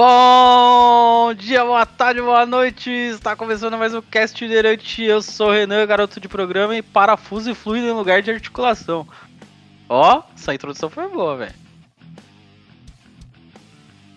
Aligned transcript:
Bom 0.00 1.34
dia, 1.34 1.64
boa 1.64 1.84
tarde, 1.84 2.22
boa 2.22 2.46
noite. 2.46 2.88
Está 2.88 3.34
começando 3.34 3.76
mais 3.76 3.92
um 3.92 4.00
cast 4.00 4.36
itinerante. 4.36 5.02
Eu 5.02 5.20
sou 5.20 5.48
o 5.48 5.52
Renan, 5.52 5.84
garoto 5.88 6.20
de 6.20 6.28
programa 6.28 6.76
e 6.76 6.82
parafuso 6.82 7.50
e 7.50 7.54
fluido 7.54 7.88
em 7.88 7.92
lugar 7.92 8.22
de 8.22 8.30
articulação. 8.30 9.08
Ó, 9.88 10.22
essa 10.36 10.54
introdução 10.54 10.88
foi 10.88 11.08
boa, 11.08 11.38
velho. 11.38 11.54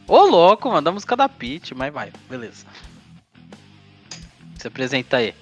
Ô, 0.07 0.19
louco, 0.19 0.69
mano, 0.69 0.83
da 0.83 0.91
música 0.91 1.17
da 1.17 1.27
Peach, 1.27 1.73
mas 1.73 1.91
vai, 1.91 2.13
beleza. 2.29 2.67
Se 4.59 4.67
apresenta 4.67 5.17
aí. 5.17 5.33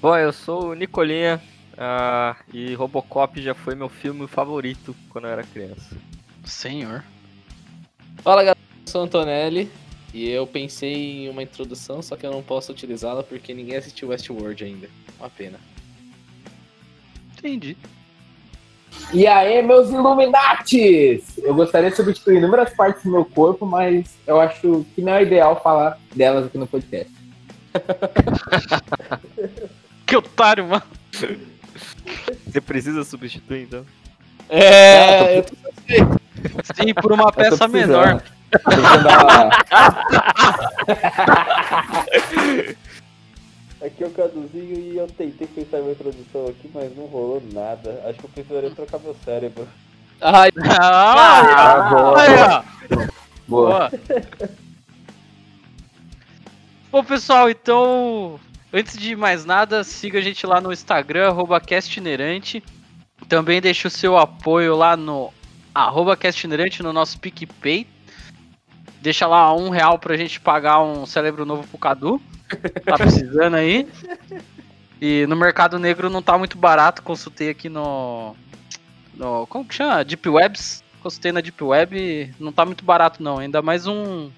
Bom, 0.00 0.16
eu 0.16 0.32
sou 0.32 0.70
o 0.70 0.74
Nicolinha 0.74 1.38
ah, 1.76 2.34
e 2.50 2.72
Robocop 2.72 3.42
já 3.42 3.52
foi 3.52 3.74
meu 3.74 3.90
filme 3.90 4.26
favorito 4.26 4.96
quando 5.10 5.26
eu 5.26 5.32
era 5.32 5.44
criança. 5.44 5.94
Senhor. 6.46 7.04
Fala 8.22 8.42
galera, 8.42 8.73
sou 8.84 9.00
o 9.00 9.04
Antonelli 9.04 9.70
e 10.12 10.30
eu 10.30 10.46
pensei 10.46 11.24
em 11.24 11.28
uma 11.28 11.42
introdução, 11.42 12.00
só 12.00 12.16
que 12.16 12.24
eu 12.24 12.30
não 12.30 12.42
posso 12.42 12.72
utilizá-la 12.72 13.22
porque 13.22 13.52
ninguém 13.52 13.76
assistiu 13.76 14.08
Westworld 14.08 14.64
ainda. 14.64 14.88
Uma 15.18 15.30
pena. 15.30 15.58
Entendi. 17.36 17.76
E 19.12 19.26
aí, 19.26 19.60
meus 19.62 19.90
Illuminatis! 19.90 21.38
Eu 21.38 21.54
gostaria 21.54 21.90
de 21.90 21.96
substituir 21.96 22.38
inúmeras 22.38 22.72
partes 22.74 23.02
do 23.02 23.10
meu 23.10 23.24
corpo, 23.24 23.66
mas 23.66 24.14
eu 24.26 24.40
acho 24.40 24.86
que 24.94 25.02
não 25.02 25.14
é 25.14 25.22
ideal 25.22 25.60
falar 25.60 25.98
delas 26.14 26.46
aqui 26.46 26.58
no 26.58 26.66
podcast. 26.66 27.12
Que 30.06 30.16
otário, 30.16 30.68
mano. 30.68 30.82
Você 32.46 32.60
precisa 32.60 33.04
substituir 33.04 33.62
então? 33.62 33.84
É, 34.48 35.38
eu 35.38 35.42
tô... 35.42 35.54
Sim, 36.74 36.94
por 36.94 37.12
uma 37.12 37.32
peça 37.32 37.66
menor. 37.66 38.22
Aqui 43.84 44.02
é 44.02 44.06
o 44.06 44.10
Caduzinho 44.10 44.78
e 44.78 44.96
eu 44.96 45.06
tentei 45.08 45.46
pensar 45.46 45.78
em 45.78 45.82
uma 45.82 45.92
introdução 45.92 46.46
aqui, 46.46 46.70
mas 46.72 46.96
não 46.96 47.04
rolou 47.04 47.42
nada. 47.52 48.02
Acho 48.06 48.18
que 48.18 48.24
eu 48.24 48.30
precisaria 48.30 48.70
trocar 48.70 48.98
meu 48.98 49.14
cérebro. 49.24 49.68
Ai, 50.20 50.50
Ah, 50.80 51.40
Ah, 51.40 51.90
boa. 51.90 52.22
aí, 52.22 52.34
ó. 52.34 52.62
Boa. 53.46 53.90
Boa. 53.90 53.90
Bom, 56.90 57.04
pessoal, 57.04 57.50
então, 57.50 58.40
antes 58.72 58.96
de 58.96 59.14
mais 59.14 59.44
nada, 59.44 59.84
siga 59.84 60.18
a 60.18 60.22
gente 60.22 60.46
lá 60.46 60.60
no 60.60 60.72
Instagram, 60.72 61.28
arroba 61.28 61.60
castinerante. 61.60 62.62
Também 63.28 63.60
deixe 63.60 63.86
o 63.86 63.90
seu 63.90 64.16
apoio 64.16 64.76
lá 64.76 64.96
no 64.96 65.30
arroba 65.74 66.16
castinerante 66.16 66.82
no 66.82 66.92
nosso 66.92 67.18
PicPay. 67.18 67.86
Deixa 69.04 69.26
lá 69.26 69.54
um 69.54 69.68
real 69.68 69.98
pra 69.98 70.16
gente 70.16 70.40
pagar 70.40 70.80
um 70.82 71.04
cérebro 71.04 71.44
novo 71.44 71.68
pro 71.68 71.76
Cadu. 71.76 72.18
Tá 72.86 72.96
precisando 72.96 73.54
aí. 73.54 73.86
E 74.98 75.26
no 75.26 75.36
mercado 75.36 75.78
negro 75.78 76.08
não 76.08 76.22
tá 76.22 76.38
muito 76.38 76.56
barato, 76.56 77.02
consultei 77.02 77.50
aqui 77.50 77.68
no. 77.68 78.34
no 79.14 79.46
como 79.48 79.62
que 79.66 79.74
chama? 79.74 80.02
Deep 80.02 80.26
Webs. 80.26 80.82
Consultei 81.02 81.32
na 81.32 81.42
Deep 81.42 81.62
Web, 81.62 82.34
não 82.40 82.50
tá 82.50 82.64
muito 82.64 82.82
barato 82.82 83.22
não. 83.22 83.36
Ainda 83.38 83.60
mais 83.60 83.86
um 83.86 84.30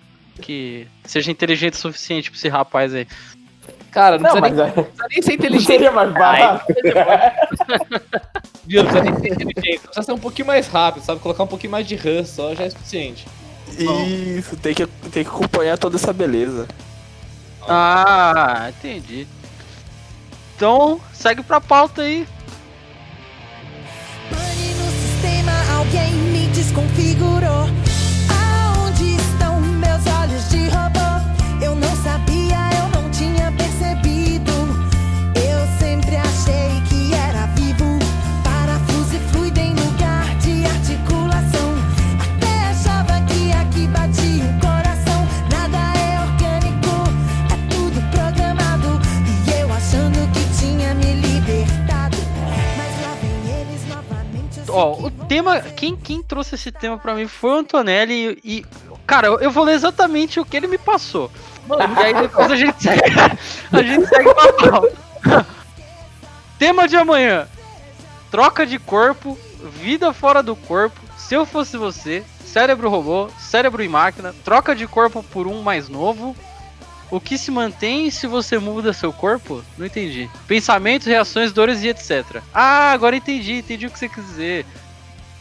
que 0.42 0.88
seja 1.04 1.30
inteligente 1.30 1.74
o 1.74 1.78
suficiente 1.78 2.28
pra 2.28 2.36
esse 2.36 2.48
rapaz 2.48 2.92
aí. 2.92 3.06
cara, 3.92 4.18
não, 4.18 4.34
Não, 4.34 4.40
precisa, 4.40 4.64
mas 4.66 4.74
nem, 4.74 4.82
é- 4.82 4.82
precisa 4.82 5.06
nem 5.08 5.22
ser 5.22 5.28
não 5.28 5.34
inteligente, 5.36 5.66
seria 5.68 5.92
mais 5.92 6.12
barato. 6.12 6.64
viu? 8.66 8.82
Não 8.82 8.90
precisa 8.90 9.04
nem 9.04 9.14
ser 9.20 9.32
inteligente. 9.44 9.80
Precisa 9.82 10.02
ser 10.02 10.12
um 10.12 10.18
pouquinho 10.18 10.48
mais 10.48 10.66
rápido, 10.66 11.04
sabe? 11.04 11.20
Colocar 11.20 11.44
um 11.44 11.46
pouquinho 11.46 11.70
mais 11.70 11.86
de 11.86 11.94
RAM 11.94 12.24
só 12.24 12.52
já 12.52 12.64
é 12.64 12.70
suficiente. 12.70 13.26
Isso, 13.78 14.56
tem 14.56 14.74
que, 14.74 14.86
tem 14.86 15.24
que 15.24 15.30
acompanhar 15.30 15.76
toda 15.78 15.96
essa 15.96 16.12
beleza. 16.12 16.66
Ah, 17.68 18.66
entendi. 18.68 19.26
Então, 20.54 21.00
segue 21.12 21.42
pra 21.42 21.60
pauta 21.60 22.02
aí. 22.02 22.26
Pane 24.30 24.74
no 24.74 24.90
sistema, 24.90 25.52
alguém 25.76 26.12
me 26.14 26.46
desconfigurou. 26.48 27.68
Aonde 28.30 29.16
estão 29.16 29.60
meus 29.60 30.06
olhos 30.06 30.48
de 30.48 30.68
robô? 30.68 30.95
Ó, 54.76 55.06
o 55.06 55.10
tema, 55.10 55.58
quem, 55.60 55.96
quem 55.96 56.22
trouxe 56.22 56.54
esse 56.54 56.70
tema 56.70 56.98
pra 56.98 57.14
mim 57.14 57.26
foi 57.26 57.50
o 57.50 57.54
Antonelli 57.54 58.38
e, 58.44 58.58
e, 58.58 58.66
cara, 59.06 59.28
eu, 59.28 59.50
vou 59.50 59.64
ler 59.64 59.72
exatamente 59.72 60.38
o 60.38 60.44
que 60.44 60.54
ele 60.54 60.66
me 60.66 60.76
passou. 60.76 61.30
E 61.66 62.02
aí 62.02 62.12
depois 62.12 62.50
a 62.52 62.56
gente 62.56 62.82
segue, 62.82 63.00
a 63.72 63.82
gente 63.82 64.06
segue 64.06 64.34
pra 64.34 64.52
pauta. 64.52 65.46
Tema 66.58 66.86
de 66.86 66.94
amanhã: 66.94 67.48
troca 68.30 68.66
de 68.66 68.78
corpo, 68.78 69.38
vida 69.80 70.12
fora 70.12 70.42
do 70.42 70.54
corpo. 70.54 71.00
Se 71.16 71.34
eu 71.34 71.46
fosse 71.46 71.78
você, 71.78 72.22
cérebro 72.44 72.90
robô, 72.90 73.30
cérebro 73.38 73.82
em 73.82 73.88
máquina, 73.88 74.34
troca 74.44 74.76
de 74.76 74.86
corpo 74.86 75.22
por 75.22 75.46
um 75.46 75.62
mais 75.62 75.88
novo. 75.88 76.36
O 77.10 77.20
que 77.20 77.38
se 77.38 77.50
mantém 77.52 78.10
se 78.10 78.26
você 78.26 78.58
muda 78.58 78.92
seu 78.92 79.12
corpo? 79.12 79.62
Não 79.78 79.86
entendi. 79.86 80.28
Pensamentos, 80.48 81.06
reações, 81.06 81.52
dores 81.52 81.82
e 81.82 81.88
etc. 81.88 82.42
Ah, 82.52 82.90
agora 82.90 83.14
entendi, 83.16 83.54
entendi 83.58 83.86
o 83.86 83.90
que 83.90 83.98
você 83.98 84.08
quis 84.08 84.24
dizer. 84.26 84.66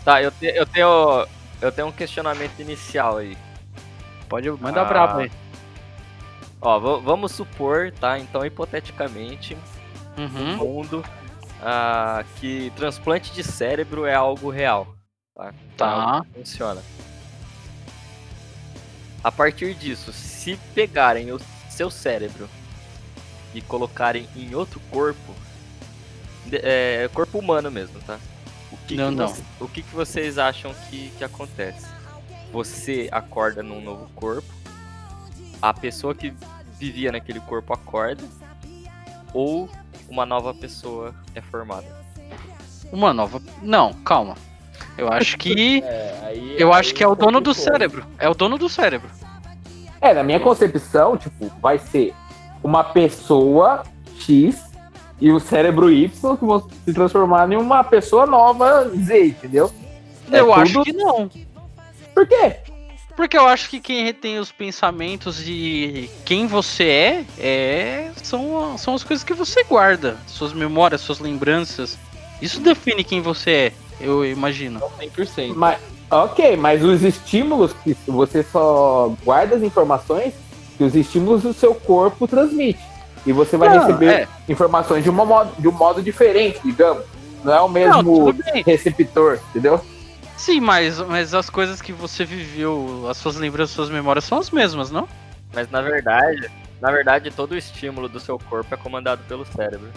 Tá, 0.03 0.21
eu, 0.21 0.31
te- 0.31 0.45
eu 0.55 0.65
tenho. 0.65 1.27
Eu 1.61 1.71
tenho 1.71 1.87
um 1.87 1.91
questionamento 1.91 2.59
inicial 2.59 3.17
aí. 3.17 3.35
Pode 4.29 4.49
mandar 4.51 4.81
Ah. 4.81 4.85
brabo 4.85 5.19
aí. 5.21 5.31
Ó, 6.61 6.77
va- 6.79 6.97
vamos 6.97 7.31
supor, 7.31 7.91
tá? 7.99 8.19
Então, 8.19 8.45
hipoteticamente, 8.45 9.57
Uhum. 10.17 10.27
no 10.27 10.57
mundo 10.57 11.03
ah, 11.63 12.23
que 12.39 12.71
transplante 12.75 13.31
de 13.33 13.43
cérebro 13.43 14.05
é 14.05 14.13
algo 14.13 14.51
real. 14.51 14.87
Tá. 15.35 15.51
Então, 15.73 15.87
é 15.87 15.91
Tá. 15.91 16.01
algo 16.11 16.25
que 16.25 16.39
Funciona. 16.39 16.83
A 19.23 19.31
partir 19.31 19.73
disso, 19.73 20.13
se 20.13 20.55
pegarem 20.75 21.31
o 21.31 21.39
seu 21.75 21.89
cérebro 21.91 22.47
e 23.53 23.61
colocarem 23.61 24.27
em 24.35 24.55
outro 24.55 24.79
corpo, 24.91 25.33
de- 26.45 26.59
é 26.63 27.09
corpo 27.13 27.37
humano 27.39 27.69
mesmo, 27.69 27.99
tá? 28.01 28.17
O 28.71 28.77
que, 28.87 28.95
Não, 28.95 29.09
que 29.09 29.15
não. 29.15 29.33
o 29.59 29.67
que, 29.67 29.81
que 29.81 29.93
vocês 29.95 30.37
acham 30.37 30.73
que, 30.89 31.09
que 31.17 31.23
acontece? 31.23 31.85
Você 32.51 33.09
acorda 33.11 33.61
num 33.61 33.81
novo 33.81 34.09
corpo, 34.15 34.47
a 35.61 35.73
pessoa 35.73 36.15
que 36.15 36.33
vivia 36.79 37.11
naquele 37.11 37.39
corpo 37.41 37.73
acorda, 37.73 38.23
ou 39.33 39.69
uma 40.07 40.25
nova 40.25 40.53
pessoa 40.53 41.13
é 41.33 41.41
formada. 41.41 41.87
Uma 42.91 43.13
nova. 43.13 43.41
Não, 43.61 43.93
calma. 43.93 44.35
Eu 44.97 45.11
acho 45.11 45.37
que. 45.37 45.81
É, 45.85 46.21
aí, 46.27 46.55
Eu 46.57 46.71
acho 46.73 46.89
aí 46.89 46.95
que 46.95 47.03
é 47.03 47.07
o 47.07 47.15
dono 47.15 47.41
do 47.41 47.53
cérebro. 47.53 48.05
É 48.17 48.29
o 48.29 48.33
dono 48.33 48.57
do 48.57 48.69
cérebro. 48.69 49.09
É, 50.05 50.13
na 50.13 50.23
minha 50.23 50.39
concepção, 50.39 51.17
tipo, 51.17 51.51
vai 51.59 51.79
ser 51.79 52.13
uma 52.63 52.83
pessoa 52.83 53.83
X 54.19 54.63
e 55.19 55.31
o 55.31 55.39
cérebro 55.39 55.91
Y 55.91 56.37
que 56.37 56.45
vão 56.45 56.69
se 56.85 56.93
transformar 56.93 57.51
em 57.51 57.55
uma 57.55 57.83
pessoa 57.83 58.27
nova 58.27 58.87
Z, 58.89 59.27
entendeu? 59.29 59.71
É 60.31 60.39
eu 60.41 60.53
acho 60.53 60.73
tudo- 60.73 60.85
que 60.85 60.93
não. 60.93 61.27
Por 62.13 62.27
quê? 62.27 62.55
Porque 63.15 63.35
eu 63.35 63.47
acho 63.47 63.67
que 63.67 63.79
quem 63.79 64.03
retém 64.03 64.37
os 64.37 64.51
pensamentos 64.51 65.43
de 65.43 66.07
quem 66.23 66.45
você 66.45 66.83
é, 66.83 67.25
é 67.39 68.11
são, 68.21 68.77
são 68.77 68.93
as 68.93 69.03
coisas 69.03 69.23
que 69.23 69.33
você 69.33 69.63
guarda. 69.63 70.17
Suas 70.27 70.53
memórias, 70.53 71.01
suas 71.01 71.19
lembranças. 71.19 71.97
Isso 72.41 72.59
define 72.59 73.03
quem 73.03 73.21
você 73.21 73.51
é, 73.51 73.73
eu 74.01 74.23
imagino. 74.23 74.81
100%. 74.99 75.55
Mas, 75.55 75.79
ok, 76.09 76.57
mas 76.57 76.83
os 76.83 77.03
estímulos 77.03 77.73
que 77.83 77.95
você 78.07 78.43
só 78.43 79.13
guarda 79.23 79.55
as 79.55 79.63
informações 79.63 80.33
que 80.77 80.83
os 80.83 80.95
estímulos 80.95 81.43
do 81.43 81.53
seu 81.53 81.73
corpo 81.73 82.27
transmite. 82.27 82.79
E 83.25 83.31
você 83.31 83.57
vai 83.57 83.69
Não, 83.69 83.79
receber 83.79 84.11
é. 84.11 84.27
informações 84.47 85.03
de, 85.03 85.09
uma 85.09 85.25
modo, 85.25 85.51
de 85.57 85.67
um 85.67 85.71
modo 85.71 86.01
diferente, 86.01 86.59
digamos. 86.63 87.03
Não 87.43 87.53
é 87.53 87.61
o 87.61 87.67
Não, 87.67 87.69
mesmo 87.69 88.33
bem. 88.33 88.63
receptor, 88.63 89.39
entendeu? 89.49 89.79
Sim, 90.37 90.59
mas, 90.59 90.99
mas 90.99 91.33
as 91.33 91.49
coisas 91.49 91.81
que 91.81 91.93
você 91.93 92.25
viveu, 92.25 93.07
as 93.09 93.17
suas 93.17 93.37
lembranças, 93.37 93.75
suas 93.75 93.89
memórias 93.89 94.25
são 94.25 94.37
as 94.37 94.51
mesmas, 94.51 94.91
não? 94.91 95.07
Mas 95.53 95.71
na 95.71 95.81
verdade, 95.81 96.49
na 96.81 96.91
verdade, 96.91 97.31
todo 97.31 97.53
o 97.53 97.57
estímulo 97.57 98.09
do 98.09 98.19
seu 98.19 98.37
corpo 98.37 98.73
é 98.73 98.77
comandado 98.77 99.21
pelo 99.27 99.45
cérebro. 99.45 99.89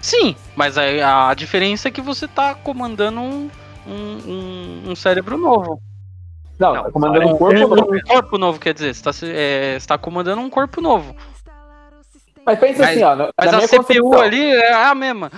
Sim, 0.00 0.34
mas 0.56 0.76
a, 0.76 1.28
a 1.28 1.34
diferença 1.34 1.88
é 1.88 1.90
que 1.90 2.00
você 2.00 2.26
tá 2.26 2.54
comandando 2.54 3.20
um, 3.20 3.50
um, 3.86 4.30
um- 4.86 4.90
um 4.90 4.96
cérebro 4.96 5.36
novo. 5.38 5.80
Não, 6.58 6.74
Não, 6.74 6.82
tá 6.84 6.90
comandando 6.90 7.26
um 7.28 7.36
corpo 7.38 7.58
novo. 7.76 7.94
um 7.94 8.00
corpo 8.00 8.38
novo, 8.38 8.58
quer 8.60 8.74
dizer, 8.74 8.94
você 8.94 9.02
tá, 9.02 9.12
se- 9.12 9.32
é, 9.32 9.78
você 9.78 9.86
tá 9.86 9.96
comandando 9.96 10.42
um 10.42 10.50
corpo 10.50 10.80
novo. 10.80 11.14
Mas 12.44 12.58
pensa 12.58 12.80
Mas- 12.80 12.90
assim, 12.90 13.02
ó. 13.02 13.14
na- 13.16 13.30
Mas 13.36 13.52
na 13.52 13.58
a 13.58 13.60
CPU 13.62 13.76
concepção, 13.78 14.20
ali 14.20 14.50
é 14.52 14.72
a 14.74 14.94
mesma. 14.94 15.30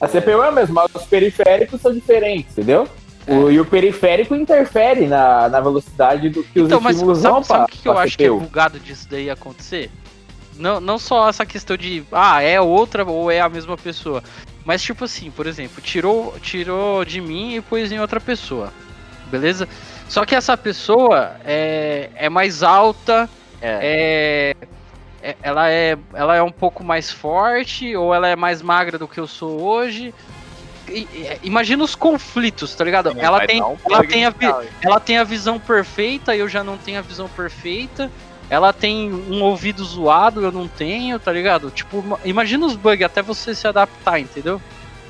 A 0.00 0.08
CPU 0.08 0.42
é 0.42 0.48
a 0.48 0.52
mesma, 0.52 0.82
mas 0.82 1.02
os 1.02 1.08
periféricos 1.08 1.80
são 1.80 1.92
diferentes, 1.92 2.52
entendeu? 2.52 2.88
O, 3.28 3.50
e 3.50 3.60
o 3.60 3.64
periférico 3.64 4.34
interfere 4.34 5.06
na, 5.06 5.48
na 5.48 5.60
velocidade 5.60 6.28
do 6.28 6.42
que 6.42 6.60
Então, 6.60 6.78
os 6.78 6.84
mas 6.84 6.96
estímulos 6.96 7.20
sabe, 7.22 7.34
vão 7.34 7.42
sabe 7.44 7.64
o 7.64 7.66
que, 7.68 7.78
que 7.78 7.88
eu 7.88 7.98
acho 7.98 8.16
que 8.18 8.24
é 8.24 8.28
CPU. 8.28 8.40
bugado 8.40 8.80
disso 8.80 9.06
daí 9.08 9.30
acontecer? 9.30 9.90
Não, 10.56 10.80
não 10.80 10.98
só 10.98 11.28
essa 11.28 11.46
questão 11.46 11.76
de, 11.76 12.02
ah, 12.10 12.42
é 12.42 12.60
outra 12.60 13.04
ou 13.04 13.30
é 13.30 13.40
a 13.40 13.48
mesma 13.48 13.76
pessoa. 13.76 14.22
Mas 14.64 14.82
tipo 14.82 15.04
assim, 15.04 15.30
por 15.30 15.46
exemplo, 15.46 15.80
tirou, 15.80 16.38
tirou 16.40 17.04
de 17.04 17.20
mim 17.20 17.56
e 17.56 17.60
pôs 17.60 17.90
em 17.90 17.98
outra 18.00 18.20
pessoa. 18.20 18.72
Beleza? 19.26 19.68
Só 20.08 20.24
que 20.24 20.34
essa 20.34 20.56
pessoa 20.56 21.36
é, 21.44 22.10
é 22.14 22.28
mais 22.28 22.62
alta, 22.62 23.28
É. 23.60 24.54
é, 25.22 25.30
é- 25.30 25.36
ela, 25.42 25.70
é, 25.70 25.96
ela 26.14 26.36
é 26.36 26.42
um 26.42 26.50
pouco 26.52 26.84
mais 26.84 27.10
forte, 27.10 27.96
ou 27.96 28.14
ela 28.14 28.28
é 28.28 28.36
mais 28.36 28.60
magra 28.60 28.98
do 28.98 29.08
que 29.08 29.18
eu 29.18 29.26
sou 29.26 29.60
hoje. 29.62 30.12
Imagina 31.42 31.82
os 31.84 31.94
conflitos, 31.94 32.74
tá 32.74 32.84
ligado? 32.84 33.14
ela 33.18 33.38
Vai 33.38 33.46
tem, 33.46 33.62
ela 33.90 34.04
tem 34.04 34.26
a, 34.26 34.34
ela 34.82 35.00
tem 35.00 35.16
a 35.16 35.24
visão 35.24 35.58
perfeita, 35.58 36.36
eu 36.36 36.48
já 36.48 36.62
não 36.62 36.76
tenho 36.76 36.98
a 36.98 37.02
visão 37.02 37.28
perfeita. 37.28 38.10
Ela 38.52 38.70
tem 38.70 39.10
um 39.10 39.42
ouvido 39.42 39.82
zoado, 39.82 40.42
eu 40.42 40.52
não 40.52 40.68
tenho, 40.68 41.18
tá 41.18 41.32
ligado? 41.32 41.70
Tipo, 41.70 42.00
ima- 42.00 42.18
imagina 42.22 42.66
os 42.66 42.76
bugs 42.76 43.02
até 43.06 43.22
você 43.22 43.54
se 43.54 43.66
adaptar, 43.66 44.20
entendeu? 44.20 44.60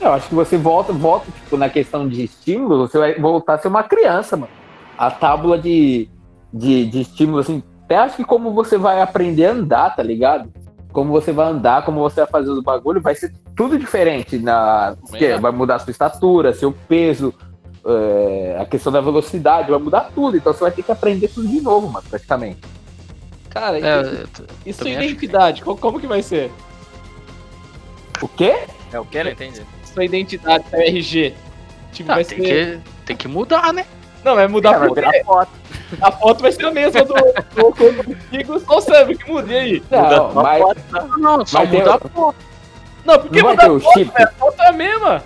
Eu 0.01 0.13
acho 0.13 0.29
que 0.29 0.35
você 0.37 0.57
volta, 0.57 0.93
volta 0.93 1.27
tipo, 1.33 1.57
na 1.57 1.69
questão 1.69 2.09
de 2.09 2.23
estímulo, 2.23 2.87
você 2.87 2.97
vai 2.99 3.15
voltar 3.19 3.55
a 3.55 3.59
ser 3.59 3.67
uma 3.67 3.83
criança, 3.83 4.37
mano. 4.37 4.53
A 4.97 5.11
tábula 5.11 5.59
de, 5.59 6.09
de, 6.55 6.87
de 6.87 7.01
estímulo, 7.01 7.41
assim, 7.41 7.65
até 7.85 7.97
acho 7.97 8.15
que 8.15 8.25
como 8.25 8.53
você 8.53 8.79
vai 8.79 9.03
aprender 9.03 9.47
a 9.47 9.51
andar, 9.51 9.97
tá 9.97 10.05
ligado? 10.05 10.49
Como 10.93 11.11
você 11.11 11.33
vai 11.33 11.49
andar, 11.49 11.85
como 11.85 11.99
você 11.99 12.21
vai 12.21 12.31
fazer 12.31 12.51
os 12.51 12.63
bagulhos, 12.63 13.03
vai 13.03 13.17
ser 13.17 13.35
tudo 13.57 13.77
diferente. 13.77 14.39
Na, 14.39 14.95
porque 15.09 15.25
É. 15.25 15.39
vai 15.41 15.51
mudar 15.51 15.75
a 15.75 15.79
sua 15.81 15.91
estatura, 15.91 16.55
seu 16.55 16.71
peso, 16.87 17.35
é, 17.85 18.57
a 18.61 18.65
questão 18.67 18.93
da 18.93 19.01
velocidade, 19.01 19.69
vai 19.69 19.81
mudar 19.81 20.13
tudo. 20.15 20.37
Então 20.37 20.53
você 20.53 20.61
vai 20.61 20.71
ter 20.71 20.85
que 20.85 20.93
aprender 20.93 21.27
tudo 21.27 21.49
de 21.49 21.61
novo, 21.61 21.89
mano, 21.89 22.07
praticamente. 22.09 22.61
Cara, 23.53 23.79
e, 23.79 23.83
É, 23.83 24.25
e 24.67 24.73
sua 24.73 24.89
identidade? 24.91 25.63
Co- 25.63 25.77
Como 25.77 26.01
que 26.01 26.07
vai 26.07 26.23
ser? 26.23 26.51
O 28.21 28.29
quê? 28.29 28.65
É 28.93 28.99
o 28.99 29.05
que? 29.05 29.23
Não 29.23 29.31
entendi. 29.31 29.63
Sua 29.85 30.05
identidade, 30.05 30.65
seu 30.71 30.79
RG. 30.81 31.35
Tipo, 31.93 32.13
ah, 32.13 32.15
vai 32.15 32.25
tem, 32.25 32.39
ser. 32.39 32.45
que, 32.81 32.91
tem 33.07 33.17
que 33.17 33.29
mudar, 33.29 33.73
né? 33.73 33.85
Não, 34.25 34.35
vai 34.37 34.47
mudar 34.49 34.75
É, 34.75 34.79
vai 34.79 34.89
por 34.89 34.95
virar 34.95 35.11
quê? 35.11 35.23
A 36.01 36.11
foto 36.13 36.41
vai 36.41 36.53
ser 36.53 36.65
a 36.65 36.71
mesma 36.71 37.05
do, 37.05 37.15
antigo, 37.17 38.59
só 38.61 38.79
o 38.79 39.17
que 39.19 39.31
muda, 39.31 39.53
e 39.53 39.57
aí? 39.59 39.83
Não, 39.91 40.33
mas, 40.33 40.63
Não, 41.19 41.45
só 41.45 41.59
mas 41.59 41.71
tem, 41.71 41.81
mudar 41.81 42.01
Não, 43.05 43.19
por 43.19 43.31
que 43.31 43.43
não 43.43 43.43
vai 43.43 43.53
mudar 43.53 43.63
ter 43.65 43.71
o 43.71 43.77
a 43.77 43.81
foto? 43.81 43.99
chip. 43.99 44.23
A 44.23 44.27
foto 44.29 44.63
é 44.63 44.69
a 44.69 44.73
mesma. 44.73 45.23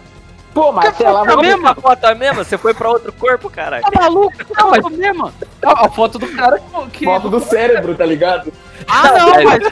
Pô, 0.57 0.73
mas 0.73 0.87
até 0.87 1.11
lá 1.11 1.23
É? 1.23 1.69
A 1.69 1.75
foto 1.75 2.07
é 2.07 2.13
a 2.13 2.15
mesma? 2.15 2.43
Você 2.43 2.57
foi 2.57 2.73
pra 2.73 2.89
outro 2.89 3.13
corpo, 3.13 3.51
caralho. 3.51 3.85
Tá 3.85 4.01
maluco? 4.01 4.33
Não, 4.57 4.71
mas 4.71 4.89
mesmo. 4.97 5.31
A, 5.63 5.85
a 5.85 5.91
foto 5.91 6.19
do 6.19 6.27
cara 6.29 6.59
que. 6.91 7.05
foto 7.05 7.29
do 7.29 7.41
cérebro, 7.41 7.95
tá 7.95 8.07
ligado? 8.07 8.51
Ah, 8.89 9.13
não, 9.19 9.45
mas. 9.45 9.63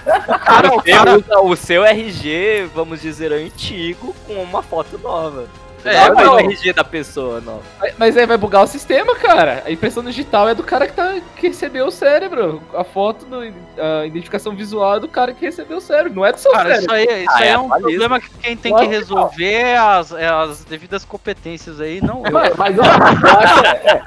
Cara, 0.44 0.74
o 0.74 0.82
cara. 0.82 1.16
usa 1.16 1.40
o 1.40 1.56
seu 1.56 1.82
RG, 1.86 2.68
vamos 2.74 3.00
dizer, 3.00 3.32
antigo, 3.32 4.14
com 4.26 4.34
uma 4.34 4.62
foto 4.62 4.98
nova. 4.98 5.46
É, 5.84 6.08
não 6.08 6.24
não. 6.24 6.34
o 6.34 6.38
RG 6.38 6.72
da 6.72 6.84
pessoa 6.84 7.40
nova. 7.40 7.62
Mas 7.98 8.16
aí 8.16 8.26
vai 8.26 8.36
bugar 8.36 8.64
o 8.64 8.66
sistema, 8.66 9.14
cara. 9.16 9.62
A 9.66 9.70
impressão 9.70 10.02
digital 10.02 10.48
é 10.48 10.54
do 10.54 10.62
cara 10.62 10.86
que, 10.86 10.92
tá, 10.92 11.16
que 11.36 11.48
recebeu 11.48 11.86
o 11.86 11.90
cérebro. 11.90 12.62
A 12.74 12.84
foto, 12.84 13.24
do, 13.26 13.40
a 13.40 14.06
identificação 14.06 14.54
visual 14.54 14.96
é 14.96 15.00
do 15.00 15.08
cara 15.08 15.32
que 15.32 15.44
recebeu 15.44 15.78
o 15.78 15.80
cérebro. 15.80 16.14
Não 16.14 16.24
é 16.24 16.32
do 16.32 16.38
seu 16.38 16.52
Cara, 16.52 16.76
cérebro. 16.76 16.96
isso 16.96 17.10
aí, 17.12 17.22
isso 17.22 17.30
Ah, 17.32 17.38
aí 17.38 17.48
é 17.48 17.50
é 17.52 17.58
um 17.58 17.68
problema 17.68 18.20
que 18.20 18.30
quem 18.40 18.56
tem 18.56 18.72
Claro 18.72 18.88
que 18.88 18.94
resolver 18.94 19.52
é 19.52 19.76
as, 19.76 20.12
é 20.12 20.28
as 20.28 20.64
devidas 20.64 21.04
competências 21.04 21.80
aí, 21.80 22.00
não 22.00 22.24
eu. 22.24 22.32
Mas, 22.32 22.56
mas, 22.56 22.78
ó, 22.78 22.82
eu 22.82 23.38
acho, 23.38 23.66
é, 23.66 24.02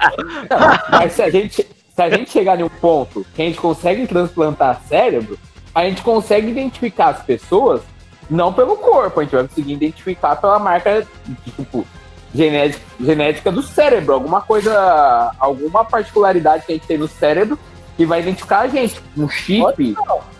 não, 0.49 0.99
mas 0.99 1.13
se 1.13 1.21
a, 1.21 1.29
gente, 1.29 1.63
se 1.63 2.01
a 2.01 2.09
gente 2.09 2.31
chegar 2.31 2.59
em 2.59 2.63
um 2.63 2.69
ponto 2.69 3.25
que 3.35 3.41
a 3.41 3.45
gente 3.45 3.59
consegue 3.59 4.07
transplantar 4.07 4.81
cérebro, 4.87 5.37
a 5.73 5.83
gente 5.85 6.01
consegue 6.01 6.49
identificar 6.49 7.09
as 7.09 7.21
pessoas 7.21 7.81
não 8.29 8.53
pelo 8.53 8.75
corpo, 8.75 9.19
a 9.19 9.23
gente 9.23 9.35
vai 9.35 9.47
conseguir 9.47 9.73
identificar 9.73 10.35
pela 10.35 10.59
marca, 10.59 11.05
tipo, 11.43 11.85
genética, 12.33 12.83
genética 12.99 13.51
do 13.51 13.61
cérebro, 13.61 14.13
alguma 14.13 14.41
coisa, 14.41 15.31
alguma 15.39 15.85
particularidade 15.85 16.65
que 16.65 16.71
a 16.71 16.75
gente 16.75 16.87
tem 16.87 16.97
no 16.97 17.07
cérebro 17.07 17.57
que 17.97 18.05
vai 18.05 18.21
identificar 18.21 18.59
a 18.59 18.67
gente. 18.67 19.01
Um 19.17 19.27
chip, 19.27 19.95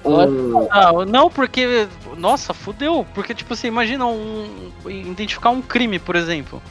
um... 0.05 0.67
Não, 0.69 1.05
não, 1.05 1.29
porque. 1.29 1.87
Nossa, 2.15 2.53
fudeu. 2.53 3.05
Porque, 3.15 3.33
tipo, 3.33 3.55
você 3.55 3.67
imagina 3.67 4.05
um. 4.05 4.71
Identificar 4.85 5.49
um 5.49 5.61
crime, 5.61 5.97
por 5.97 6.15
exemplo. 6.15 6.61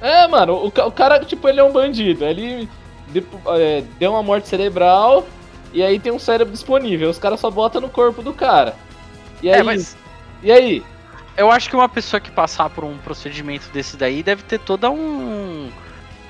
É, 0.00 0.28
mano, 0.28 0.54
o, 0.54 0.66
o 0.66 0.92
cara, 0.92 1.24
tipo, 1.24 1.48
ele 1.48 1.58
é 1.58 1.64
um 1.64 1.72
bandido. 1.72 2.24
Ele 2.24 2.68
depo- 3.08 3.40
é, 3.46 3.82
deu 3.98 4.12
uma 4.12 4.22
morte 4.22 4.46
cerebral 4.46 5.26
e 5.72 5.82
aí 5.82 5.98
tem 5.98 6.12
um 6.12 6.18
cérebro 6.18 6.52
disponível. 6.52 7.08
Os 7.08 7.18
caras 7.18 7.40
só 7.40 7.50
botam 7.50 7.80
no 7.80 7.88
corpo 7.88 8.22
do 8.22 8.34
cara. 8.34 8.76
E 9.42 9.50
aí? 9.50 9.60
É, 9.60 9.62
mas. 9.62 9.96
E 10.44 10.52
aí? 10.52 10.84
Eu 11.36 11.50
acho 11.50 11.68
que 11.68 11.74
uma 11.74 11.88
pessoa 11.88 12.20
que 12.20 12.30
passar 12.30 12.70
por 12.70 12.84
um 12.84 12.98
procedimento 12.98 13.68
desse 13.70 13.96
daí 13.96 14.22
deve 14.22 14.42
ter 14.42 14.60
toda 14.60 14.90
um. 14.90 15.70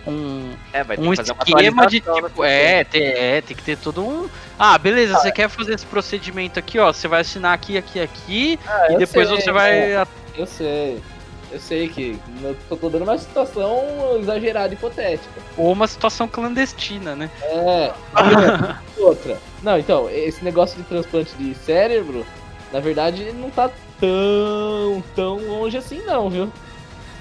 Um, 0.06 0.52
É, 0.72 0.84
vai 0.84 0.96
ter 0.96 1.02
um 1.02 1.10
que 1.10 1.16
fazer 1.16 1.32
esquema 1.32 1.86
de 1.86 2.00
tipo. 2.00 2.14
sistema. 2.14 2.46
É 2.48 2.84
tem, 2.84 3.02
é, 3.02 3.40
tem 3.40 3.56
que 3.56 3.62
ter 3.62 3.76
todo 3.76 4.06
um. 4.06 4.28
Ah, 4.58 4.78
beleza, 4.78 5.14
você 5.18 5.32
quer 5.32 5.48
fazer 5.48 5.74
esse 5.74 5.84
procedimento 5.84 6.58
aqui, 6.58 6.78
ó. 6.78 6.92
Você 6.92 7.08
vai 7.08 7.22
assinar 7.22 7.52
aqui, 7.52 7.76
aqui, 7.76 8.00
aqui. 8.00 8.58
e 8.88 8.92
eu 8.92 8.98
depois 8.98 9.28
sei, 9.28 9.40
você 9.40 9.52
vai. 9.52 10.06
Eu 10.36 10.46
sei. 10.46 11.02
Eu 11.50 11.60
sei 11.60 11.88
que 11.88 12.18
eu 12.42 12.56
tô, 12.68 12.76
tô 12.76 12.88
dando 12.88 13.02
uma 13.02 13.16
situação 13.16 13.84
exagerada, 14.18 14.74
hipotética. 14.74 15.40
Ou 15.56 15.72
uma 15.72 15.86
situação 15.86 16.26
clandestina, 16.26 17.14
né? 17.14 17.30
É. 17.42 17.92
outra. 18.98 19.38
Não, 19.62 19.78
então, 19.78 20.08
esse 20.10 20.44
negócio 20.44 20.76
de 20.76 20.82
transplante 20.82 21.32
de 21.34 21.54
cérebro, 21.54 22.26
na 22.72 22.80
verdade, 22.80 23.32
não 23.32 23.50
tá 23.50 23.70
tão, 24.06 25.02
tão 25.14 25.36
longe 25.48 25.76
assim 25.76 26.02
não, 26.04 26.28
viu? 26.28 26.50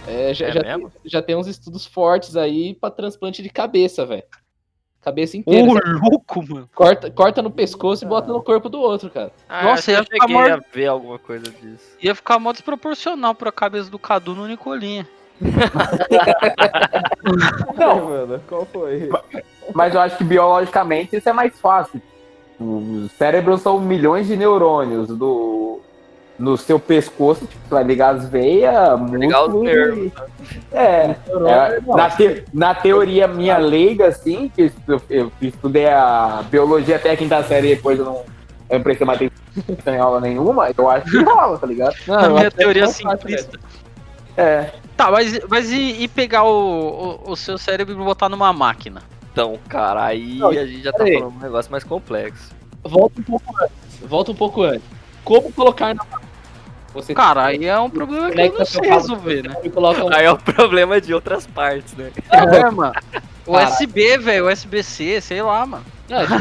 É, 0.07 0.33
já, 0.33 0.47
É 0.47 0.51
já, 0.51 0.61
mesmo? 0.61 0.89
tem, 0.89 1.01
já 1.05 1.21
tem 1.21 1.35
uns 1.35 1.47
estudos 1.47 1.85
fortes 1.85 2.35
aí 2.35 2.75
pra 2.75 2.89
transplante 2.91 3.41
de 3.41 3.49
cabeça, 3.49 4.05
velho. 4.05 4.23
Cabeça 5.01 5.35
inteira. 5.37 5.69
Ô, 5.69 5.73
louco, 6.09 6.43
mano. 6.47 6.69
Corta, 6.73 7.11
corta 7.11 7.41
no 7.41 7.51
pescoço 7.51 8.05
e 8.05 8.07
bota 8.07 8.31
no 8.31 8.41
corpo 8.41 8.69
do 8.69 8.79
outro, 8.79 9.09
cara. 9.09 9.31
Ah, 9.49 9.63
Nossa, 9.63 9.91
eu 9.91 9.95
ia 9.95 9.99
acho 10.01 10.09
que 10.09 10.15
eu 10.15 10.21
ficar 10.21 10.33
mor- 10.33 10.51
a 10.51 10.59
ver 10.73 10.87
alguma 10.87 11.19
coisa 11.19 11.45
disso. 11.49 11.97
Ia 12.01 12.15
ficar 12.15 12.39
mó 12.39 12.51
desproporcional 12.53 13.35
pra 13.35 13.51
cabeça 13.51 13.89
do 13.89 13.99
Cadu 13.99 14.33
no 14.33 14.47
Nicolinha. 14.47 15.05
Não, 17.77 18.05
mano, 18.05 18.41
qual 18.47 18.65
foi? 18.65 19.09
Mas 19.73 19.93
eu 19.93 19.99
acho 20.01 20.17
que 20.17 20.23
biologicamente 20.23 21.15
isso 21.17 21.27
é 21.29 21.33
mais 21.33 21.57
fácil. 21.59 22.01
Os 22.59 23.11
cérebros 23.13 23.61
são 23.61 23.79
milhões 23.81 24.27
de 24.27 24.37
neurônios 24.37 25.07
do, 25.09 25.81
no 26.43 26.57
seu 26.57 26.77
pescoço, 26.79 27.45
tipo, 27.45 27.62
você 27.67 27.73
vai 27.75 27.83
ligar 27.83 28.15
as 28.15 28.27
veias, 28.27 28.73
ligar 29.12 29.45
os 29.45 29.63
nervos, 29.63 29.97
e- 30.07 30.13
É, 30.73 31.15
é, 31.15 31.79
na, 31.88 32.09
te- 32.09 32.43
na 32.53 32.75
teoria 32.75 33.27
minha 33.27 33.57
leiga, 33.57 34.07
assim, 34.07 34.51
que 34.53 34.71
eu, 34.88 35.01
eu 35.09 35.31
estudei 35.41 35.88
a 35.88 36.43
biologia 36.51 36.97
até 36.97 37.12
a 37.12 37.17
quinta 37.17 37.41
série 37.43 37.75
depois 37.75 37.97
eu 37.97 38.05
não, 38.05 38.23
eu 38.69 38.77
não 38.77 38.83
prestei 38.83 39.07
mais 39.07 39.21
atenção 39.21 39.93
em 39.93 39.97
aula 40.00 40.19
nenhuma, 40.19 40.69
eu 40.77 40.89
acho 40.89 41.09
que 41.09 41.23
rola, 41.23 41.57
tá 41.57 41.65
ligado? 41.67 41.95
Não, 42.07 42.15
Na 42.15 42.25
eu 42.27 42.33
minha 42.33 42.51
que 42.51 42.57
teoria 42.57 42.83
é 42.83 42.88
simplista. 42.88 43.59
É. 44.35 44.69
Tá, 44.97 45.09
mas, 45.12 45.39
mas 45.50 45.71
e, 45.71 46.03
e 46.03 46.07
pegar 46.07 46.43
o, 46.43 47.19
o, 47.25 47.31
o 47.31 47.35
seu 47.38 47.57
cérebro 47.57 47.93
e 47.93 47.97
botar 47.97 48.27
numa 48.29 48.51
máquina? 48.51 49.01
Então, 49.31 49.57
cara, 49.69 50.03
aí 50.05 50.38
Não, 50.39 50.50
a 50.50 50.53
gente 50.65 50.83
já 50.83 50.91
tá 50.91 51.00
peraí. 51.00 51.19
falando 51.19 51.35
um 51.38 51.39
negócio 51.39 51.71
mais 51.71 51.83
complexo. 51.83 52.51
Volta 52.83 53.19
um 53.19 53.23
pouco 53.23 53.45
antes. 53.63 53.75
Volta 54.01 54.31
um 54.31 54.35
pouco 54.35 54.62
antes. 54.63 54.83
Como 55.23 55.51
colocar 55.53 55.95
na 55.95 56.03
Você 56.93 57.13
Cara, 57.13 57.45
aí 57.45 57.65
é 57.65 57.79
um 57.79 57.89
problema 57.89 58.27
que 58.31 58.39
eu 58.39 58.51
Conecta 58.51 58.59
não 58.59 58.65
sei 58.65 58.89
resolver, 58.89 59.41
né? 59.47 59.55
coloca 59.73 60.03
um 60.05 60.13
Aí 60.13 60.25
é 60.25 60.31
o 60.31 60.38
problema 60.38 61.01
de 61.01 61.13
outras 61.13 61.47
partes, 61.47 61.93
né? 61.93 62.12
É, 62.31 62.69
mano. 62.71 62.93
USB, 63.47 64.17
velho, 64.19 64.47
USB-C, 64.51 65.19
sei 65.21 65.41
lá, 65.41 65.65
mano. 65.65 65.83
Não, 66.07 66.23
isso 66.23 66.33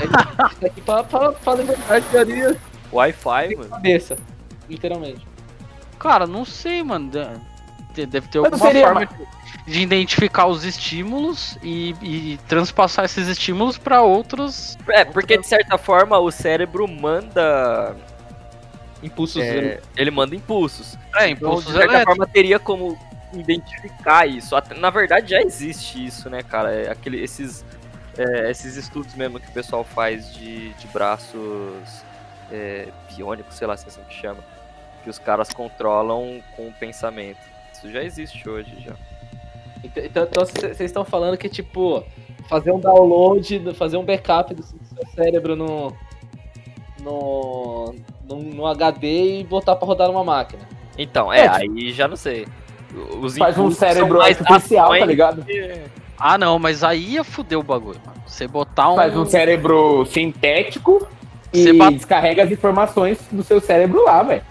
aqui, 0.66 0.80
pra, 0.82 1.02
pra, 1.04 1.32
pra 1.32 1.52
levantar 1.54 1.97
a 1.97 2.00
teoria 2.00 2.56
Wi-Fi, 2.92 3.56
mano. 3.56 3.71
cabeça. 3.71 4.16
Literalmente. 4.68 5.26
Cara, 5.99 6.26
não 6.26 6.44
sei, 6.44 6.82
mano. 6.82 7.11
De- 7.11 8.06
Deve 8.06 8.26
ter 8.28 8.38
alguma 8.38 8.56
seria- 8.59 8.87
forma 8.87 9.09
de 9.66 9.80
identificar 9.80 10.47
os 10.47 10.64
estímulos 10.64 11.56
e, 11.62 11.94
e 12.02 12.38
transpassar 12.49 13.04
esses 13.04 13.28
estímulos 13.28 13.76
pra 13.78 14.02
outros. 14.02 14.76
É, 14.88 15.04
porque 15.04 15.37
de 15.38 15.47
certa 15.47 15.76
forma 15.78 16.18
o 16.18 16.30
cérebro 16.30 16.87
manda. 16.88 17.94
Impulsos. 19.02 19.42
é, 19.42 19.80
ele 19.97 20.11
manda 20.11 20.35
impulsos. 20.37 20.97
É, 21.16 21.28
Então, 21.28 21.49
impulsos 21.50 21.66
de 21.66 21.73
certa 21.73 21.85
elétricos. 21.92 22.16
forma, 22.16 22.32
teria 22.32 22.59
como 22.59 22.99
identificar 23.32 24.26
isso. 24.26 24.54
Até- 24.54 24.75
na 24.75 24.90
verdade, 24.90 25.30
já 25.30 25.40
existe 25.42 26.04
isso, 26.04 26.28
né, 26.30 26.42
cara? 26.42 26.71
É 26.73 26.90
aquele, 26.90 27.21
esses 27.23 27.64
é, 28.18 28.50
esses 28.50 28.76
estudos 28.76 29.14
mesmo 29.14 29.40
que 29.40 29.49
o 29.49 29.52
pessoal 29.52 29.82
faz 29.85 30.35
de, 30.35 30.68
de 30.75 30.87
braços 30.88 32.02
é, 32.52 32.88
biônicos, 33.16 33.54
sei 33.56 33.66
lá 33.66 33.75
se 33.76 33.87
é 33.87 33.88
assim 33.88 34.02
que 34.06 34.14
chama, 34.14 34.44
que 35.02 35.09
os 35.09 35.18
caras 35.18 35.49
controlam 35.52 36.42
com 36.54 36.68
o 36.68 36.73
pensamento. 36.73 37.40
Isso 37.73 37.90
já 37.90 38.02
existe 38.04 38.47
hoje 38.49 38.71
já. 38.85 38.94
Então, 39.82 40.04
então- 40.04 40.25
então 40.25 40.44
vocês 40.44 40.78
estão 40.80 41.04
falando 41.06 41.37
que, 41.38 41.49
tipo, 41.49 42.04
fazer 42.49 42.71
um 42.71 42.78
download, 42.78 43.73
fazer 43.75 43.97
um 43.97 44.04
backup 44.04 44.54
do 44.54 44.62
seu 44.62 44.78
cérebro 45.14 45.56
no, 45.56 45.97
no, 47.02 47.94
no, 48.28 48.37
no 48.42 48.66
HD 48.66 49.40
e 49.40 49.44
botar 49.44 49.76
pra 49.76 49.87
rodar 49.87 50.09
numa 50.09 50.25
máquina. 50.25 50.62
Então, 50.97 51.32
é, 51.32 51.40
É, 51.40 51.49
aí 51.49 51.92
já 51.92 52.06
não 52.09 52.16
sei. 52.16 52.47
Os 53.21 53.37
Faz 53.38 53.56
um 53.59 53.71
cérebro 53.71 54.18
mais 54.18 54.38
artificial, 54.40 54.90
tá 54.90 55.04
ligado? 55.06 55.42
que- 55.44 55.80
Ah, 56.18 56.37
não, 56.37 56.59
mas 56.59 56.85
aí 56.85 57.14
ia 57.14 57.25
fuder 57.25 57.59
o 57.59 57.62
bagulho, 57.62 57.99
mano. 58.04 58.18
Você 58.26 58.47
botar 58.47 58.90
um. 58.92 58.97
Faz 58.97 59.16
um 59.16 59.25
cérebro 59.25 60.04
sintético 60.06 61.06
e 61.52 61.62
Você 61.64 61.73
bate- 61.73 61.94
descarrega 61.97 62.44
as 62.44 62.50
informações 62.50 63.18
do 63.32 63.42
seu 63.42 63.61
cérebro 63.61 64.04
lá, 64.04 64.23
velho. 64.23 64.42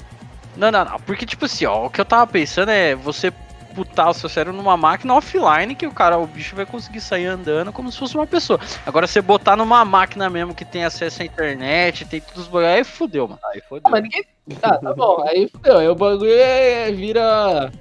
Não, 0.58 0.72
não, 0.72 0.84
não. 0.84 1.00
Porque, 1.00 1.26
tipo 1.26 1.46
assim, 1.46 1.66
ó, 1.66 1.86
o 1.86 1.90
que 1.90 2.02
eu 2.02 2.06
tava 2.06 2.26
pensando 2.28 2.70
é 2.70 2.94
você 2.96 3.32
botar 3.74 4.10
o 4.10 4.14
seu 4.14 4.30
cérebro 4.30 4.56
numa 4.56 4.76
máquina 4.78 5.16
offline 5.16 5.74
que 5.76 5.88
o 5.88 5.92
cara, 5.92 6.18
o 6.18 6.28
bicho 6.28 6.56
vai 6.56 6.66
conseguir 6.66 7.02
sair 7.02 7.26
andando 7.26 7.72
como 7.72 7.92
se 7.92 7.98
fosse 7.98 8.16
uma 8.16 8.28
pessoa. 8.28 8.60
Agora, 8.86 9.08
você 9.08 9.22
botar 9.22 9.56
numa 9.56 9.84
máquina 9.86 10.30
mesmo 10.30 10.54
que 10.54 10.64
tem 10.66 10.84
acesso 10.84 11.22
à 11.22 11.26
internet, 11.26 12.06
tem 12.06 12.22
todos 12.22 12.44
os 12.44 12.48
bagulho, 12.48 12.68
aí 12.68 12.84
fudeu, 12.84 13.28
mano. 13.28 13.40
Aí 13.54 13.60
Ah, 13.64 13.68
fodeu. 13.68 13.92
mas 13.92 14.04
ninguém. 14.04 14.24
Ah, 14.62 14.78
tá 14.78 14.94
bom. 14.94 15.24
Aí 15.28 15.48
fudeu. 15.48 15.78
Aí 15.78 15.88
o 15.88 15.96
bagulho 15.96 16.32
é- 16.32 16.92
vira. 16.92 17.72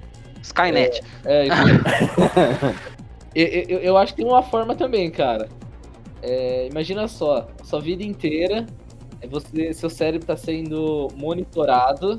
Skynet. 0.42 1.02
É, 1.24 1.46
isso 1.46 1.54
aí. 2.74 2.74
eu, 3.34 3.46
eu, 3.46 3.78
eu 3.80 3.96
acho 3.98 4.14
que 4.14 4.22
tem 4.22 4.30
uma 4.30 4.42
forma 4.42 4.74
também, 4.74 5.10
cara. 5.10 5.48
É, 6.22 6.66
imagina 6.70 7.08
só, 7.08 7.48
sua 7.64 7.80
vida 7.80 8.02
inteira, 8.02 8.66
é 9.22 9.26
você, 9.26 9.72
seu 9.72 9.88
cérebro 9.88 10.26
tá 10.26 10.36
sendo 10.36 11.08
monitorado, 11.16 12.18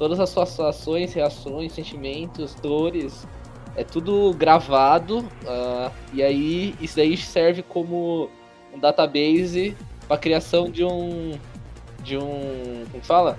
todas 0.00 0.18
as 0.18 0.30
suas 0.30 0.58
ações, 0.58 1.12
reações, 1.12 1.72
sentimentos, 1.72 2.54
dores, 2.54 3.28
é 3.76 3.84
tudo 3.84 4.32
gravado, 4.32 5.28
ah, 5.46 5.92
e 6.14 6.22
aí 6.22 6.74
isso 6.80 6.98
aí 6.98 7.18
serve 7.18 7.62
como 7.62 8.30
um 8.74 8.78
database 8.80 9.76
para 10.08 10.16
criação 10.16 10.70
de 10.70 10.82
um 10.82 11.38
de 12.02 12.16
um 12.16 12.86
como 12.90 13.04
fala 13.04 13.38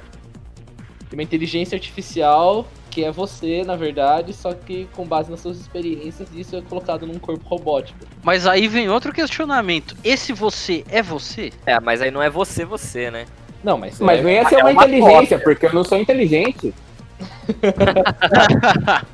de 1.10 1.16
uma 1.16 1.24
inteligência 1.24 1.76
artificial 1.76 2.68
que 2.92 3.04
é 3.04 3.12
você, 3.12 3.64
na 3.64 3.76
verdade, 3.76 4.32
só 4.32 4.54
que 4.54 4.88
com 4.94 5.06
base 5.06 5.32
nas 5.32 5.40
suas 5.40 5.58
experiências, 5.58 6.30
isso 6.36 6.58
é 6.58 6.62
colocado 6.62 7.08
num 7.08 7.18
corpo 7.18 7.48
robótico. 7.48 7.98
Mas 8.22 8.46
aí 8.46 8.68
vem 8.68 8.90
outro 8.90 9.14
questionamento. 9.14 9.96
Esse 10.04 10.34
você 10.34 10.84
é 10.90 11.02
você? 11.02 11.52
É, 11.66 11.80
mas 11.80 12.02
aí 12.02 12.12
não 12.12 12.22
é 12.22 12.30
você, 12.30 12.66
você, 12.66 13.10
né? 13.10 13.26
Não, 13.64 13.78
mas, 13.78 14.00
Mas 14.00 14.20
é, 14.20 14.24
não 14.24 14.30
ia 14.30 14.48
ser 14.48 14.56
é 14.56 14.64
uma, 14.64 14.72
uma 14.72 14.86
inteligência, 14.86 15.40
porque 15.40 15.66
eu 15.68 15.74
não 15.74 15.84
sou 15.84 15.98
inteligente. 15.98 16.74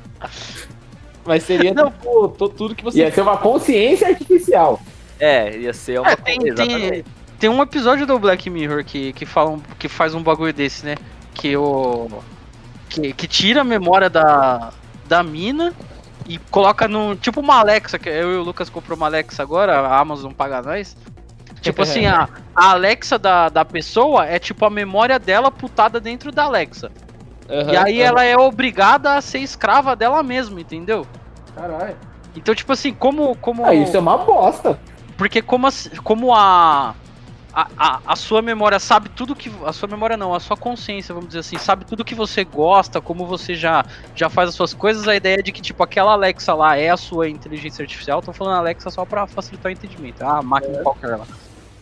mas 1.24 1.42
seria 1.42 1.74
tipo, 1.74 2.28
to- 2.28 2.48
tudo 2.48 2.74
que 2.74 2.82
você 2.82 2.98
Ia 3.00 3.12
ser 3.12 3.20
uma 3.20 3.36
consciência 3.36 4.08
artificial. 4.08 4.80
É, 5.20 5.56
ia 5.58 5.72
ser 5.72 6.00
uma 6.00 6.10
É, 6.12 6.16
tem, 6.16 6.38
coisa, 6.38 6.54
tem, 6.56 7.04
tem 7.38 7.50
um 7.50 7.62
episódio 7.62 8.06
do 8.06 8.18
Black 8.18 8.48
Mirror 8.48 8.84
que, 8.84 9.12
que, 9.12 9.26
fala 9.26 9.50
um- 9.50 9.60
que 9.78 9.88
faz 9.88 10.14
um 10.14 10.22
bagulho 10.22 10.52
desse, 10.52 10.86
né? 10.86 10.94
Que 11.34 11.56
o. 11.56 12.08
Que, 12.88 13.12
que 13.12 13.26
tira 13.28 13.60
a 13.60 13.64
memória 13.64 14.08
da, 14.08 14.72
da 15.06 15.22
mina 15.22 15.74
e 16.26 16.38
coloca 16.38 16.88
no. 16.88 17.14
Tipo 17.16 17.40
uma 17.40 17.56
Alexa, 17.58 17.98
que 17.98 18.08
eu 18.08 18.32
e 18.32 18.36
o 18.36 18.42
Lucas 18.42 18.70
comprou 18.70 18.96
uma 18.96 19.06
Alexa 19.06 19.42
agora, 19.42 19.78
a 19.80 19.98
Amazon 19.98 20.32
paga 20.32 20.62
nós. 20.62 20.96
Tipo 21.62 21.82
assim, 21.82 22.06
a, 22.06 22.28
a 22.54 22.70
Alexa 22.70 23.18
da, 23.18 23.48
da 23.48 23.64
pessoa 23.64 24.26
é 24.26 24.38
tipo 24.38 24.64
a 24.64 24.70
memória 24.70 25.18
dela 25.18 25.50
putada 25.50 26.00
dentro 26.00 26.30
da 26.30 26.44
Alexa. 26.44 26.90
Aham, 27.48 27.72
e 27.72 27.76
aí 27.76 28.02
aham. 28.02 28.08
ela 28.08 28.24
é 28.24 28.36
obrigada 28.36 29.16
a 29.16 29.20
ser 29.20 29.38
escrava 29.38 29.96
dela 29.96 30.22
mesma, 30.22 30.60
entendeu? 30.60 31.06
Caralho. 31.54 31.96
Então, 32.36 32.54
tipo 32.54 32.72
assim, 32.72 32.92
como. 32.92 33.34
como 33.36 33.66
Ah, 33.66 33.74
isso 33.74 33.96
é 33.96 34.00
uma 34.00 34.18
bosta. 34.18 34.78
Porque 35.16 35.42
como 35.42 35.66
a, 35.66 35.70
como 36.04 36.34
a, 36.34 36.94
a, 37.52 37.68
a, 37.76 38.00
a 38.06 38.16
sua 38.16 38.40
memória 38.40 38.78
sabe 38.78 39.08
tudo 39.08 39.34
que. 39.34 39.50
A 39.64 39.72
sua 39.72 39.88
memória 39.88 40.16
não, 40.16 40.32
a 40.32 40.40
sua 40.40 40.56
consciência, 40.56 41.14
vamos 41.14 41.28
dizer 41.28 41.40
assim, 41.40 41.58
sabe 41.58 41.84
tudo 41.84 42.04
que 42.04 42.14
você 42.14 42.44
gosta, 42.44 43.00
como 43.00 43.26
você 43.26 43.54
já, 43.54 43.84
já 44.14 44.28
faz 44.28 44.50
as 44.50 44.54
suas 44.54 44.72
coisas, 44.72 45.08
a 45.08 45.16
ideia 45.16 45.38
é 45.38 45.42
de 45.42 45.50
que, 45.50 45.62
tipo, 45.62 45.82
aquela 45.82 46.12
Alexa 46.12 46.54
lá 46.54 46.76
é 46.76 46.90
a 46.90 46.96
sua 46.96 47.28
inteligência 47.28 47.82
artificial. 47.82 48.22
Tô 48.22 48.32
falando 48.32 48.58
Alexa 48.58 48.90
só 48.90 49.04
pra 49.04 49.26
facilitar 49.26 49.70
o 49.70 49.72
entendimento. 49.72 50.22
Ah, 50.22 50.42
máquina 50.42 50.82
qualquer 50.82 51.16
lá. 51.16 51.26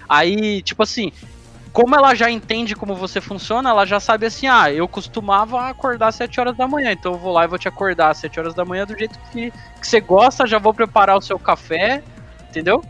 Aí, 0.09 0.63
tipo 0.63 0.83
assim. 0.83 1.13
Como 1.73 1.95
ela 1.95 2.15
já 2.15 2.31
entende 2.31 2.75
como 2.75 2.95
você 2.95 3.21
funciona, 3.21 3.69
ela 3.69 3.85
já 3.85 4.01
sabe 4.01 4.25
assim, 4.25 4.47
ah, 4.47 4.73
eu 4.73 4.89
costumava 4.89 5.69
acordar 5.69 6.07
às 6.09 6.15
7 6.15 6.41
horas 6.41 6.57
da 6.57 6.67
manhã, 6.67 6.91
então 6.91 7.13
eu 7.13 7.19
vou 7.19 7.31
lá 7.35 7.45
e 7.45 7.49
vou 7.49 7.59
te 7.59 7.69
acordar 7.69 8.09
às 8.09 8.17
7 8.17 8.41
horas 8.41 8.55
da 8.55 8.65
manhã 8.65 8.87
do 8.87 8.97
jeito 8.97 9.19
que, 9.31 9.51
que 9.51 9.87
você 9.87 10.01
gosta, 10.01 10.47
já 10.47 10.59
vou 10.59 10.73
preparar 10.73 11.19
o 11.19 11.21
seu 11.21 11.39
café, 11.39 12.03
entendeu? 12.49 12.83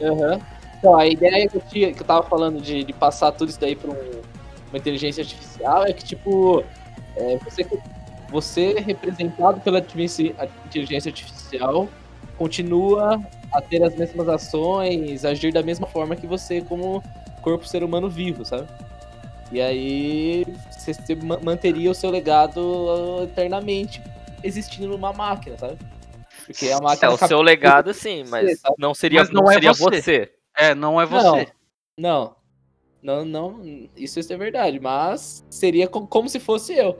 Aham. 0.00 0.40
Então, 0.78 0.96
a 0.96 1.06
ideia 1.06 1.46
que 1.46 1.58
eu, 1.58 1.62
tinha, 1.68 1.92
que 1.92 2.00
eu 2.00 2.06
tava 2.06 2.22
falando 2.22 2.62
de, 2.62 2.82
de 2.82 2.94
passar 2.94 3.30
tudo 3.32 3.50
isso 3.50 3.60
daí 3.60 3.76
pra 3.76 3.90
um- 3.90 4.22
uma 4.70 4.78
inteligência 4.78 5.20
artificial 5.20 5.84
é 5.84 5.92
que, 5.92 6.02
tipo, 6.04 6.64
é, 7.16 7.36
você, 7.44 7.66
você 8.30 8.74
representado 8.78 9.60
pela 9.60 9.80
inteligência 9.80 11.10
artificial 11.10 11.90
continua 12.36 13.20
a 13.52 13.60
ter 13.60 13.82
as 13.82 13.94
mesmas 13.96 14.28
ações, 14.28 15.24
agir 15.24 15.52
da 15.52 15.62
mesma 15.62 15.86
forma 15.86 16.16
que 16.16 16.26
você 16.26 16.60
como 16.60 17.02
corpo 17.42 17.66
ser 17.66 17.82
humano 17.84 18.08
vivo, 18.08 18.44
sabe? 18.44 18.66
E 19.52 19.60
aí 19.60 20.44
você, 20.70 20.94
você 20.94 21.14
ma- 21.14 21.38
manteria 21.38 21.90
o 21.90 21.94
seu 21.94 22.10
legado 22.10 23.22
eternamente 23.24 24.02
existindo 24.42 24.88
numa 24.88 25.12
máquina, 25.12 25.56
sabe? 25.58 25.78
Porque 26.46 26.66
a 26.66 26.76
É, 26.76 26.80
máquina 26.80 27.12
o 27.12 27.18
cap- 27.18 27.28
seu 27.28 27.40
legado, 27.40 27.94
sim, 27.94 28.24
mas 28.28 28.60
sabe? 28.60 28.74
não 28.78 28.94
seria, 28.94 29.20
Mas 29.20 29.30
não 29.30 29.42
não 29.42 29.50
é 29.50 29.54
seria 29.54 29.72
você. 29.72 30.00
você. 30.02 30.32
É, 30.56 30.74
não 30.74 31.00
é 31.00 31.06
você. 31.06 31.48
Não. 31.98 32.36
Não, 33.02 33.22
não, 33.22 33.60
isso 33.94 34.18
é 34.32 34.36
verdade, 34.36 34.80
mas 34.80 35.44
seria 35.50 35.86
co- 35.86 36.06
como 36.06 36.26
se 36.26 36.40
fosse 36.40 36.72
eu. 36.74 36.98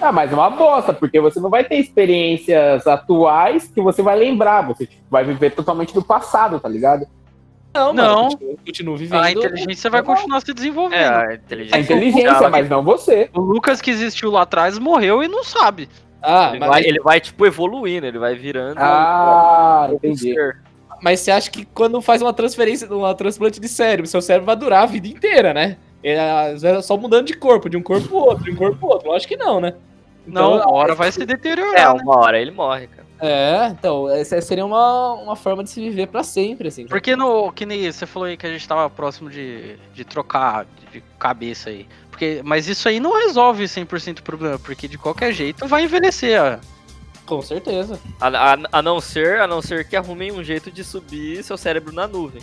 Ah, 0.00 0.12
mas 0.12 0.30
é 0.30 0.34
uma 0.34 0.50
bosta, 0.50 0.92
porque 0.92 1.20
você 1.20 1.40
não 1.40 1.48
vai 1.48 1.64
ter 1.64 1.76
experiências 1.76 2.86
atuais 2.86 3.66
que 3.68 3.80
você 3.80 4.02
vai 4.02 4.16
lembrar. 4.18 4.62
Você 4.68 4.86
tipo, 4.86 5.02
vai 5.10 5.24
viver 5.24 5.50
totalmente 5.50 5.94
do 5.94 6.02
passado, 6.02 6.60
tá 6.60 6.68
ligado? 6.68 7.06
Não, 7.74 7.92
Não. 7.92 8.28
continuo 8.64 8.96
vivendo. 8.96 9.22
A 9.22 9.30
inteligência 9.30 9.90
vai 9.90 10.02
continuar 10.02 10.40
se 10.40 10.52
desenvolvendo. 10.54 10.98
É, 11.00 11.32
a 11.32 11.34
inteligência. 11.34 11.76
A 11.76 11.80
inteligência, 11.80 12.28
artificial, 12.28 12.50
mas 12.50 12.68
não 12.70 12.82
você. 12.82 13.28
O 13.34 13.40
Lucas 13.40 13.80
que 13.82 13.90
existiu 13.90 14.30
lá 14.30 14.42
atrás 14.42 14.78
morreu 14.78 15.22
e 15.22 15.28
não 15.28 15.44
sabe. 15.44 15.88
Ah, 16.22 16.48
Ele 16.50 16.58
mas, 16.60 16.68
vai, 16.68 16.82
ele 16.82 17.00
vai, 17.00 17.20
tipo, 17.20 17.46
evoluindo, 17.46 18.06
ele 18.06 18.18
vai 18.18 18.34
virando. 18.34 18.78
Ah, 18.78 19.88
um 19.90 19.94
entendi. 19.94 20.34
mas 21.02 21.20
você 21.20 21.30
acha 21.30 21.50
que 21.50 21.64
quando 21.66 22.00
faz 22.00 22.20
uma 22.22 22.32
transferência, 22.32 22.88
uma 22.92 23.14
transplante 23.14 23.60
de 23.60 23.68
cérebro, 23.68 24.06
seu 24.06 24.22
cérebro 24.22 24.46
vai 24.46 24.56
durar 24.56 24.82
a 24.82 24.86
vida 24.86 25.06
inteira, 25.06 25.52
né? 25.54 25.76
É 26.02 26.54
é 26.62 26.82
só 26.82 26.96
mudando 26.96 27.26
de 27.26 27.34
corpo, 27.34 27.68
de 27.68 27.76
um 27.76 27.82
corpo 27.82 28.06
pro 28.08 28.16
outro, 28.18 28.44
de 28.44 28.50
um 28.50 28.56
corpo 28.56 28.76
pro 28.78 28.88
outro. 28.88 29.08
Lógico 29.08 29.28
que 29.34 29.36
não, 29.36 29.60
né? 29.60 29.74
Não, 30.26 30.56
Então, 30.56 30.68
uma 30.68 30.72
hora 30.78 30.94
vai 30.94 31.10
se 31.12 31.22
É, 31.22 31.26
deteriorar. 31.26 31.94
né? 31.94 32.02
uma 32.02 32.18
hora 32.18 32.38
ele 32.40 32.50
morre, 32.50 32.86
cara. 32.88 33.06
É, 33.18 33.68
então, 33.68 34.10
essa 34.10 34.38
seria 34.42 34.66
uma, 34.66 35.14
uma 35.14 35.34
forma 35.36 35.64
de 35.64 35.70
se 35.70 35.80
viver 35.80 36.06
pra 36.08 36.22
sempre, 36.22 36.68
assim. 36.68 36.86
Porque 36.86 37.16
no. 37.16 37.50
Que 37.52 37.64
nem 37.64 37.90
você 37.90 38.04
falou 38.06 38.28
aí 38.28 38.36
que 38.36 38.46
a 38.46 38.50
gente 38.50 38.66
tava 38.68 38.90
próximo 38.90 39.30
de, 39.30 39.76
de 39.94 40.04
trocar 40.04 40.66
de 40.92 41.02
cabeça 41.18 41.70
aí. 41.70 41.88
Porque, 42.10 42.42
mas 42.44 42.68
isso 42.68 42.88
aí 42.88 43.00
não 43.00 43.14
resolve 43.16 43.64
100% 43.64 44.18
o 44.18 44.22
problema, 44.22 44.58
porque 44.58 44.86
de 44.88 44.98
qualquer 44.98 45.32
jeito 45.32 45.66
vai 45.66 45.84
envelhecer. 45.84 46.38
ó. 46.42 46.58
Com 47.24 47.40
certeza. 47.42 47.98
A, 48.20 48.28
a- 48.52 48.58
a 48.72 48.82
não 48.82 49.00
ser, 49.00 49.40
a 49.40 49.46
não 49.46 49.60
ser 49.62 49.88
que 49.88 49.96
arrumem 49.96 50.30
um 50.30 50.44
jeito 50.44 50.70
de 50.70 50.84
subir 50.84 51.42
seu 51.42 51.56
cérebro 51.56 51.92
na 51.94 52.06
nuvem. 52.06 52.42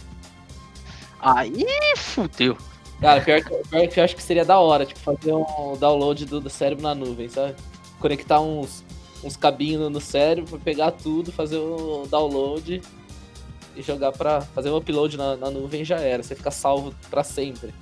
Aí 1.22 1.66
fudeu. 1.98 2.58
Cara, 3.04 3.20
pior 3.22 3.42
que, 3.44 3.68
pior 3.70 3.88
que 3.88 4.00
eu 4.00 4.04
acho 4.04 4.16
que 4.16 4.24
seria 4.24 4.46
da 4.46 4.58
hora, 4.58 4.86
tipo, 4.86 5.00
fazer 5.00 5.34
um 5.34 5.76
download 5.78 6.26
do, 6.26 6.40
do 6.40 6.50
cérebro 6.50 6.82
na 6.84 6.96
nuvem, 6.96 7.28
sabe? 7.28 7.54
Conectar 8.00 8.40
uns, 8.40 8.84
uns 9.24 9.36
cabinhos 9.36 9.92
no- 9.92 10.00
cérebro, 10.00 10.58
pegar 10.60 10.92
tudo, 10.92 11.32
fazer 11.32 11.58
o 11.58 12.08
download 12.10 12.82
e 13.76 13.82
jogar 13.82 14.14
pra. 14.14 14.40
fazer 14.42 14.70
um 14.70 14.78
upload 14.78 15.18
na, 15.18 15.36
na 15.36 15.50
nuvem 15.52 15.84
já 15.84 15.98
era. 16.00 16.24
Você 16.24 16.34
fica 16.34 16.50
salvo 16.50 16.94
pra 17.12 17.24
sempre. 17.26 17.74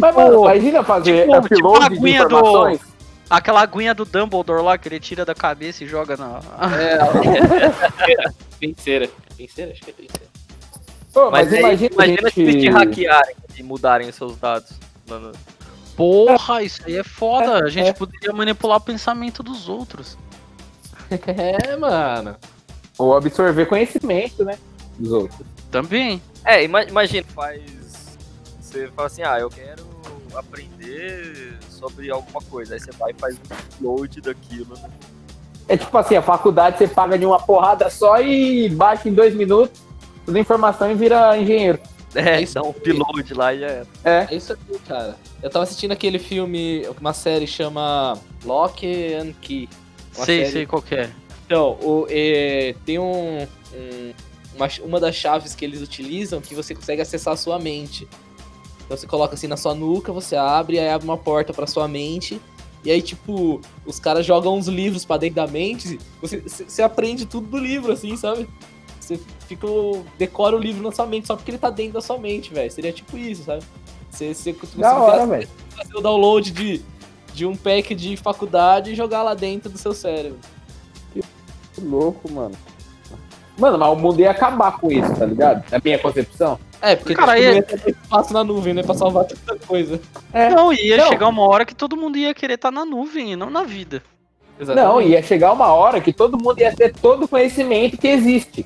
Mas, 0.00 0.14
mano, 0.14 0.42
imagina 0.44 0.84
fazer 0.84 1.22
tipo- 1.26 1.40
tipo 1.48 1.56
upload 1.56 1.84
a 1.84 1.88
de 1.88 1.96
aguinha 1.98 2.20
do- 2.20 2.26
informações. 2.36 2.80
Aquela 3.28 3.62
aguinha 3.62 3.94
do 3.94 4.04
Dumbledore 4.04 4.62
lá 4.62 4.76
que 4.78 4.86
ele 4.86 5.00
tira 5.00 5.24
da 5.24 5.34
cabeça 5.34 5.82
e 5.82 5.86
joga 5.88 6.16
na. 6.16 6.40
É. 6.78 8.30
penseira. 8.60 9.08
Penseira? 9.36 9.72
Acho 9.72 9.80
que 9.82 9.90
é 9.90 9.94
penseira. 9.94 10.26
Pô, 11.12 11.30
mas, 11.30 11.46
Mas, 11.50 11.52
aí, 11.54 11.60
imagina, 11.60 11.90
imagina, 11.94 12.28
a 12.28 12.30
se 12.30 12.44
te 12.44 12.50
gente... 12.52 12.68
hackearem 12.70 13.36
e 13.56 13.62
mudarem 13.62 14.08
os 14.08 14.14
seus 14.14 14.36
dados. 14.36 14.72
Mano, 15.08 15.32
Porra, 15.96 16.62
isso 16.62 16.80
aí 16.86 16.96
é 16.96 17.04
foda. 17.04 17.64
A 17.64 17.68
gente 17.68 17.94
poderia 17.96 18.32
manipular 18.32 18.78
o 18.78 18.80
pensamento 18.80 19.42
dos 19.42 19.68
outros. 19.68 20.16
É, 21.10 21.76
mano. 21.76 22.34
Ou 22.98 23.14
absorver 23.16 23.66
conhecimento, 23.66 24.42
né? 24.44 24.58
Dos 24.98 25.12
outros. 25.12 25.40
Também. 25.70 26.20
É, 26.44 26.64
ima- 26.64 26.82
imagina, 26.84 27.26
faz. 27.34 27.62
Você 28.60 28.88
fala 28.88 29.06
assim, 29.06 29.22
ah, 29.22 29.38
eu 29.38 29.50
quero 29.50 29.84
aprender 30.34 31.58
sobre 31.68 32.10
alguma 32.10 32.40
coisa. 32.42 32.74
Aí 32.74 32.80
você 32.80 32.90
vai 32.92 33.10
e 33.12 33.14
faz 33.14 33.36
um 33.36 33.84
load 33.86 34.20
daquilo. 34.20 34.74
né? 34.76 34.88
É 35.68 35.76
tipo 35.76 35.96
assim, 35.96 36.16
a 36.16 36.22
faculdade 36.22 36.78
você 36.78 36.88
paga 36.88 37.18
de 37.18 37.26
uma 37.26 37.38
porrada 37.38 37.88
só 37.90 38.20
e 38.20 38.68
baixa 38.70 39.08
em 39.08 39.12
dois 39.14 39.34
minutos 39.34 39.80
toda 40.24 40.38
a 40.38 40.40
informação 40.40 40.90
e 40.90 40.94
vira 40.94 41.36
engenheiro. 41.38 41.78
É, 42.14 42.40
isso 42.40 42.54
dá 42.54 42.62
um 42.62 42.68
upload 42.70 43.34
lá 43.34 43.52
e 43.54 43.60
já 43.60 43.66
era. 43.66 43.86
É. 44.04 44.28
É 44.30 44.34
isso 44.36 44.52
aí, 44.52 44.78
cara. 44.86 45.16
Eu 45.42 45.50
tava 45.50 45.64
assistindo 45.64 45.92
aquele 45.92 46.18
filme, 46.18 46.86
uma 47.00 47.12
série 47.12 47.46
chama 47.46 48.18
Lock 48.44 48.86
and 49.14 49.32
Key. 49.40 49.68
Uma 50.16 50.24
sei, 50.24 50.40
série- 50.40 50.52
sei 50.52 50.66
qual 50.66 50.80
que 50.80 50.94
é. 50.94 51.10
Então, 51.46 51.72
o, 51.82 52.06
é, 52.08 52.74
tem 52.86 52.98
um, 52.98 53.42
um- 53.42 54.12
uma, 54.54 54.68
uma 54.84 55.00
das 55.00 55.14
chaves 55.16 55.54
que 55.54 55.64
eles 55.64 55.82
utilizam 55.82 56.40
que 56.40 56.54
você 56.54 56.74
consegue 56.74 57.02
acessar 57.02 57.34
a 57.34 57.36
sua 57.36 57.58
mente. 57.58 58.06
Então 58.84 58.96
você 58.96 59.06
coloca 59.06 59.34
assim 59.34 59.46
na 59.48 59.56
sua 59.56 59.74
nuca, 59.74 60.12
você 60.12 60.36
abre, 60.36 60.78
aí 60.78 60.88
abre 60.88 61.06
uma 61.06 61.16
porta 61.18 61.52
pra 61.52 61.66
sua 61.66 61.88
mente. 61.88 62.40
E 62.84 62.90
aí, 62.90 63.00
tipo, 63.02 63.60
os 63.86 63.98
caras 63.98 64.24
jogam 64.26 64.56
uns 64.56 64.68
livros 64.68 65.04
pra 65.04 65.16
dentro 65.16 65.36
da 65.36 65.46
mente. 65.46 65.98
Você, 66.20 66.38
você 66.40 66.64
você 66.68 66.82
aprende 66.82 67.24
tudo 67.26 67.46
do 67.48 67.58
livro, 67.58 67.90
assim, 67.92 68.14
sabe? 68.16 68.46
Você 69.00 69.18
fica, 69.46 69.66
decora 70.18 70.56
o 70.56 70.58
livro 70.58 70.82
na 70.82 70.92
sua 70.92 71.06
mente 71.06 71.26
só 71.26 71.36
porque 71.36 71.50
ele 71.50 71.58
tá 71.58 71.70
dentro 71.70 71.94
da 71.94 72.00
sua 72.00 72.18
mente, 72.18 72.52
velho. 72.52 72.70
Seria 72.70 72.92
tipo 72.92 73.16
isso, 73.16 73.44
sabe? 73.44 73.62
Você, 74.10 74.32
você, 74.34 74.52
você 74.52 74.78
Da 74.80 74.94
hora, 74.96 75.26
velho. 75.26 75.48
fazer 75.76 75.96
o 75.96 76.00
download 76.00 76.50
de, 76.50 76.80
de 77.32 77.46
um 77.46 77.56
pack 77.56 77.94
de 77.94 78.16
faculdade 78.16 78.92
e 78.92 78.94
jogar 78.94 79.22
lá 79.22 79.34
dentro 79.34 79.68
do 79.70 79.78
seu 79.78 79.92
cérebro. 79.92 80.38
Que 81.12 81.80
louco, 81.80 82.30
mano. 82.30 82.54
Mano, 83.58 83.78
mas 83.78 83.88
o 83.88 83.94
mundo 83.96 84.20
ia 84.20 84.30
acabar 84.32 84.78
com 84.78 84.90
isso, 84.90 85.14
tá 85.14 85.24
ligado? 85.26 85.64
Na 85.70 85.80
minha 85.84 85.98
concepção. 85.98 86.58
É, 86.80 86.96
porque 86.96 87.14
Cara, 87.14 87.34
tipo, 87.36 87.46
aí- 87.46 87.50
não 87.50 87.56
ia 87.56 87.62
ter 87.62 87.90
espaço 87.90 88.32
na 88.32 88.42
nuvem, 88.44 88.74
né? 88.74 88.82
Pra 88.82 88.94
salvar 88.94 89.24
tanta 89.26 89.56
coisa. 89.66 90.00
É. 90.32 90.50
Não, 90.50 90.72
ia 90.72 90.96
Não. 90.96 91.08
chegar 91.08 91.28
uma 91.28 91.42
hora 91.46 91.64
que 91.64 91.74
todo 91.74 91.96
mundo 91.96 92.18
ia 92.18 92.34
querer 92.34 92.54
estar 92.54 92.70
na 92.72 92.84
nuvem 92.84 93.32
e 93.32 93.36
não 93.36 93.50
na 93.50 93.62
vida. 93.62 94.02
Não, 94.58 95.00
ia 95.00 95.20
chegar 95.22 95.52
uma 95.52 95.72
hora 95.72 96.00
que 96.00 96.12
todo 96.12 96.38
mundo 96.38 96.60
ia 96.60 96.74
ter 96.74 96.92
todo 96.94 97.24
o 97.24 97.28
conhecimento 97.28 97.96
que 97.98 98.06
existe. 98.06 98.64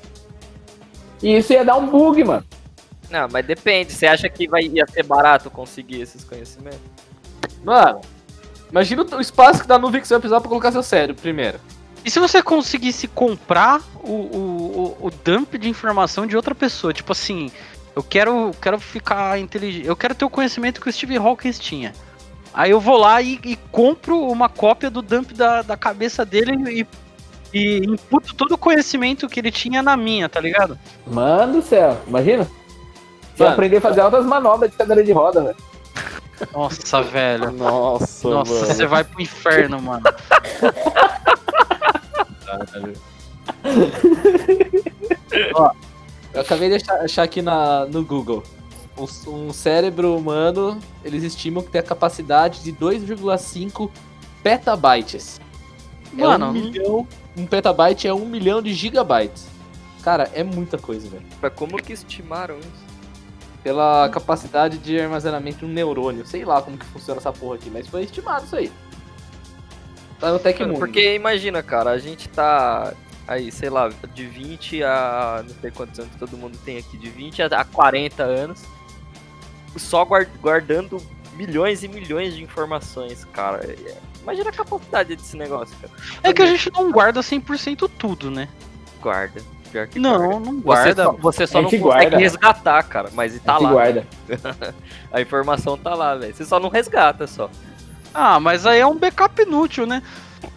E 1.21 1.37
isso 1.37 1.53
ia 1.53 1.65
dar 1.65 1.77
um 1.77 1.87
bug, 1.87 2.23
mano. 2.23 2.45
Não, 3.09 3.27
mas 3.31 3.45
depende. 3.45 3.91
Você 3.91 4.05
acha 4.05 4.29
que 4.29 4.47
vai, 4.47 4.63
ia 4.63 4.85
ser 4.87 5.03
barato 5.03 5.49
conseguir 5.49 6.01
esses 6.01 6.23
conhecimentos? 6.23 6.79
Mano, 7.63 8.01
imagina 8.69 9.03
o 9.03 9.21
espaço 9.21 9.61
que 9.61 9.67
da 9.67 9.77
nuvem 9.79 10.01
que 10.01 10.07
você 10.07 10.13
vai 10.13 10.21
precisar 10.21 10.39
pra 10.39 10.49
colocar 10.49 10.71
seu 10.71 10.83
cérebro 10.83 11.21
primeiro. 11.21 11.59
E 12.05 12.09
se 12.09 12.19
você 12.19 12.41
conseguisse 12.41 13.07
comprar 13.07 13.81
o, 13.95 14.11
o, 14.11 14.97
o, 15.01 15.07
o 15.07 15.11
dump 15.23 15.57
de 15.57 15.67
informação 15.67 16.25
de 16.25 16.35
outra 16.35 16.55
pessoa? 16.55 16.93
Tipo 16.93 17.11
assim, 17.11 17.51
eu 17.95 18.03
quero, 18.03 18.51
quero 18.61 18.79
ficar 18.79 19.37
inteligente. 19.39 19.85
Eu 19.85 19.95
quero 19.95 20.15
ter 20.15 20.23
o 20.23 20.29
conhecimento 20.29 20.79
que 20.79 20.89
o 20.89 20.93
Steve 20.93 21.17
Hawkins 21.17 21.59
tinha. 21.59 21.93
Aí 22.53 22.71
eu 22.71 22.79
vou 22.79 22.97
lá 22.97 23.21
e, 23.21 23.39
e 23.43 23.55
compro 23.71 24.19
uma 24.21 24.49
cópia 24.49 24.89
do 24.89 25.01
dump 25.01 25.33
da, 25.33 25.61
da 25.61 25.77
cabeça 25.77 26.25
dele 26.25 26.53
e, 26.69 26.87
e 27.53 27.77
imputo 27.85 28.35
todo 28.35 28.53
o 28.53 28.57
conhecimento 28.57 29.27
que 29.27 29.39
ele 29.39 29.51
tinha 29.51 29.81
na 29.81 29.97
minha, 29.97 30.29
tá 30.29 30.39
ligado? 30.39 30.77
Mano 31.07 31.53
do 31.53 31.61
céu, 31.61 31.97
imagina. 32.07 32.43
Você 33.35 33.43
Mano. 33.43 33.53
aprender 33.53 33.77
a 33.77 33.81
fazer 33.81 34.01
altas 34.01 34.25
manobras 34.25 34.69
de 34.71 34.77
cadeira 34.77 35.03
de 35.03 35.11
roda, 35.11 35.43
velho. 35.43 35.57
Nossa, 36.53 37.01
velho. 37.01 37.51
Nossa, 37.51 38.29
Nossa, 38.29 38.53
mano. 38.53 38.65
você 38.65 38.85
vai 38.85 39.03
pro 39.03 39.21
inferno, 39.21 39.81
mano. 39.81 40.03
Eu 46.33 46.41
acabei 46.41 46.69
de 46.69 46.75
achar, 46.75 47.01
achar 47.01 47.23
aqui 47.23 47.41
na, 47.41 47.85
no 47.85 48.03
Google. 48.03 48.43
Um, 48.97 49.47
um 49.47 49.53
cérebro 49.53 50.15
humano, 50.15 50.79
eles 51.03 51.23
estimam 51.23 51.63
que 51.63 51.71
tem 51.71 51.79
a 51.79 51.83
capacidade 51.83 52.61
de 52.63 52.73
2,5 52.73 53.89
petabytes. 54.43 55.39
É 56.17 56.21
Mano, 56.21 56.47
um 56.47 56.51
milhão. 56.53 57.07
Um 57.37 57.45
petabyte 57.45 58.07
é 58.07 58.13
um 58.13 58.25
milhão 58.25 58.61
de 58.61 58.73
gigabytes. 58.73 59.47
Cara, 60.03 60.29
é 60.33 60.43
muita 60.43 60.77
coisa, 60.77 61.07
velho. 61.09 61.23
Mas 61.41 61.53
como 61.53 61.77
que 61.81 61.93
estimaram 61.93 62.57
isso? 62.59 62.89
Pela 63.63 64.07
capacidade 64.09 64.77
de 64.77 64.99
armazenamento 64.99 65.59
de 65.59 65.65
um 65.65 65.69
neurônio. 65.69 66.25
Sei 66.25 66.45
lá 66.45 66.61
como 66.61 66.77
que 66.77 66.85
funciona 66.85 67.19
essa 67.19 67.31
porra 67.33 67.55
aqui, 67.55 67.69
mas 67.69 67.87
foi 67.87 68.03
estimado 68.03 68.45
isso 68.45 68.55
aí. 68.55 68.71
Tá 70.19 70.31
no 70.31 70.39
Tecmundo. 70.39 70.79
Porque 70.79 71.15
imagina, 71.15 71.61
cara, 71.61 71.91
a 71.91 71.97
gente 71.97 72.27
tá 72.29 72.93
aí, 73.27 73.51
sei 73.51 73.69
lá, 73.69 73.89
de 74.13 74.25
20 74.25 74.83
a 74.83 75.43
não 75.47 75.55
sei 75.61 75.71
quantos 75.71 75.99
anos 75.99 76.11
todo 76.17 76.35
mundo 76.37 76.57
tem 76.65 76.77
aqui, 76.77 76.97
de 76.97 77.09
20 77.09 77.43
a 77.43 77.45
a 77.47 77.63
40 77.65 78.23
anos, 78.23 78.63
só 79.77 80.03
guar- 80.03 80.27
guardando 80.41 80.97
milhões 81.35 81.83
e 81.83 81.87
milhões 81.87 82.33
de 82.35 82.43
informações, 82.43 83.23
cara. 83.25 83.61
Imagina 84.29 84.49
a 84.49 84.53
capacidade 84.53 85.15
desse 85.15 85.35
negócio, 85.35 85.75
cara. 85.81 85.91
é 86.23 86.31
que 86.33 86.41
a 86.41 86.45
gente 86.45 86.71
não 86.71 86.91
guarda 86.91 87.19
100% 87.21 87.89
tudo, 87.97 88.29
né? 88.29 88.47
Guarda. 89.01 89.41
Pior 89.71 89.87
que 89.87 89.99
guarda. 89.99 90.17
Não, 90.27 90.39
não 90.39 90.53
Você 90.55 90.61
guarda. 90.61 91.03
só, 91.05 91.11
você 91.13 91.47
só 91.47 91.59
A 91.59 91.61
não 91.63 91.69
gente 91.69 91.81
consegue 91.81 92.01
guarda. 92.09 92.17
resgatar, 92.17 92.83
cara, 92.83 93.09
mas 93.13 93.39
tá 93.39 93.53
A 93.53 93.59
gente 93.59 93.63
lá. 93.65 93.71
guarda. 93.71 94.07
A 95.11 95.21
informação 95.21 95.77
tá 95.77 95.93
lá, 95.95 96.15
velho. 96.15 96.35
Você 96.35 96.45
só 96.45 96.59
não 96.59 96.69
resgata 96.69 97.25
só. 97.27 97.49
Ah, 98.13 98.39
mas 98.39 98.65
aí 98.65 98.79
é 98.79 98.85
um 98.87 98.97
backup 98.97 99.41
inútil, 99.41 99.85
né? 99.85 100.01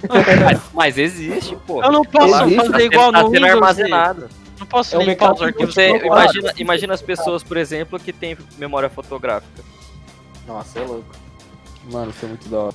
Mas, 0.44 0.60
mas 0.72 0.98
existe, 0.98 1.56
pô. 1.66 1.82
Eu 1.82 1.90
não 1.90 2.02
posso 2.02 2.44
Existe, 2.44 2.56
fazer 2.56 2.72
Tá 2.72 2.82
igual 2.82 3.10
tá 3.12 3.22
no 3.22 3.30
Windows. 3.30 3.50
armazenado. 3.50 4.28
Não 4.60 4.66
posso 4.66 4.94
É 4.94 4.98
um 4.98 5.02
limpar 5.02 5.32
os 5.34 5.42
arquivos. 5.42 5.74
Você 5.74 5.88
imagina, 6.06 6.52
imagina 6.56 6.94
as 6.94 7.02
pessoas, 7.02 7.42
por 7.42 7.56
exemplo, 7.56 7.98
que 7.98 8.12
tem 8.12 8.36
memória 8.58 8.88
fotográfica. 8.88 9.62
Nossa, 10.46 10.78
é 10.78 10.84
louco. 10.84 11.14
Mano, 11.90 12.10
isso 12.10 12.24
é 12.24 12.28
muito 12.28 12.48
da 12.48 12.58
hora. 12.58 12.74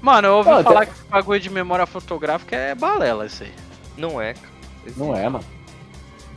Mano, 0.00 0.28
eu 0.28 0.34
ouvi 0.36 0.50
Não, 0.50 0.62
falar 0.62 0.80
tem- 0.80 0.88
que 0.88 0.94
esse 1.00 1.08
bagulho 1.10 1.40
de 1.40 1.50
memória 1.50 1.86
fotográfica 1.86 2.56
é 2.56 2.74
balela 2.74 3.26
isso 3.26 3.42
aí. 3.42 3.52
Não 3.98 4.20
é, 4.20 4.32
cara. 4.34 4.48
Não 4.96 5.14
é, 5.16 5.28
mano. 5.28 5.44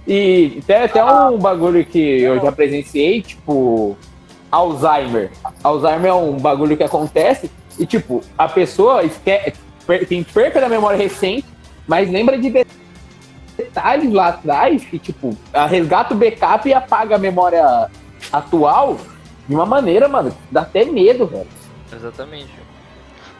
E 0.05 0.61
tem 0.67 0.75
até 0.83 1.03
um 1.03 1.37
bagulho 1.37 1.85
que 1.85 2.21
eu 2.21 2.41
já 2.41 2.51
presenciei, 2.51 3.21
tipo, 3.21 3.95
Alzheimer. 4.51 5.31
Alzheimer 5.63 6.11
é 6.11 6.13
um 6.13 6.37
bagulho 6.37 6.75
que 6.75 6.83
acontece 6.83 7.49
e, 7.79 7.85
tipo, 7.85 8.21
a 8.37 8.49
pessoa 8.49 9.03
esque- 9.03 9.53
per- 9.87 10.05
tem 10.07 10.21
perca 10.23 10.59
da 10.59 10.67
memória 10.67 10.97
recente, 10.97 11.47
mas 11.87 12.09
lembra 12.11 12.37
de 12.37 12.49
de- 12.49 12.65
detalhes 13.55 14.11
lá 14.11 14.27
atrás 14.27 14.83
que, 14.83 14.99
tipo, 14.99 15.37
a 15.53 15.65
resgata 15.65 16.13
o 16.13 16.17
backup 16.17 16.67
e 16.67 16.73
apaga 16.73 17.15
a 17.15 17.19
memória 17.19 17.89
atual 18.31 18.97
de 19.47 19.55
uma 19.55 19.65
maneira, 19.65 20.07
mano, 20.09 20.31
que 20.31 20.37
dá 20.51 20.61
até 20.61 20.83
medo, 20.83 21.25
velho. 21.27 21.47
Exatamente. 21.93 22.51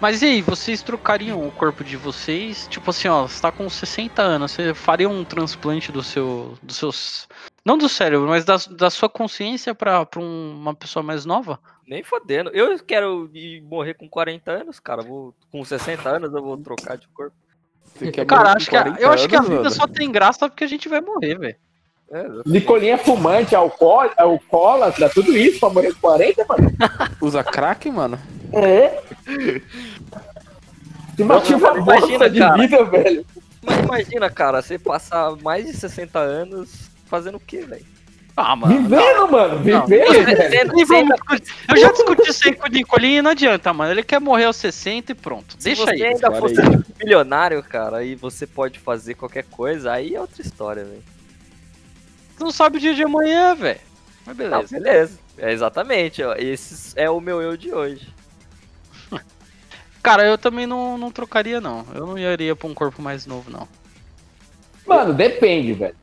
Mas 0.01 0.21
e 0.21 0.25
aí, 0.25 0.41
vocês 0.41 0.81
trocariam 0.83 1.47
o 1.47 1.51
corpo 1.51 1.81
de 1.83 1.95
vocês? 1.95 2.67
Tipo 2.67 2.89
assim, 2.89 3.07
ó, 3.07 3.25
você 3.25 3.41
tá 3.41 3.51
com 3.53 3.69
60 3.69 4.21
anos, 4.21 4.51
você 4.51 4.73
faria 4.73 5.07
um 5.07 5.23
transplante 5.23 5.91
do 5.93 6.03
seu. 6.03 6.57
dos 6.61 6.75
seus. 6.75 7.27
Não 7.65 7.77
do 7.77 7.87
cérebro, 7.87 8.27
mas 8.27 8.43
da, 8.43 8.57
da 8.71 8.89
sua 8.89 9.07
consciência 9.07 9.73
pra, 9.73 10.05
pra 10.05 10.19
um- 10.19 10.55
uma 10.57 10.75
pessoa 10.75 11.01
mais 11.01 11.23
nova? 11.23 11.57
Nem 11.87 12.03
fodendo. 12.03 12.49
Eu 12.49 12.77
quero 12.83 13.29
ir 13.33 13.61
morrer 13.61 13.93
com 13.93 14.09
40 14.09 14.51
anos, 14.51 14.77
cara. 14.79 15.01
Vou, 15.01 15.33
com 15.49 15.63
60 15.63 16.09
anos 16.09 16.33
eu 16.33 16.41
vou 16.43 16.57
trocar 16.57 16.97
de 16.97 17.07
corpo. 17.07 17.35
Você 17.95 18.11
quer 18.11 18.25
Cara, 18.25 18.41
morrer 18.43 18.55
acho 18.57 18.69
que 18.69 18.75
a- 18.75 18.83
40 18.83 19.01
eu 19.01 19.11
acho 19.11 19.27
que 19.29 19.35
a 19.35 19.39
anos, 19.39 19.49
vida 19.49 19.63
mano? 19.63 19.75
só 19.75 19.87
tem 19.87 20.11
graça 20.11 20.49
porque 20.49 20.65
a 20.65 20.67
gente 20.67 20.89
vai 20.89 20.99
morrer, 20.99 21.37
velho. 21.39 21.55
É. 22.13 22.25
Nicolinha 22.45 22.97
fumante, 22.97 23.55
álcool, 23.55 24.09
alcoólatra, 24.15 25.09
tudo 25.09 25.35
isso 25.35 25.59
pra 25.59 25.69
morrer 25.69 25.93
com 25.95 26.01
40, 26.01 26.45
mano. 26.47 26.71
Usa 27.19 27.43
crack, 27.43 27.89
mano? 27.89 28.19
É. 28.53 29.01
Se 31.15 31.21
Imagina, 31.21 31.73
bosta 31.81 32.29
de 32.29 32.39
cara. 32.39 32.57
vida, 32.61 32.83
velho. 32.85 33.25
Mas 33.65 33.79
imagina, 33.79 34.29
cara, 34.29 34.61
você 34.61 34.77
passar 34.77 35.35
mais 35.41 35.65
de 35.65 35.73
60 35.73 36.19
anos 36.19 36.91
fazendo 37.05 37.35
o 37.37 37.39
quê, 37.39 37.61
velho? 37.61 37.85
Ah, 38.35 38.55
mano. 38.55 38.73
Vivendo, 38.81 39.31
mano. 39.31 39.59
Vivendo. 39.59 41.13
Eu 41.69 41.77
já 41.77 41.91
discuti 41.91 42.29
isso 42.29 42.47
aí 42.47 42.55
com 42.55 42.67
o 42.67 42.71
Nicolinho 42.71 43.19
e 43.19 43.21
não 43.21 43.31
adianta, 43.31 43.71
mano. 43.71 43.91
Ele 43.91 44.01
quer 44.03 44.19
morrer 44.19 44.45
aos 44.45 44.55
60 44.57 45.11
e 45.11 45.15
pronto. 45.15 45.53
Se 45.57 45.65
Deixa 45.65 45.83
você 45.83 45.91
aí. 45.91 46.03
ainda 46.03 46.31
Para 46.31 46.39
fosse 46.39 46.59
aí. 46.59 46.79
milionário, 47.01 47.61
cara, 47.63 48.03
e 48.03 48.15
você 48.15 48.47
pode 48.47 48.79
fazer 48.79 49.13
qualquer 49.13 49.45
coisa, 49.45 49.91
aí 49.93 50.15
é 50.15 50.19
outra 50.21 50.41
história, 50.41 50.83
velho. 50.83 51.03
Você 52.37 52.43
não 52.43 52.51
sabe 52.51 52.77
o 52.77 52.79
dia 52.81 52.93
de 52.93 53.03
amanhã, 53.03 53.55
velho. 53.55 53.79
Mas 54.25 54.37
Não, 54.37 54.49
beleza. 54.49 54.79
beleza. 54.79 55.19
É 55.37 55.51
exatamente, 55.51 56.23
ó. 56.23 56.33
Esse 56.35 56.93
é 56.99 57.09
o 57.09 57.19
meu 57.19 57.41
eu 57.41 57.57
de 57.57 57.73
hoje. 57.73 58.07
Cara, 60.01 60.25
eu 60.25 60.37
também 60.37 60.65
não, 60.65 60.97
não 60.97 61.11
trocaria, 61.11 61.59
não. 61.61 61.85
Eu 61.93 62.05
não 62.07 62.17
iria 62.17 62.55
pra 62.55 62.67
um 62.67 62.73
corpo 62.73 63.01
mais 63.01 63.25
novo, 63.25 63.49
não. 63.49 63.67
Mano, 64.85 65.13
depende, 65.13 65.73
velho. 65.73 65.95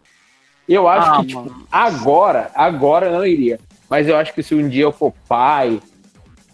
Eu 0.69 0.89
acho 0.89 1.11
Ah, 1.11 1.17
que, 1.21 1.27
tipo, 1.27 1.41
mano. 1.41 1.67
agora, 1.71 2.51
agora 2.55 3.07
eu 3.07 3.13
não 3.13 3.27
iria. 3.27 3.59
Mas 3.89 4.09
eu 4.09 4.17
acho 4.17 4.33
que 4.33 4.43
se 4.43 4.55
um 4.55 4.69
dia 4.69 4.85
eu 4.85 4.93
for 4.93 5.13
pai, 5.29 5.81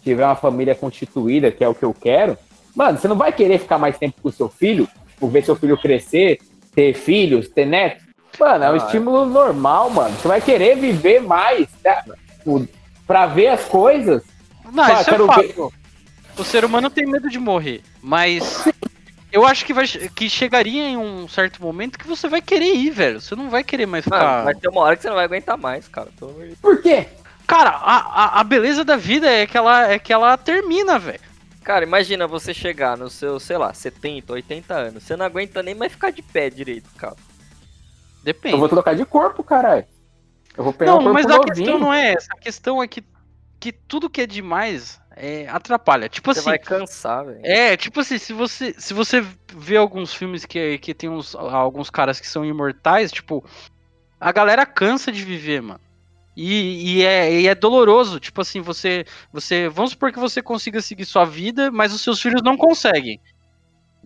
tiver 0.03 0.25
uma 0.25 0.35
família 0.35 0.73
constituída, 0.75 1.51
que 1.51 1.63
é 1.63 1.67
o 1.67 1.75
que 1.75 1.85
eu 1.85 1.93
quero, 1.93 2.37
mano, 2.75 2.97
você 2.97 3.07
não 3.07 3.15
vai 3.15 3.31
querer 3.31 3.59
ficar 3.59 3.77
mais 3.77 3.97
tempo 3.97 4.19
com 4.21 4.29
o 4.29 4.31
seu 4.31 4.49
filho, 4.49 4.87
tipo, 5.09 5.27
ver 5.27 5.45
seu 5.45 5.55
filho 5.55 5.77
crescer, 5.77 6.39
ter 6.73 6.93
filhos, 6.93 7.47
ter 7.47 7.65
netos. 7.65 8.06
Mano, 8.39 8.63
é 8.63 8.69
um 8.69 8.73
Ah, 8.73 8.75
é. 8.75 8.77
estímulo 8.77 9.25
normal, 9.25 9.89
mano. 9.89 10.15
Você 10.15 10.27
vai 10.27 10.41
querer 10.41 10.75
viver 10.77 11.21
mais? 11.21 11.67
Tipo, 12.37 12.67
pra 13.05 13.25
ver 13.25 13.47
as 13.47 13.63
coisas. 13.65 14.23
Não, 14.71 14.83
Ah, 14.83 15.01
isso 15.01 15.09
é 15.09 15.17
ver-. 15.17 15.55
O 16.37 16.43
ser 16.43 16.63
humano 16.63 16.89
tem 16.89 17.05
medo 17.05 17.29
de 17.29 17.39
morrer, 17.39 17.81
mas 18.01 18.67
eu 19.31 19.45
acho 19.45 19.65
que, 19.65 19.73
vai, 19.73 19.87
que 19.87 20.29
chegaria 20.29 20.83
em 20.89 20.95
um 20.97 21.27
certo 21.27 21.59
momento 21.61 21.97
que 21.97 22.07
você 22.07 22.27
vai 22.27 22.41
querer 22.41 22.75
ir, 22.75 22.91
velho. 22.91 23.19
Você 23.19 23.35
não 23.35 23.49
vai 23.49 23.63
querer 23.63 23.87
mais 23.87 24.05
Mano, 24.05 24.21
ficar. 24.21 24.43
vai 24.43 24.53
ter 24.53 24.69
uma 24.69 24.81
hora 24.81 24.95
que 24.95 25.01
você 25.01 25.07
não 25.09 25.15
vai 25.15 25.25
aguentar 25.25 25.57
mais, 25.57 25.87
cara. 25.87 26.09
Deus. 26.19 26.57
Por 26.61 26.79
quê? 26.81 27.07
Cara, 27.47 27.69
a, 27.71 27.97
a, 28.37 28.39
a 28.41 28.43
beleza 28.43 28.83
da 28.83 28.95
vida 28.97 29.27
é 29.27 29.47
que 29.47 29.57
ela, 29.57 29.89
é 29.91 29.97
que 29.97 30.11
ela 30.13 30.37
termina, 30.37 30.99
velho. 30.99 31.19
Cara, 31.63 31.83
imagina 31.85 32.27
você 32.27 32.53
chegar 32.53 32.95
no 32.97 33.09
seu, 33.09 33.39
sei 33.39 33.57
lá, 33.57 33.73
70, 33.73 34.31
80 34.33 34.73
anos. 34.73 35.03
Você 35.03 35.15
não 35.15 35.25
aguenta 35.25 35.63
nem 35.63 35.73
mais 35.73 35.91
ficar 35.91 36.11
de 36.11 36.21
pé 36.21 36.49
direito, 36.49 36.89
cara. 36.97 37.15
Depende. 38.27 38.55
Eu 38.55 38.59
vou 38.59 38.67
trocar 38.67 38.93
de 38.93 39.05
corpo, 39.05 39.41
caralho. 39.41 39.85
Eu 40.57 40.61
vou 40.61 40.73
pegar 40.73 40.91
Não, 40.91 40.99
um 40.99 41.03
corpo 41.03 41.13
mas 41.13 41.25
a 41.27 41.29
novinho. 41.29 41.55
questão 41.55 41.79
não 41.79 41.93
é 41.93 42.11
essa. 42.11 42.27
A 42.33 42.37
questão 42.37 42.83
é 42.83 42.85
que, 42.85 43.01
que 43.57 43.71
tudo 43.71 44.09
que 44.09 44.19
é 44.19 44.27
demais 44.27 44.99
é, 45.15 45.47
atrapalha. 45.47 46.09
Tipo 46.09 46.33
Você 46.33 46.39
assim. 46.41 46.49
vai 46.49 46.59
cansar, 46.59 47.23
velho. 47.23 47.39
É, 47.41 47.77
tipo 47.77 48.01
assim, 48.01 48.17
se 48.17 48.33
você, 48.33 48.75
se 48.77 48.93
você 48.93 49.25
vê 49.53 49.77
alguns 49.77 50.13
filmes 50.13 50.45
que, 50.45 50.77
que 50.79 50.93
tem 50.93 51.09
uns, 51.09 51.35
alguns 51.35 51.89
caras 51.89 52.19
que 52.19 52.27
são 52.27 52.43
imortais, 52.43 53.13
tipo, 53.13 53.45
a 54.19 54.29
galera 54.33 54.65
cansa 54.65 55.09
de 55.09 55.23
viver, 55.23 55.61
mano. 55.61 55.79
E, 56.35 56.97
e, 56.97 57.05
é, 57.05 57.31
e 57.31 57.47
é 57.47 57.55
doloroso, 57.55 58.19
tipo 58.19 58.41
assim, 58.41 58.59
você, 58.59 59.05
você. 59.31 59.69
Vamos 59.69 59.91
supor 59.91 60.11
que 60.11 60.19
você 60.19 60.41
consiga 60.41 60.81
seguir 60.81 61.05
sua 61.05 61.23
vida, 61.23 61.71
mas 61.71 61.93
os 61.93 62.01
seus 62.01 62.21
filhos 62.21 62.41
não 62.43 62.57
conseguem. 62.57 63.21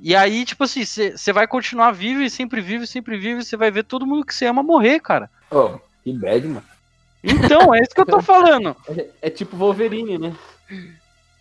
E 0.01 0.15
aí, 0.15 0.43
tipo 0.43 0.63
assim, 0.63 0.83
você 0.83 1.31
vai 1.31 1.45
continuar 1.45 1.91
vivo 1.91 2.23
e 2.23 2.29
sempre 2.29 2.59
vivo, 2.59 2.87
sempre 2.87 3.17
vivo, 3.17 3.39
e 3.39 3.45
você 3.45 3.55
vai 3.55 3.69
ver 3.69 3.83
todo 3.83 4.05
mundo 4.05 4.25
que 4.25 4.33
você 4.33 4.47
ama 4.47 4.63
morrer, 4.63 4.99
cara. 4.99 5.29
Ô, 5.51 5.77
que 6.03 6.11
bad, 6.11 6.47
mano. 6.47 6.63
Então, 7.23 7.73
é 7.73 7.81
isso 7.81 7.93
que 7.93 8.01
eu 8.01 8.05
tô 8.05 8.19
falando. 8.23 8.75
É, 8.89 9.05
é 9.21 9.29
tipo 9.29 9.55
Wolverine, 9.55 10.17
né? 10.17 10.35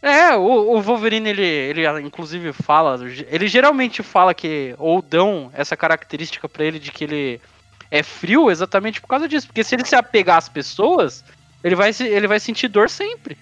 É, 0.02 0.36
o, 0.36 0.76
o 0.76 0.82
Wolverine, 0.82 1.30
ele, 1.30 1.42
ele 1.42 2.00
inclusive 2.02 2.52
fala, 2.52 2.98
ele 3.28 3.48
geralmente 3.48 4.02
fala 4.02 4.34
que, 4.34 4.74
ou 4.78 5.00
dão 5.00 5.50
essa 5.54 5.76
característica 5.76 6.48
pra 6.48 6.64
ele 6.64 6.78
de 6.78 6.92
que 6.92 7.04
ele 7.04 7.40
é 7.90 8.02
frio 8.02 8.50
exatamente 8.50 9.00
por 9.00 9.08
causa 9.08 9.26
disso. 9.26 9.46
Porque 9.46 9.64
se 9.64 9.74
ele 9.74 9.86
se 9.86 9.96
apegar 9.96 10.36
às 10.36 10.48
pessoas, 10.50 11.24
ele 11.64 11.74
vai, 11.74 11.90
ele 11.98 12.26
vai 12.26 12.38
sentir 12.38 12.68
dor 12.68 12.90
sempre. 12.90 13.38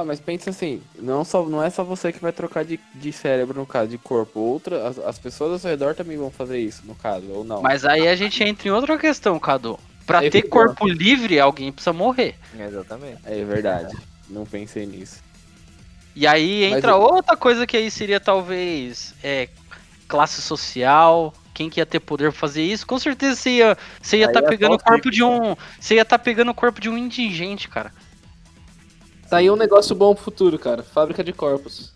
Ah, 0.00 0.04
mas 0.04 0.20
pensa 0.20 0.50
assim, 0.50 0.80
não, 0.96 1.24
só, 1.24 1.42
não 1.44 1.60
é 1.60 1.68
só 1.70 1.82
você 1.82 2.12
que 2.12 2.20
vai 2.20 2.30
trocar 2.30 2.64
de, 2.64 2.78
de 2.94 3.12
cérebro, 3.12 3.58
no 3.58 3.66
caso, 3.66 3.88
de 3.88 3.98
corpo. 3.98 4.38
Outra, 4.38 4.86
as, 4.86 4.96
as 4.96 5.18
pessoas 5.18 5.50
ao 5.54 5.58
seu 5.58 5.70
redor 5.70 5.92
também 5.92 6.16
vão 6.16 6.30
fazer 6.30 6.60
isso, 6.60 6.82
no 6.84 6.94
caso, 6.94 7.26
ou 7.30 7.42
não. 7.42 7.60
Mas 7.62 7.84
aí 7.84 8.06
a 8.06 8.14
gente 8.14 8.40
entra 8.44 8.68
em 8.68 8.70
outra 8.70 8.96
questão, 8.96 9.36
Cadu. 9.40 9.76
Pra 10.06 10.20
Aí 10.20 10.30
ter 10.30 10.42
fudeu. 10.42 10.50
corpo 10.52 10.86
livre, 10.86 11.40
alguém 11.40 11.72
precisa 11.72 11.92
morrer. 11.92 12.36
Exatamente. 12.56 13.18
É 13.24 13.42
verdade. 13.42 13.92
Não 14.30 14.46
pensei 14.46 14.86
nisso. 14.86 15.20
E 16.14 16.28
aí 16.28 16.68
Mas 16.70 16.78
entra 16.78 16.92
eu- 16.92 17.00
outra 17.00 17.36
coisa 17.36 17.66
que 17.66 17.76
aí 17.76 17.90
seria 17.90 18.20
talvez 18.20 19.14
é, 19.20 19.48
classe 20.06 20.40
social, 20.40 21.34
quem 21.52 21.68
que 21.68 21.80
ia 21.80 21.86
ter 21.86 21.98
poder 21.98 22.30
pra 22.30 22.38
fazer 22.40 22.62
isso. 22.62 22.86
Com 22.86 23.00
certeza 23.00 23.34
você 23.34 23.50
ia 23.50 23.76
você 24.00 24.18
ia 24.18 24.26
Aí 24.26 24.30
estar 24.32 24.44
é 24.46 24.48
pegando 24.48 24.74
o 24.76 24.78
corpo 24.78 24.94
rico, 24.94 25.10
de 25.10 25.24
um, 25.24 25.56
você 25.80 25.96
ia 25.96 26.02
estar 26.02 26.20
pegando 26.20 26.52
o 26.52 26.54
corpo 26.54 26.80
de 26.80 26.88
um 26.88 26.96
indigente, 26.96 27.68
cara. 27.68 27.92
Tá 29.28 29.38
aí 29.38 29.50
um 29.50 29.56
negócio 29.56 29.94
bom 29.94 30.14
pro 30.14 30.24
futuro, 30.24 30.58
cara. 30.58 30.82
Fábrica 30.82 31.22
de 31.22 31.32
corpos. 31.32 31.92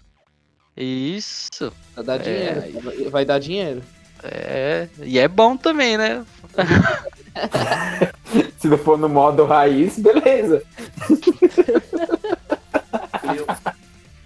Isso. 0.76 1.72
Vai 1.94 2.04
dar 2.04 2.14
É. 2.14 2.18
dinheiro. 2.18 2.80
Vai- 2.80 3.10
Vai 3.10 3.24
dar 3.24 3.38
dinheiro. 3.38 3.82
É, 4.24 4.88
e 5.02 5.18
é 5.18 5.26
bom 5.26 5.56
também, 5.56 5.96
né? 5.98 6.24
Se 8.58 8.68
não 8.68 8.78
for 8.78 8.96
no 8.96 9.08
modo 9.08 9.44
raiz, 9.44 9.98
beleza. 9.98 10.62
Eu, 13.36 13.46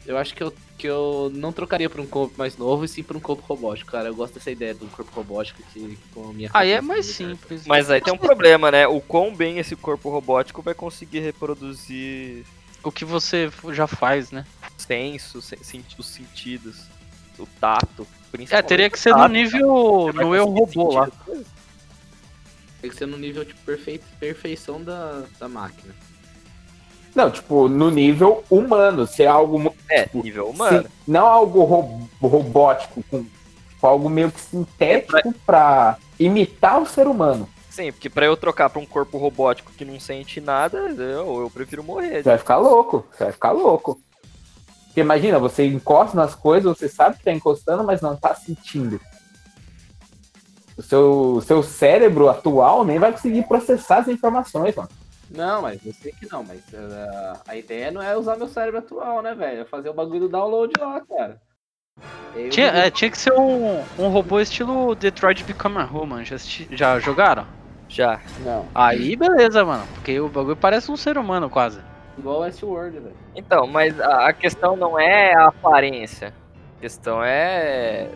eu 0.07 0.19
acho 0.19 0.35
que 0.35 0.43
eu, 0.43 0.53
que 0.77 0.87
eu 0.87 1.31
não 1.35 1.51
trocaria 1.53 1.89
por 1.89 2.01
um 2.01 2.07
corpo 2.07 2.35
mais 2.37 2.59
novo 2.59 2.85
e 2.85 2.89
sim 2.89 3.03
por 3.03 3.17
um 3.17 3.21
corpo 3.21 3.43
robótico, 3.47 3.91
cara. 3.93 4.09
Eu 4.09 4.15
gosto 4.15 4.35
dessa 4.35 4.51
ideia 4.51 4.75
do 4.75 4.87
corpo 4.89 5.11
robótico 5.15 5.63
que 5.73 5.99
com 6.13 6.29
a 6.29 6.33
minha 6.33 6.51
Aí 6.53 6.73
é 6.73 6.81
mais 6.83 7.07
lugar. 7.19 7.31
simples. 7.37 7.67
Mas 7.67 7.91
aí 7.91 8.01
tem 8.01 8.13
um 8.13 8.19
problema, 8.19 8.71
né? 8.71 8.87
O 8.87 9.01
quão 9.01 9.35
bem 9.35 9.59
esse 9.59 9.75
corpo 9.75 10.11
robótico 10.11 10.61
vai 10.61 10.75
conseguir 10.75 11.21
reproduzir 11.21 12.45
O 12.87 12.93
que 12.93 13.05
você 13.05 13.51
já 13.73 13.89
faz, 13.89 14.31
né? 14.31 14.47
senso, 14.79 15.43
sen- 15.43 15.59
os 15.99 16.07
sentidos, 16.07 16.85
o 17.37 17.45
tato. 17.61 18.07
É, 18.51 18.63
teria 18.63 18.89
que 18.89 18.99
ser 18.99 19.11
no 19.11 19.17
tato, 19.17 19.33
nível 19.33 20.03
Você 20.05 20.13
vai 20.13 20.25
no 20.25 20.35
eu 20.37 20.45
robô 20.47 20.93
lá. 20.93 21.09
Tem 22.81 22.91
que 22.91 22.97
ser 22.97 23.07
no 23.07 23.17
nível 23.19 23.45
de 23.45 23.55
perfei, 23.55 24.01
perfeição 24.21 24.81
da, 24.83 25.25
da 25.41 25.49
máquina. 25.49 25.93
Não, 27.13 27.29
tipo, 27.31 27.69
no 27.69 27.91
nível 27.91 28.45
humano, 28.49 29.05
ser 29.07 29.27
algo. 29.27 29.59
mu- 29.59 29.75
É, 29.91 30.05
tipo, 30.05 30.23
nível 30.23 30.51
humano. 30.51 30.83
sim, 30.83 30.89
não 31.09 31.27
algo 31.27 31.65
ro- 31.65 32.09
robótico, 32.21 33.03
com 33.11 33.25
tipo, 33.25 33.87
algo 33.87 34.09
meio 34.09 34.31
que 34.31 34.41
sintético 34.41 35.35
pra 35.45 35.97
imitar 36.21 36.81
o 36.81 36.87
ser 36.87 37.09
humano. 37.09 37.49
Sim, 37.77 37.93
porque 37.93 38.09
pra 38.09 38.25
eu 38.25 38.35
trocar 38.39 38.71
pra 38.71 38.81
um 38.81 38.87
corpo 38.87 39.19
robótico 39.19 39.71
que 39.71 39.85
não 39.85 40.01
sente 40.01 40.41
nada, 40.41 40.79
eu, 40.79 41.41
eu 41.43 41.51
prefiro 41.53 41.85
morrer. 41.85 42.23
Você 42.23 42.31
vai 42.31 42.39
ficar 42.39 42.57
louco, 42.57 43.05
você 43.13 43.25
vai 43.25 43.33
ficar 43.35 43.51
louco. 43.53 44.01
Porque 44.87 45.03
imagina, 45.03 45.39
você 45.39 45.67
encosta 45.67 46.17
nas 46.17 46.35
coisas, 46.35 46.75
você 46.79 46.89
sabe 46.89 47.19
que 47.19 47.25
tá 47.25 47.33
encostando, 47.33 47.85
mas 47.85 48.01
não 48.01 48.17
tá 48.17 48.35
sentindo. 48.35 48.99
O 50.75 50.83
seu, 50.83 51.33
o 51.35 51.43
seu 51.43 51.63
cérebro 51.63 52.31
atual 52.31 52.83
nem 52.83 52.99
vai 52.99 53.13
conseguir 53.13 53.47
processar 53.47 53.99
as 53.99 54.09
informações, 54.09 54.75
mano. 54.75 54.89
Não, 55.31 55.61
mas 55.61 55.85
eu 55.85 55.93
sei 55.93 56.13
que 56.13 56.27
não, 56.33 56.43
mas 56.43 56.61
uh, 56.73 57.41
a 57.47 57.57
ideia 57.57 57.91
não 57.91 58.01
é 58.01 58.17
usar 58.17 58.37
meu 58.39 58.49
cérebro 58.49 58.79
atual, 58.79 59.21
né, 59.21 59.35
velho? 59.35 59.61
É 59.61 59.65
fazer 59.67 59.91
o 59.91 59.95
bagulho 59.95 60.21
do 60.21 60.29
download 60.31 60.73
lá, 60.81 60.99
cara. 61.03 61.43
Eu- 62.35 62.49
Tinha, 62.49 62.69
é, 62.69 62.91
tinha 62.91 63.11
que 63.11 63.19
ser 63.19 63.35
um, 63.35 63.81
um 63.99 64.09
robô 64.09 64.41
estilo 64.41 64.95
Detroit 64.95 65.45
Become 65.45 65.77
Human. 65.93 66.25
Já, 66.25 66.37
já 66.71 66.99
jogaram? 67.01 67.47
Já. 67.89 68.21
Não. 68.45 68.67
Aí 68.75 69.15
beleza, 69.17 69.65
mano. 69.65 69.87
Porque 69.95 70.19
o 70.21 70.29
bagulho 70.29 70.57
parece 70.57 70.91
um 70.91 70.97
ser 70.97 71.17
humano 71.19 71.49
quase. 71.49 71.81
Igual 72.19 72.41
Westworld, 72.41 72.99
velho. 72.99 73.15
Então, 73.35 73.67
mas 73.67 73.99
a, 74.01 74.29
a 74.29 74.33
questão 74.33 74.77
não 74.77 74.99
é 74.99 75.35
a 75.35 75.49
aparência. 75.49 76.33
A 76.79 76.81
questão 76.81 77.23
é. 77.23 78.09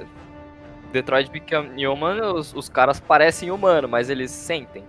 Detroit 0.93 1.31
Become 1.31 1.87
Human, 1.87 2.21
os, 2.35 2.53
os 2.55 2.69
caras 2.69 2.99
parecem 2.99 3.51
humano, 3.51 3.87
mas 3.87 4.11
eles 4.11 4.31
sentem. 4.31 4.83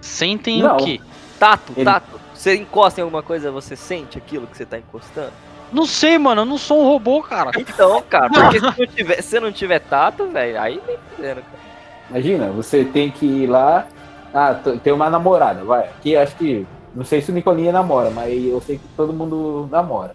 Sentem 0.00 0.60
Não. 0.62 0.76
o 0.76 0.84
quê? 0.84 1.00
Tato, 1.38 1.72
Ele- 1.76 1.84
tato. 1.84 2.20
Você 2.34 2.56
encosta 2.56 3.00
em 3.00 3.04
alguma 3.04 3.22
coisa, 3.22 3.52
você 3.52 3.76
sente 3.76 4.18
aquilo 4.18 4.48
que 4.48 4.56
você 4.56 4.66
tá 4.66 4.76
encostando? 4.76 5.32
Não 5.72 5.86
sei, 5.86 6.18
mano. 6.18 6.40
Eu 6.40 6.44
não 6.44 6.58
sou 6.58 6.82
um 6.82 6.84
robô, 6.88 7.22
cara. 7.22 7.52
Então, 7.56 8.02
cara, 8.02 8.28
porque 8.28 8.58
se 8.60 8.64
não 8.64 8.86
tiver, 8.86 9.22
se 9.22 9.40
não 9.40 9.52
tiver 9.52 9.78
tato, 9.78 10.26
velho, 10.26 10.60
aí 10.60 10.82
nem 10.86 10.98
fudendo, 11.14 11.42
cara. 11.42 11.71
Imagina, 12.12 12.50
você 12.50 12.84
tem 12.84 13.10
que 13.10 13.24
ir 13.24 13.46
lá. 13.46 13.86
Ah, 14.34 14.54
tem 14.54 14.92
uma 14.92 15.08
namorada, 15.08 15.64
vai. 15.64 15.88
Aqui 15.88 16.14
acho 16.14 16.36
que. 16.36 16.66
Não 16.94 17.04
sei 17.04 17.22
se 17.22 17.30
o 17.30 17.34
Nicolinha 17.34 17.72
namora, 17.72 18.10
mas 18.10 18.44
eu 18.44 18.60
sei 18.60 18.76
que 18.76 18.84
todo 18.94 19.14
mundo 19.14 19.66
namora. 19.70 20.14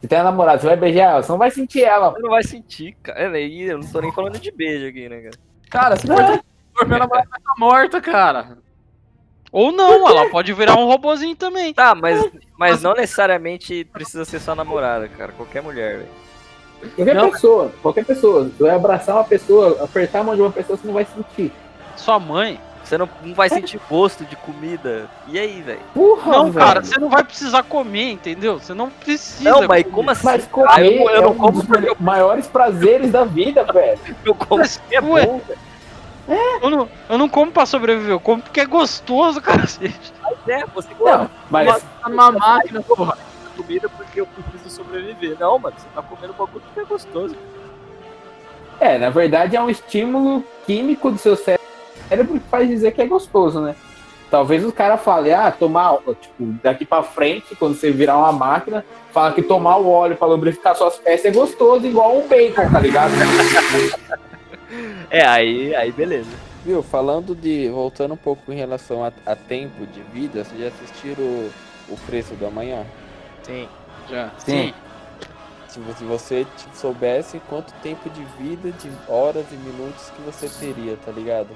Você 0.00 0.06
tem 0.06 0.18
a 0.18 0.24
namorada, 0.24 0.60
você 0.60 0.66
vai 0.66 0.76
beijar 0.76 1.10
ela, 1.10 1.22
você 1.22 1.32
não 1.32 1.38
vai 1.38 1.50
sentir 1.50 1.82
ela. 1.82 2.10
Você 2.10 2.20
não 2.20 2.30
vai 2.30 2.44
sentir, 2.44 2.96
cara. 3.02 3.36
É, 3.36 3.48
eu 3.48 3.78
não 3.78 3.90
tô 3.90 4.00
nem 4.00 4.12
falando 4.12 4.38
de 4.38 4.52
beijo 4.52 4.86
aqui, 4.86 5.08
né, 5.08 5.22
cara? 5.22 5.36
Cara, 5.70 5.96
se 5.96 6.06
for 6.06 6.16
for 6.76 6.86
minha 6.86 7.00
namorada 7.00 7.28
vai 7.28 7.38
estar 7.38 7.54
morta, 7.58 8.00
cara. 8.00 8.58
Ou 9.50 9.72
não, 9.72 10.08
ela 10.08 10.30
pode 10.30 10.52
virar 10.52 10.76
um 10.76 10.86
robozinho 10.86 11.34
também. 11.34 11.74
Tá, 11.74 11.94
mas, 11.94 12.24
mas 12.56 12.82
não 12.82 12.92
necessariamente 12.94 13.84
precisa 13.92 14.24
ser 14.24 14.40
sua 14.40 14.54
namorada, 14.54 15.08
cara. 15.08 15.32
Qualquer 15.32 15.62
mulher, 15.62 15.98
velho. 15.98 16.23
Qualquer 16.96 17.14
Não. 17.14 17.30
pessoa, 17.30 17.72
qualquer 17.82 18.04
pessoa. 18.04 18.44
Você 18.44 18.62
vai 18.62 18.74
abraçar 18.74 19.14
uma 19.16 19.24
pessoa, 19.24 19.82
apertar 19.84 20.20
a 20.20 20.24
mão 20.24 20.34
de 20.36 20.42
uma 20.42 20.50
pessoa, 20.52 20.76
você 20.78 20.86
não 20.86 20.94
vai 20.94 21.06
sentir. 21.06 21.52
Sua 21.96 22.18
mãe. 22.18 22.60
Você 22.82 22.98
não, 22.98 23.08
não 23.22 23.34
vai 23.34 23.48
sentir 23.48 23.80
gosto 23.88 24.26
de 24.26 24.36
comida. 24.36 25.08
E 25.26 25.38
aí, 25.38 25.62
velho? 25.62 25.80
Porra, 25.94 26.30
Não, 26.32 26.50
velho. 26.52 26.66
cara, 26.66 26.82
você 26.84 27.00
não 27.00 27.08
vai 27.08 27.24
precisar 27.24 27.62
comer, 27.62 28.10
entendeu? 28.10 28.58
Você 28.58 28.74
não 28.74 28.90
precisa. 28.90 29.48
Não, 29.50 29.60
mas 29.66 29.82
comer. 29.84 29.94
como 29.94 30.10
assim? 30.10 30.24
Mas 30.26 30.44
Ah, 30.44 30.48
comer 30.50 31.00
eu, 31.00 31.08
eu 31.08 31.16
é 31.16 31.20
não 31.22 31.30
um 31.30 31.34
como 31.34 31.52
dos 31.52 31.64
porque 31.64 31.88
eu, 31.88 31.96
maiores 31.98 32.46
prazeres 32.46 33.10
da 33.10 33.24
vida, 33.24 33.64
velho. 33.64 33.98
eu 34.22 34.34
como 34.34 34.58
Mas, 34.58 34.78
é 34.90 35.00
ué. 35.00 35.24
bom, 35.26 35.40
velho. 35.48 35.58
Eu 36.62 36.70
não, 36.70 36.88
eu 37.08 37.18
não 37.18 37.28
como 37.28 37.52
pra 37.52 37.64
sobreviver, 37.66 38.12
eu 38.12 38.20
como 38.20 38.42
porque 38.42 38.60
é 38.60 38.66
gostoso, 38.66 39.40
cacete. 39.42 40.12
É, 40.46 40.64
você 40.74 40.88
Não, 41.00 41.18
come 41.18 41.30
mas 41.50 41.82
Tá 42.02 42.08
numa 42.10 42.32
máquina, 42.32 42.82
porra. 42.82 43.16
Comida 43.56 43.88
porque 43.88 44.20
eu 44.20 44.26
preciso 44.26 44.70
sobreviver. 44.70 45.36
Não, 45.38 45.58
mano, 45.58 45.76
você 45.78 45.86
tá 45.94 46.02
comendo 46.02 46.32
bagulho 46.32 46.62
porque 46.66 46.80
é 46.80 46.84
gostoso. 46.84 47.36
é, 48.80 48.98
na 48.98 49.10
verdade 49.10 49.56
é 49.56 49.60
um 49.62 49.70
estímulo 49.70 50.44
químico 50.66 51.10
do 51.10 51.18
seu 51.18 51.36
cérebro 51.36 52.40
que 52.40 52.48
faz 52.48 52.68
dizer 52.68 52.92
que 52.92 53.02
é 53.02 53.06
gostoso, 53.06 53.60
né? 53.60 53.74
Talvez 54.30 54.64
o 54.64 54.72
cara 54.72 54.96
fale, 54.96 55.32
ah, 55.32 55.52
tomar, 55.52 55.96
tipo, 56.20 56.44
daqui 56.60 56.84
pra 56.84 57.02
frente, 57.04 57.54
quando 57.54 57.76
você 57.76 57.92
virar 57.92 58.18
uma 58.18 58.32
máquina, 58.32 58.84
fala 59.12 59.32
que 59.32 59.42
tomar 59.42 59.76
o 59.76 59.88
óleo 59.88 60.16
pra 60.16 60.26
lubrificar 60.26 60.74
suas 60.74 60.96
peças 60.96 61.26
é 61.26 61.30
gostoso, 61.30 61.86
igual 61.86 62.18
um 62.18 62.26
bacon, 62.26 62.70
tá 62.70 62.80
ligado? 62.80 63.12
É, 65.08 65.24
aí, 65.24 65.72
aí 65.76 65.92
beleza. 65.92 66.30
Viu, 66.64 66.82
falando 66.82 67.34
de. 67.34 67.68
Voltando 67.68 68.14
um 68.14 68.16
pouco 68.16 68.52
em 68.52 68.56
relação 68.56 69.04
a, 69.04 69.12
a 69.24 69.36
tempo 69.36 69.86
de 69.86 70.00
vida, 70.00 70.42
vocês 70.42 70.60
já 70.60 70.68
assistiram 70.68 71.22
o, 71.22 71.50
o 71.90 71.96
Preço 72.06 72.34
do 72.34 72.44
Amanhã? 72.46 72.84
Sim. 73.44 73.68
Já. 74.10 74.30
Sim. 74.38 74.74
Se 75.68 75.80
você, 75.80 75.94
se 75.98 76.04
você 76.04 76.44
t- 76.44 76.76
soubesse 76.76 77.40
quanto 77.48 77.72
tempo 77.82 78.08
de 78.10 78.22
vida, 78.42 78.70
de 78.72 78.90
horas 79.08 79.44
e 79.50 79.56
minutos 79.56 80.10
que 80.10 80.22
você 80.22 80.48
teria, 80.48 80.96
tá 81.04 81.10
ligado? 81.12 81.48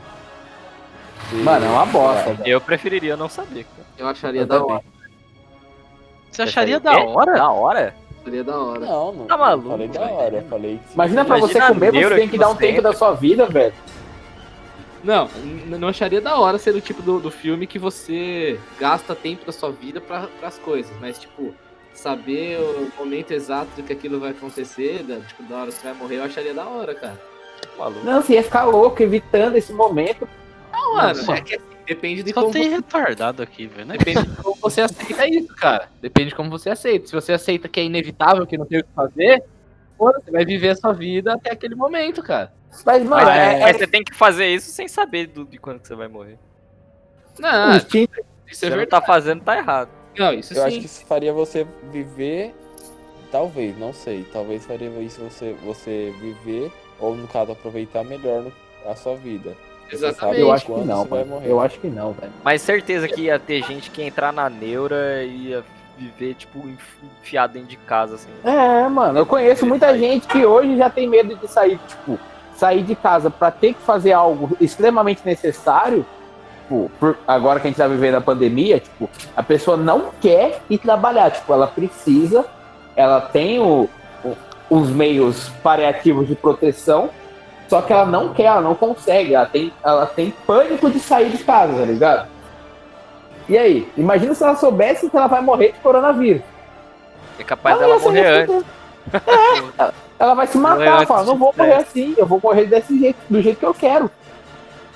Mano, 1.45 1.67
é 1.67 1.69
uma 1.69 1.87
bosta. 1.87 2.33
velho. 2.35 2.49
Eu 2.49 2.61
preferiria 2.61 3.17
não 3.17 3.29
saber. 3.29 3.65
cara. 3.65 3.87
Eu 3.97 4.09
acharia 4.09 4.41
Eu 4.43 4.47
da 4.47 4.65
hora. 4.65 4.85
Você 6.31 6.43
acharia 6.43 6.81
da 6.81 6.93
hora? 7.05 7.33
Da 7.35 7.51
hora? 7.51 7.95
Acharia 8.21 8.45
da 8.45 8.59
hora. 8.59 8.81
Não, 8.81 9.13
não. 9.13 9.27
Tá 9.27 9.37
não 9.37 9.45
maluco, 9.45 9.69
Falei 9.71 9.89
da 9.89 10.01
hora. 10.01 10.37
eu 10.39 10.49
Falei 10.49 10.81
que. 10.87 10.95
Imagina 10.95 11.25
pra 11.25 11.37
você 11.39 11.59
Imagina 11.59 11.65
a 11.65 11.69
comer, 11.75 11.93
você 11.93 12.15
tem 12.17 12.27
que 12.27 12.33
que 12.33 12.39
dar 12.39 12.49
um 12.49 12.53
você 12.55 12.59
tempo 12.59 12.79
entra. 12.79 12.91
da 12.91 12.97
sua 12.97 13.13
vida, 13.15 13.47
velho. 13.47 13.75
Não, 15.05 15.29
não 15.79 15.89
acharia 15.89 16.21
da 16.21 16.37
hora 16.39 16.59
ser 16.59 16.75
o 16.75 16.81
tipo 16.81 17.01
do, 17.03 17.21
do 17.21 17.31
filme 17.31 17.69
que 17.69 17.79
você 17.79 18.59
gasta 18.81 19.15
tempo 19.15 19.47
da 19.47 19.53
sua 19.53 19.71
vida 19.71 20.01
para 20.01 20.27
as 20.43 20.59
coisas, 20.59 20.93
mas 21.01 21.19
tipo, 21.21 21.55
saber 21.99 22.59
o 22.61 22.91
momento 22.99 23.33
exato 23.33 23.71
do 23.77 23.83
que 23.83 23.93
aquilo 23.93 24.21
vai 24.21 24.31
acontecer, 24.31 25.03
da, 25.03 25.17
tipo, 25.21 25.43
da 25.45 25.57
hora 25.57 25.67
que 25.71 25.79
você 25.79 25.85
vai 25.89 25.95
morrer, 25.95 26.17
eu 26.19 26.25
acharia 26.25 26.55
da 26.55 26.65
hora, 26.67 26.95
cara. 26.95 27.21
Maluco. 27.77 28.05
Não, 28.05 28.23
você 28.23 28.35
ia 28.35 28.43
ficar 28.43 28.65
louco, 28.65 29.03
evitando 29.03 29.57
esse 29.57 29.73
momento. 29.73 30.29
Não, 30.73 30.95
mano, 30.97 31.09
Nossa. 31.19 31.33
é 31.35 31.41
que 31.41 31.55
assim, 31.57 31.65
depende 31.87 32.23
de 32.23 32.33
Só 32.33 32.41
como 32.43 32.53
tem 32.53 32.65
você, 32.65 32.77
retardado 32.77 33.43
aqui, 33.43 33.67
velho. 33.67 33.87
Né? 33.87 33.97
depende 33.99 34.23
de 34.27 34.37
como 34.37 34.57
você 34.61 34.81
aceita 34.83 35.27
isso, 35.27 35.55
cara. 35.57 35.89
Depende 36.01 36.29
de 36.31 36.35
como 36.35 36.51
você 36.51 36.71
aceita. 36.71 37.07
Se 37.07 37.13
você 37.13 37.33
aceita 37.33 37.69
que 37.69 37.81
é 37.81 37.85
inevitável, 37.85 38.47
que 38.47 38.57
não 38.59 38.65
tem 38.67 38.81
o 38.81 38.85
que 38.85 38.93
fazer, 38.95 39.43
pô, 39.97 40.13
você 40.13 40.31
vai 40.31 40.45
viver 40.45 40.71
a 40.71 40.77
sua 40.77 40.93
vida 40.93 41.35
até 41.35 41.53
aquele 41.53 41.75
momento, 41.75 42.23
cara. 42.23 42.53
Mas, 42.85 43.03
mano, 43.03 43.25
Mas, 43.27 43.37
é, 43.37 43.61
mas 43.61 43.75
é 43.77 43.79
você 43.79 43.87
tem 43.87 44.05
que 44.05 44.15
fazer 44.15 44.47
isso 44.49 44.71
sem 44.71 44.87
saber 44.87 45.27
do- 45.27 45.45
de 45.45 45.59
quando 45.59 45.81
que 45.81 45.89
você 45.89 45.95
vai 45.97 46.07
morrer. 46.07 46.39
Não, 47.39 47.75
instinto. 47.77 48.13
isso 48.47 48.61
Se 48.61 48.67
é 48.67 48.71
você 48.71 48.77
não 48.77 48.87
tá 48.87 49.01
fazendo, 49.01 49.43
tá 49.43 49.57
errado. 49.57 49.91
Não, 50.19 50.33
isso 50.33 50.55
Eu 50.55 50.65
acho 50.65 50.75
sim. 50.75 50.81
que 50.81 50.87
isso 50.87 51.05
faria 51.07 51.33
você 51.33 51.67
viver. 51.93 52.55
Talvez, 53.31 53.79
não 53.79 53.93
sei. 53.93 54.25
Talvez 54.33 54.65
faria 54.65 54.89
isso 55.01 55.21
você, 55.21 55.55
você 55.65 56.13
viver, 56.21 56.73
ou 56.99 57.15
no 57.15 57.29
caso, 57.29 57.53
aproveitar 57.53 58.03
melhor 58.05 58.45
a 58.87 58.95
sua 58.95 59.15
vida. 59.17 59.55
Exatamente. 59.91 60.41
Eu 60.41 60.53
acho 60.53 60.67
que 60.67 60.73
não, 60.73 61.03
você 61.03 61.09
vai 61.09 61.19
mano. 61.21 61.31
morrer. 61.33 61.51
Eu 61.51 61.61
acho 61.61 61.79
que 61.79 61.89
não, 61.89 62.13
velho. 62.13 62.33
Mas 62.43 62.63
certeza 62.63 63.07
que 63.09 63.23
ia 63.23 63.39
ter 63.39 63.63
gente 63.65 63.91
que 63.91 64.01
ia 64.03 64.07
entrar 64.07 64.33
na 64.33 64.49
neura 64.51 65.23
e 65.25 65.49
ia 65.49 65.65
viver, 65.97 66.35
tipo, 66.35 66.59
enfi- 66.61 66.99
enfiado 67.21 67.55
dentro 67.55 67.69
de 67.69 67.77
casa, 67.79 68.15
assim. 68.17 68.29
É, 68.45 68.89
mano, 68.89 69.19
eu 69.19 69.27
conheço 69.27 69.67
muita 69.67 69.97
gente 69.99 70.27
que 70.29 70.45
hoje 70.47 70.77
já 70.77 70.89
tem 70.89 71.09
medo 71.09 71.35
de 71.37 71.49
sair, 71.49 71.79
tipo, 71.89 72.19
sair 72.55 72.83
de 72.83 72.95
casa 72.95 73.31
pra 73.31 73.51
ter 73.51 73.75
que 73.75 73.81
fazer 73.81 74.13
algo 74.13 74.57
extremamente 74.61 75.23
necessário. 75.25 76.05
Tipo, 76.69 76.91
por- 77.01 77.17
agora 77.27 77.59
que 77.61 77.67
a 77.67 77.71
gente 77.71 77.79
tá 77.79 77.89
vivendo 77.89 78.17
a 78.17 78.21
pandemia, 78.21 78.79
tipo, 78.79 79.09
a 79.35 79.43
pessoa 79.43 79.75
não 79.75 80.11
quer 80.21 80.61
ir 80.69 80.77
trabalhar, 80.77 81.31
tipo, 81.31 81.51
ela 81.51 81.67
precisa, 81.67 82.45
ela 82.95 83.23
tem 83.23 83.59
o, 83.59 83.89
o- 84.23 84.37
os 84.69 84.91
meios 84.91 85.49
paliativos 85.63 86.29
de 86.29 86.35
proteção, 86.35 87.09
só 87.69 87.81
que 87.81 87.91
ela 87.91 88.05
não 88.05 88.35
quer, 88.35 88.45
ela 88.45 88.61
não 88.61 88.75
consegue, 88.75 89.35
ela 89.35 89.47
tem, 89.47 89.73
ela 89.83 90.05
tem 90.05 90.31
pânico 90.47 90.91
de 90.91 91.01
sair 91.01 91.31
de 91.31 91.39
casa, 91.43 91.73
tá 91.73 91.87
ligado? 91.87 92.29
E 93.49 93.57
aí, 93.57 93.91
imagina 93.97 94.35
se 94.35 94.45
ela 94.45 94.55
soubesse 94.57 95.09
que 95.09 95.17
ela 95.17 95.27
vai 95.27 95.41
morrer 95.41 95.73
de 95.73 95.79
coronavírus. 95.79 96.43
É 97.39 97.45
capaz 97.45 97.77
Ela 97.81 97.87
dela 97.87 97.99
morrer 98.01 98.27
antes. 98.43 98.65
É, 99.79 99.93
ela 100.19 100.35
vai 100.35 100.47
se 100.47 100.59
matar, 100.59 101.07
fala, 101.07 101.25
não 101.25 101.39
vou 101.39 101.55
morrer 101.57 101.73
assim, 101.77 102.15
eu 102.19 102.27
vou 102.27 102.39
morrer 102.43 102.67
desse 102.67 102.99
jeito, 102.99 103.17
do 103.31 103.41
jeito 103.41 103.59
que 103.59 103.65
eu 103.65 103.73
quero. 103.73 104.11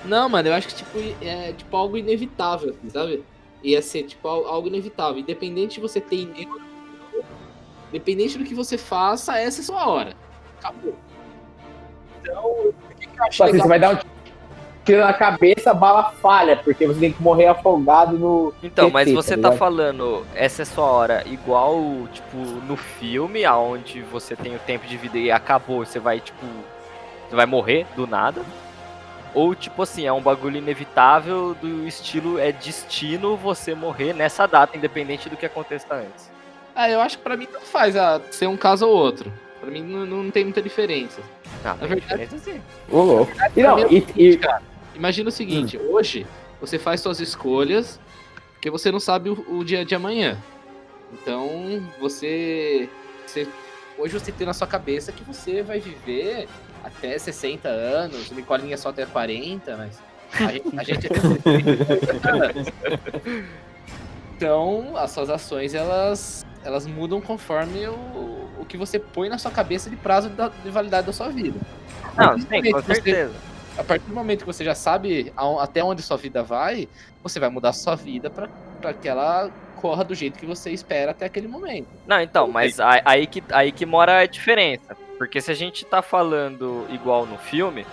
Não, 0.05 0.29
mano, 0.29 0.49
eu 0.49 0.55
acho 0.55 0.69
que 0.69 0.75
tipo, 0.75 0.99
é 1.21 1.53
tipo 1.53 1.77
algo 1.77 1.97
inevitável, 1.97 2.77
sabe? 2.89 3.25
Ia 3.63 3.81
ser 3.81 4.05
tipo 4.05 4.27
al- 4.27 4.47
algo 4.47 4.69
inevitável. 4.69 5.19
Independente 5.21 5.75
de 5.77 5.81
você 5.81 6.01
ter 6.01 6.27
neuro, 6.27 6.61
independente 7.91 8.37
do 8.39 8.45
que 8.45 8.55
você 8.55 8.77
faça, 8.77 9.39
essa 9.39 9.61
é 9.61 9.63
a 9.63 9.65
sua 9.65 9.87
hora. 9.89 10.15
Acabou. 10.59 10.95
Então, 12.21 12.45
o 12.45 12.75
que, 12.99 13.07
que 13.07 13.19
eu 13.21 13.25
acho 13.25 13.31
Tipo 13.33 13.45
assim, 13.45 13.59
você 13.59 13.69
vai 13.69 13.79
dar 13.79 13.95
um 13.95 13.99
tiro 14.85 15.01
na 15.01 15.13
cabeça, 15.13 15.71
a 15.71 15.75
bala 15.75 16.11
falha, 16.21 16.57
porque 16.57 16.87
você 16.87 16.99
tem 16.99 17.13
que 17.13 17.23
morrer 17.23 17.47
afogado 17.47 18.19
no. 18.19 18.53
Então, 18.63 18.91
mas 18.91 19.05
PT, 19.05 19.15
você 19.15 19.37
tá 19.37 19.51
tá 19.51 19.57
falando, 19.57 20.27
essa 20.35 20.63
é 20.63 20.65
sua 20.65 20.85
hora 20.85 21.23
igual, 21.27 21.79
tipo, 22.13 22.37
no 22.37 22.77
filme, 22.77 23.45
aonde 23.45 24.03
você 24.03 24.35
tem 24.35 24.57
o 24.57 24.59
tempo 24.61 24.87
de 24.87 24.97
vida 24.97 25.19
e 25.19 25.31
acabou, 25.31 25.85
você 25.85 25.99
vai, 26.01 26.19
tipo, 26.21 26.45
você 27.29 27.37
vai 27.37 27.47
morrer 27.47 27.87
do 27.95 28.07
nada? 28.07 28.43
Ou, 29.35 29.55
tipo 29.55 29.83
assim, 29.83 30.07
é 30.07 30.13
um 30.13 30.21
bagulho 30.21 30.59
inevitável 30.59 31.55
do 31.55 31.87
estilo, 31.87 32.39
é 32.39 32.53
destino 32.53 33.37
você 33.37 33.75
morrer 33.75 34.13
nessa 34.13 34.47
data, 34.47 34.77
independente 34.77 35.29
do 35.31 35.37
que 35.37 35.47
aconteça 35.47 35.87
antes. 35.95 36.31
Ah, 36.75 36.89
eu 36.91 37.01
acho 37.01 37.17
que 37.19 37.25
pra 37.25 37.37
mim 37.37 37.49
não 37.53 37.61
faz 37.63 37.97
ah, 37.97 38.21
ser 38.31 38.47
um 38.47 38.57
caso 38.57 38.87
ou 38.87 38.95
outro. 38.95 39.33
Pra 39.61 39.71
mim 39.71 39.83
não, 39.83 40.05
não 40.25 40.31
tem 40.31 40.45
muita 40.45 40.61
diferença. 40.61 41.21
Ah, 41.65 41.75
Na 41.81 41.87
verdade- 41.87 42.01
diferença 42.01 42.39
sim. 42.39 42.61
Ô, 42.91 43.03
louco. 43.03 43.33
E 43.57 43.63
não, 43.63 43.79
é 43.79 43.87
o 43.87 43.93
e, 43.93 44.07
e- 44.17 44.37
cara, 44.37 44.63
imagina 44.95 45.29
o 45.29 45.33
seguinte, 45.33 45.79
hoje 45.79 46.27
você 46.61 46.79
faz 46.79 47.01
suas 47.01 47.21
escolhas 47.21 47.99
porque 48.53 48.71
você 48.71 48.93
não 48.93 49.01
sabe 49.01 49.31
o, 49.31 49.45
o 49.49 49.65
dia 49.65 49.85
de 49.85 49.95
amanhã. 49.95 50.37
Então, 51.13 51.83
você, 52.01 52.89
você- 53.27 53.47
Hoje 53.99 54.19
você 54.19 54.33
tem 54.33 54.47
na 54.47 54.55
sua 54.55 54.67
cabeça 54.67 55.13
que 55.13 55.23
você 55.23 55.63
vai 55.63 55.79
viver 55.79 56.49
até 56.85 57.19
60 57.19 57.69
anos, 57.69 58.31
o 58.31 58.35
Nicolinha 58.35 58.77
só 58.77 58.89
até 58.91 59.05
40, 59.07 59.77
mas 59.77 59.99
a 60.35 60.53
gente, 60.53 60.79
a 60.79 60.83
gente 60.85 61.07
até 61.07 61.21
60 61.21 62.31
anos. 62.31 62.69
Então, 64.37 64.97
as 64.97 65.11
suas 65.11 65.31
ações, 65.31 65.75
elas, 65.75 66.45
elas 66.65 66.87
mudam 66.87 67.21
conforme 67.21 67.87
o, 67.87 68.49
o 68.61 68.67
que 68.69 68.77
você 68.77 68.99
põe 68.99 69.29
na 69.29 69.39
sua 69.39 69.51
cabeça 69.51 69.89
de 69.89 69.97
prazo 69.97 70.29
da- 70.31 70.49
de 70.49 70.71
validade 70.71 71.07
da 71.07 71.13
sua 71.13 71.29
vida. 71.29 71.59
Não, 72.17 72.39
sim, 72.39 72.47
com 72.73 72.81
Você- 72.83 72.95
certeza. 72.95 73.33
a 73.79 73.85
partir 73.85 74.05
do 74.07 74.15
momento 74.15 74.41
que 74.41 74.47
você 74.47 74.65
já 74.65 74.75
sabe 74.75 75.33
aon- 75.37 75.61
até 75.61 75.83
onde 75.85 76.03
sua 76.03 76.17
vida 76.17 76.43
vai, 76.43 76.89
você 77.23 77.39
vai 77.39 77.49
mudar 77.49 77.73
sua 77.73 77.95
vida 77.95 78.29
pra 78.31 78.49
pra 78.83 78.93
que 78.93 79.07
ela 79.09 79.49
corra 79.81 80.03
do 80.03 80.13
jeito 80.13 80.37
que 80.41 80.45
você 80.45 80.73
espera 80.73 81.13
até 81.13 81.25
aquele 81.27 81.47
momento. 81.47 81.87
Não, 82.05 82.21
então, 82.21 82.49
mas 82.49 82.81
a- 82.81 83.01
aí 83.05 83.29
que, 83.29 83.41
aí 83.53 83.71
que 83.71 83.87
mora 83.87 84.19
a 84.19 84.27
diferença. 84.27 84.97
Porque 85.23 85.41
se 85.41 85.53
a 85.53 85.55
gente 85.55 85.85
tá 85.85 86.03
falando 86.03 86.85
igual 86.91 87.25
no 87.27 87.39
filme, 87.39 87.87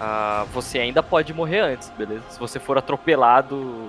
ah, 0.00 0.44
você 0.52 0.80
ainda 0.80 1.00
pode 1.00 1.32
morrer 1.32 1.60
antes, 1.60 1.90
beleza? 1.90 2.24
Se 2.28 2.40
você 2.40 2.58
for 2.58 2.76
atropelado, 2.76 3.54
o 3.54 3.88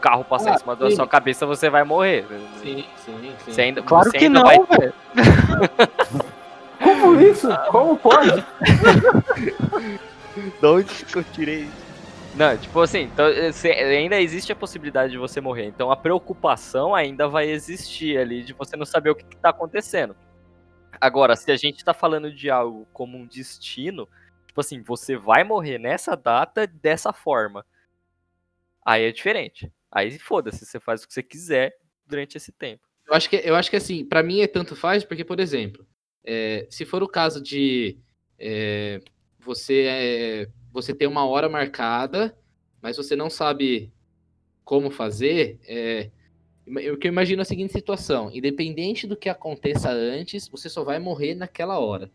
carro 0.00 0.24
passar 0.24 0.52
Ah, 0.52 0.54
em 0.54 0.58
cima 0.60 0.74
da 0.74 0.90
sua 0.92 1.06
cabeça, 1.06 1.44
você 1.44 1.68
vai 1.68 1.84
morrer. 1.84 2.24
Sim, 2.62 2.86
sim, 3.04 3.34
sim. 3.44 3.52
Você 3.52 3.60
ainda, 3.60 3.82
Claro 3.82 4.10
você 4.10 4.16
que 4.16 4.24
ainda 4.24 4.38
não, 4.38 4.46
vai- 4.46 4.58
velho. 4.78 4.94
como 6.82 7.20
isso? 7.20 7.48
Como 7.70 7.94
pode? 7.98 8.30
De 10.58 10.66
onde 10.66 11.04
que 11.04 11.16
eu 11.18 11.24
tirei 11.34 11.64
isso? 11.64 11.72
Não, 12.34 12.56
tipo 12.56 12.80
assim, 12.80 13.00
então, 13.00 13.26
ainda 13.76 14.18
existe 14.18 14.50
a 14.52 14.56
possibilidade 14.56 15.12
de 15.12 15.18
você 15.18 15.38
morrer. 15.38 15.66
Então 15.66 15.90
a 15.90 15.96
preocupação 15.98 16.94
ainda 16.94 17.28
vai 17.28 17.50
existir 17.50 18.16
ali 18.16 18.42
de 18.42 18.54
você 18.54 18.74
não 18.74 18.86
saber 18.86 19.10
o 19.10 19.14
que, 19.14 19.24
que 19.24 19.36
tá 19.36 19.50
acontecendo. 19.50 20.16
Agora, 21.00 21.34
se 21.34 21.50
a 21.50 21.56
gente 21.56 21.84
tá 21.84 21.94
falando 21.94 22.32
de 22.32 22.50
algo 22.50 22.86
como 22.92 23.16
um 23.16 23.26
destino, 23.26 24.06
tipo 24.46 24.60
assim, 24.60 24.82
você 24.82 25.16
vai 25.16 25.42
morrer 25.42 25.78
nessa 25.78 26.14
data 26.14 26.66
dessa 26.66 27.12
forma. 27.12 27.64
Aí 28.84 29.04
é 29.04 29.12
diferente. 29.12 29.72
Aí 29.90 30.18
foda-se, 30.18 30.66
você 30.66 30.78
faz 30.78 31.02
o 31.02 31.08
que 31.08 31.14
você 31.14 31.22
quiser 31.22 31.76
durante 32.06 32.36
esse 32.36 32.52
tempo. 32.52 32.86
Eu 33.06 33.14
acho 33.14 33.30
que, 33.30 33.36
eu 33.36 33.56
acho 33.56 33.70
que 33.70 33.76
assim, 33.76 34.04
pra 34.04 34.22
mim 34.22 34.40
é 34.40 34.46
tanto 34.46 34.76
faz, 34.76 35.04
porque, 35.04 35.24
por 35.24 35.40
exemplo, 35.40 35.86
é, 36.22 36.66
se 36.70 36.84
for 36.84 37.02
o 37.02 37.08
caso 37.08 37.42
de 37.42 37.98
é, 38.38 39.00
você, 39.38 39.86
é, 39.88 40.48
você 40.70 40.94
ter 40.94 41.06
uma 41.06 41.26
hora 41.26 41.48
marcada, 41.48 42.36
mas 42.80 42.96
você 42.96 43.16
não 43.16 43.28
sabe 43.30 43.92
como 44.64 44.90
fazer, 44.90 45.58
é, 45.64 46.10
eu 46.76 46.98
que 46.98 47.08
eu 47.08 47.12
imagino 47.12 47.42
a 47.42 47.44
seguinte 47.44 47.72
situação: 47.72 48.30
independente 48.32 49.06
do 49.06 49.16
que 49.16 49.28
aconteça 49.28 49.90
antes, 49.90 50.48
você 50.48 50.68
só 50.68 50.84
vai 50.84 50.98
morrer 50.98 51.34
naquela 51.34 51.78
hora, 51.78 52.10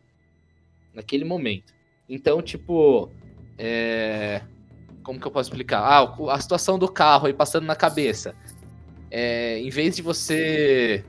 naquele 0.93 1.25
momento. 1.25 1.73
Então, 2.07 2.41
tipo, 2.41 3.09
é, 3.57 4.41
como 5.03 5.19
que 5.19 5.25
eu 5.25 5.31
posso 5.31 5.49
explicar? 5.49 5.79
Ah, 5.79 6.33
a 6.33 6.39
situação 6.39 6.77
do 6.77 6.87
carro 6.87 7.27
aí 7.27 7.33
passando 7.33 7.65
na 7.65 7.75
cabeça 7.75 8.35
é, 9.11 9.59
em 9.59 9.69
vez 9.69 9.95
de 9.95 10.01
você 10.01 11.03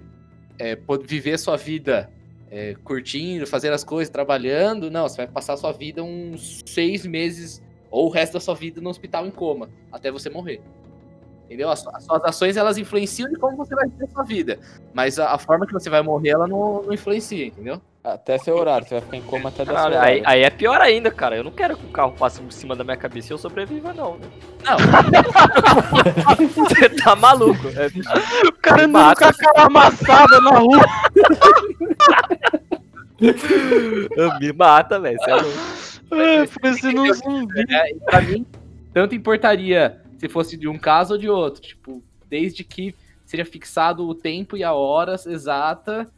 é, 0.59 0.79
viver 1.05 1.33
a 1.33 1.39
sua 1.39 1.57
vida 1.57 2.11
é, 2.49 2.75
curtindo, 2.85 3.47
fazendo 3.47 3.73
as 3.73 3.83
coisas, 3.83 4.09
trabalhando, 4.09 4.91
não, 4.91 5.09
você 5.09 5.17
vai 5.17 5.27
passar 5.27 5.55
a 5.55 5.57
sua 5.57 5.73
vida 5.73 6.03
uns 6.03 6.63
seis 6.67 7.05
meses 7.05 7.61
ou 7.91 8.07
o 8.07 8.09
resto 8.09 8.35
da 8.35 8.41
sua 8.41 8.55
vida 8.55 8.81
no 8.81 8.91
hospital 8.91 9.27
em 9.27 9.31
coma, 9.31 9.71
até 9.91 10.11
você 10.11 10.31
morrer. 10.31 10.61
Entendeu? 11.47 11.71
As, 11.71 11.87
as 11.87 12.05
suas 12.05 12.25
ações 12.25 12.57
elas 12.57 12.77
influenciam 12.77 13.31
de 13.31 13.37
como 13.37 13.57
você 13.57 13.75
vai 13.75 13.89
viver 13.89 14.05
a 14.05 14.09
sua 14.09 14.25
vida. 14.25 14.59
Mas 14.93 15.19
a, 15.19 15.33
a 15.33 15.39
forma 15.39 15.65
que 15.65 15.73
você 15.73 15.89
vai 15.89 16.03
morrer, 16.03 16.31
ela 16.31 16.49
não, 16.49 16.83
não 16.83 16.93
influencia, 16.93 17.47
entendeu? 17.47 17.81
Até 18.03 18.37
seu 18.39 18.57
horário, 18.57 18.87
você 18.87 18.95
vai 18.95 19.01
ficar 19.01 19.17
em 19.17 19.23
coma 19.23 19.49
até 19.49 19.65
seu 19.65 19.75
Caralho, 19.75 20.01
aí, 20.01 20.23
aí 20.25 20.43
é 20.43 20.51
pior 20.51 20.81
ainda, 20.81 21.11
cara. 21.11 21.37
Eu 21.37 21.45
não 21.45 21.53
quero 21.53 21.77
que 21.77 21.87
o 21.87 21.91
carro 21.91 22.13
passe 22.13 22.41
por 22.41 22.53
cima 22.53 22.75
da 22.75 22.83
minha 22.83 22.97
cabeça 22.97 23.33
e 23.33 23.35
eu 23.35 23.39
sobreviva, 23.39 23.93
não. 23.95 24.17
Né? 24.17 24.29
Não. 24.65 24.77
Você 26.55 26.89
tá 26.89 27.15
maluco. 27.17 27.69
É, 27.69 27.87
O 28.49 28.53
cara 28.55 28.85
andando 28.85 28.93
Mata. 28.93 29.21
com 29.21 29.29
a 29.29 29.33
cara 29.33 29.67
amassada 29.67 30.41
na 30.41 30.51
rua. 30.51 30.81
me 34.41 34.53
mata, 34.53 35.01
velho. 35.01 35.19
Você 35.19 35.31
é 35.31 35.35
louco. 35.35 35.59
É, 36.13 36.47
parecendo 36.47 37.03
um 37.03 37.13
zumbi. 37.13 37.65
É, 37.69 37.91
e 37.91 38.01
pra 38.01 38.21
mim, 38.21 38.47
tanto 38.93 39.15
importaria 39.15 40.01
se 40.19 40.29
fosse 40.29 40.57
de 40.57 40.69
um 40.69 40.79
caso 40.79 41.15
ou 41.15 41.19
de 41.19 41.29
outro. 41.29 41.61
Tipo, 41.61 42.03
desde 42.29 42.65
que 42.65 42.95
seja 43.25 43.45
fixado 43.45 44.09
o 44.09 44.15
tempo 44.15 44.57
e 44.57 44.65
a 44.65 44.73
hora 44.73 45.15
exata. 45.27 46.09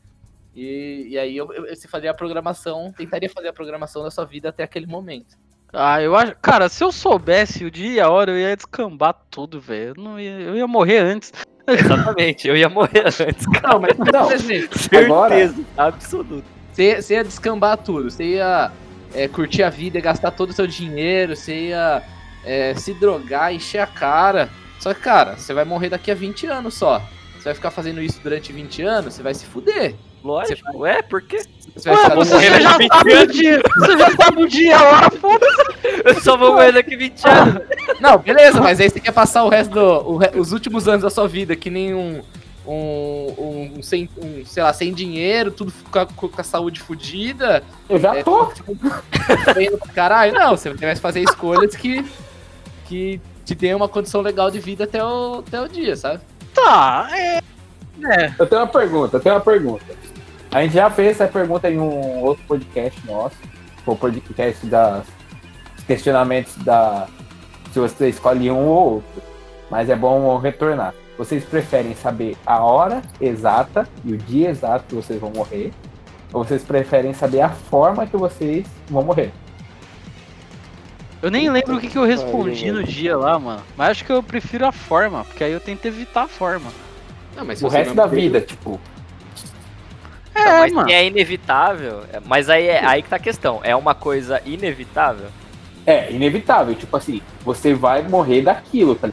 E, 0.54 1.08
e 1.10 1.18
aí 1.18 1.36
eu, 1.36 1.52
eu, 1.52 1.74
você 1.74 1.88
faria 1.88 2.10
a 2.10 2.14
programação, 2.14 2.92
tentaria 2.96 3.30
fazer 3.30 3.48
a 3.48 3.52
programação 3.52 4.02
da 4.02 4.10
sua 4.10 4.24
vida 4.24 4.48
até 4.48 4.62
aquele 4.62 4.86
momento. 4.86 5.36
Ah, 5.72 6.00
eu 6.02 6.16
acho. 6.16 6.34
Cara, 6.40 6.68
se 6.68 6.82
eu 6.82 6.90
soubesse 6.90 7.64
o 7.64 7.70
dia 7.70 7.92
e 7.92 8.00
a 8.00 8.10
hora, 8.10 8.30
eu 8.30 8.38
ia 8.38 8.56
descambar 8.56 9.14
tudo, 9.30 9.60
velho. 9.60 9.94
Eu, 9.96 10.02
não 10.02 10.20
ia... 10.20 10.40
eu 10.40 10.56
ia 10.56 10.66
morrer 10.66 10.98
antes. 10.98 11.32
Exatamente, 11.66 12.48
eu 12.48 12.56
ia 12.56 12.68
morrer 12.68 13.04
antes, 13.06 13.46
cara. 13.46 13.74
Não, 13.74 13.80
mas 13.80 13.98
Não. 13.98 14.30
Certeza, 14.72 15.64
absoluta. 15.76 16.44
você, 16.72 17.02
você 17.02 17.14
ia 17.14 17.24
descambar 17.24 17.76
tudo, 17.76 18.10
você 18.10 18.24
ia 18.24 18.72
é, 19.14 19.28
curtir 19.28 19.62
a 19.62 19.68
vida, 19.68 20.00
gastar 20.00 20.30
todo 20.30 20.48
o 20.48 20.52
seu 20.54 20.66
dinheiro, 20.66 21.36
você 21.36 21.68
ia 21.68 22.02
é, 22.44 22.74
se 22.74 22.94
drogar, 22.94 23.52
encher 23.52 23.80
a 23.80 23.86
cara. 23.86 24.48
Só 24.78 24.94
que, 24.94 25.00
cara, 25.00 25.36
você 25.36 25.52
vai 25.52 25.64
morrer 25.64 25.88
daqui 25.88 26.10
a 26.10 26.14
20 26.14 26.46
anos 26.46 26.74
só. 26.74 27.02
Você 27.36 27.44
vai 27.44 27.54
ficar 27.54 27.70
fazendo 27.70 28.02
isso 28.02 28.20
durante 28.22 28.52
20 28.52 28.82
anos, 28.82 29.14
você 29.14 29.22
vai 29.22 29.34
se 29.34 29.46
fuder. 29.46 29.94
Lógico, 30.22 30.84
é, 30.84 31.00
por 31.00 31.22
quê? 31.22 31.42
Você 31.74 31.88
vai 31.88 31.98
Ué, 31.98 32.04
ficar 32.04 32.14
você, 32.16 32.60
já 32.60 32.72
daqui 32.72 32.88
sabe 32.88 33.14
o 33.14 33.26
dia. 33.26 33.62
Você 33.76 33.98
já 33.98 34.16
sabe 34.16 34.42
o 34.42 34.48
dia 34.48 34.82
hora, 34.82 35.10
foda-se. 35.10 36.02
Eu 36.04 36.20
só 36.20 36.36
vou 36.36 36.52
morrer 36.52 36.72
daqui 36.72 36.96
20 36.96 37.28
anos. 37.28 37.62
Não, 38.00 38.18
beleza, 38.18 38.60
mas 38.60 38.80
aí 38.80 38.90
você 38.90 39.00
quer 39.00 39.12
passar 39.12 39.44
o 39.44 39.48
resto 39.48 39.72
do. 39.72 39.80
o 39.80 40.40
os 40.40 40.52
últimos 40.52 40.88
anos 40.88 41.02
da 41.02 41.10
sua 41.10 41.28
vida, 41.28 41.54
que 41.54 41.70
nem 41.70 41.94
um. 41.94 42.22
Um, 42.66 43.34
um, 43.38 43.72
um 43.78 43.82
sem, 43.82 44.10
um, 44.22 44.44
sei 44.44 44.62
lá, 44.62 44.74
sem 44.74 44.92
dinheiro, 44.92 45.50
tudo 45.50 45.72
com 45.90 45.98
a, 46.00 46.04
com 46.04 46.30
a 46.36 46.44
saúde 46.44 46.80
fodida. 46.82 47.62
Eu 47.88 47.98
já 47.98 48.14
é, 48.14 48.22
tô. 48.22 48.44
pro 49.80 49.94
caralho. 49.94 50.34
Não, 50.34 50.50
você 50.50 50.74
vai 50.74 50.94
fazer 50.94 51.22
escolhas 51.22 51.74
que, 51.74 52.04
que 52.88 53.20
te 53.44 53.54
dêem 53.54 53.74
uma 53.74 53.88
condição 53.88 54.20
legal 54.20 54.50
de 54.50 54.58
vida 54.58 54.84
até 54.84 55.04
o, 55.04 55.44
até 55.46 55.60
o 55.60 55.68
dia, 55.68 55.94
sabe? 55.94 56.20
Tá, 56.54 57.08
é. 57.12 57.36
É. 58.04 58.32
Eu 58.38 58.46
tenho 58.46 58.62
uma 58.62 58.66
pergunta, 58.66 59.16
eu 59.16 59.20
tenho 59.20 59.34
uma 59.34 59.40
pergunta. 59.40 59.84
A 60.50 60.62
gente 60.62 60.74
já 60.74 60.88
fez 60.88 61.20
essa 61.20 61.28
pergunta 61.30 61.70
em 61.70 61.78
um 61.78 62.22
outro 62.22 62.42
podcast 62.46 63.06
nosso. 63.06 63.36
Foi 63.84 63.94
o 63.94 63.98
podcast 63.98 64.66
das 64.66 65.06
questionamentos 65.86 66.56
da. 66.58 67.06
Se 67.72 67.78
você 67.78 68.08
escolhe 68.08 68.50
um 68.50 68.66
ou 68.66 68.94
outro. 68.94 69.22
Mas 69.70 69.90
é 69.90 69.96
bom 69.96 70.38
retornar. 70.38 70.94
Vocês 71.18 71.44
preferem 71.44 71.94
saber 71.94 72.36
a 72.46 72.62
hora 72.62 73.02
exata 73.20 73.86
e 74.04 74.14
o 74.14 74.16
dia 74.16 74.48
exato 74.48 74.84
que 74.88 74.94
vocês 74.94 75.20
vão 75.20 75.30
morrer? 75.30 75.72
Ou 76.32 76.44
vocês 76.44 76.62
preferem 76.62 77.12
saber 77.12 77.42
a 77.42 77.50
forma 77.50 78.06
que 78.06 78.16
vocês 78.16 78.66
vão 78.88 79.02
morrer? 79.02 79.32
Eu 81.20 81.30
nem 81.30 81.50
lembro 81.50 81.76
o 81.76 81.80
que, 81.80 81.88
que 81.88 81.98
eu 81.98 82.04
respondi 82.04 82.70
no 82.70 82.82
dia 82.84 83.16
lá, 83.16 83.38
mano. 83.38 83.62
Mas 83.76 83.90
acho 83.90 84.04
que 84.04 84.12
eu 84.12 84.22
prefiro 84.22 84.64
a 84.66 84.72
forma, 84.72 85.24
porque 85.24 85.42
aí 85.42 85.52
eu 85.52 85.60
tento 85.60 85.84
evitar 85.86 86.22
a 86.22 86.28
forma. 86.28 86.70
Não, 87.36 87.44
mas 87.44 87.62
O 87.62 87.68
resto 87.68 87.88
não 87.88 87.96
da 87.96 88.06
vida, 88.06 88.40
tipo. 88.40 88.80
É, 90.34 90.44
mas 90.60 90.72
mano. 90.72 90.90
é 90.90 91.04
inevitável. 91.06 92.02
é- 92.12 92.20
Mas 92.24 92.48
aí, 92.48 92.68
é, 92.68 92.84
aí 92.84 93.02
que 93.02 93.08
tá 93.08 93.16
a 93.16 93.20
questão. 93.20 93.60
É 93.64 93.74
uma 93.74 93.94
coisa 93.94 94.40
inevitável? 94.46 95.26
É, 95.84 96.10
inevitável. 96.12 96.74
Tipo 96.76 96.96
assim, 96.96 97.20
você 97.44 97.74
vai 97.74 98.02
morrer 98.02 98.42
daquilo, 98.42 98.94
tá 98.94 99.08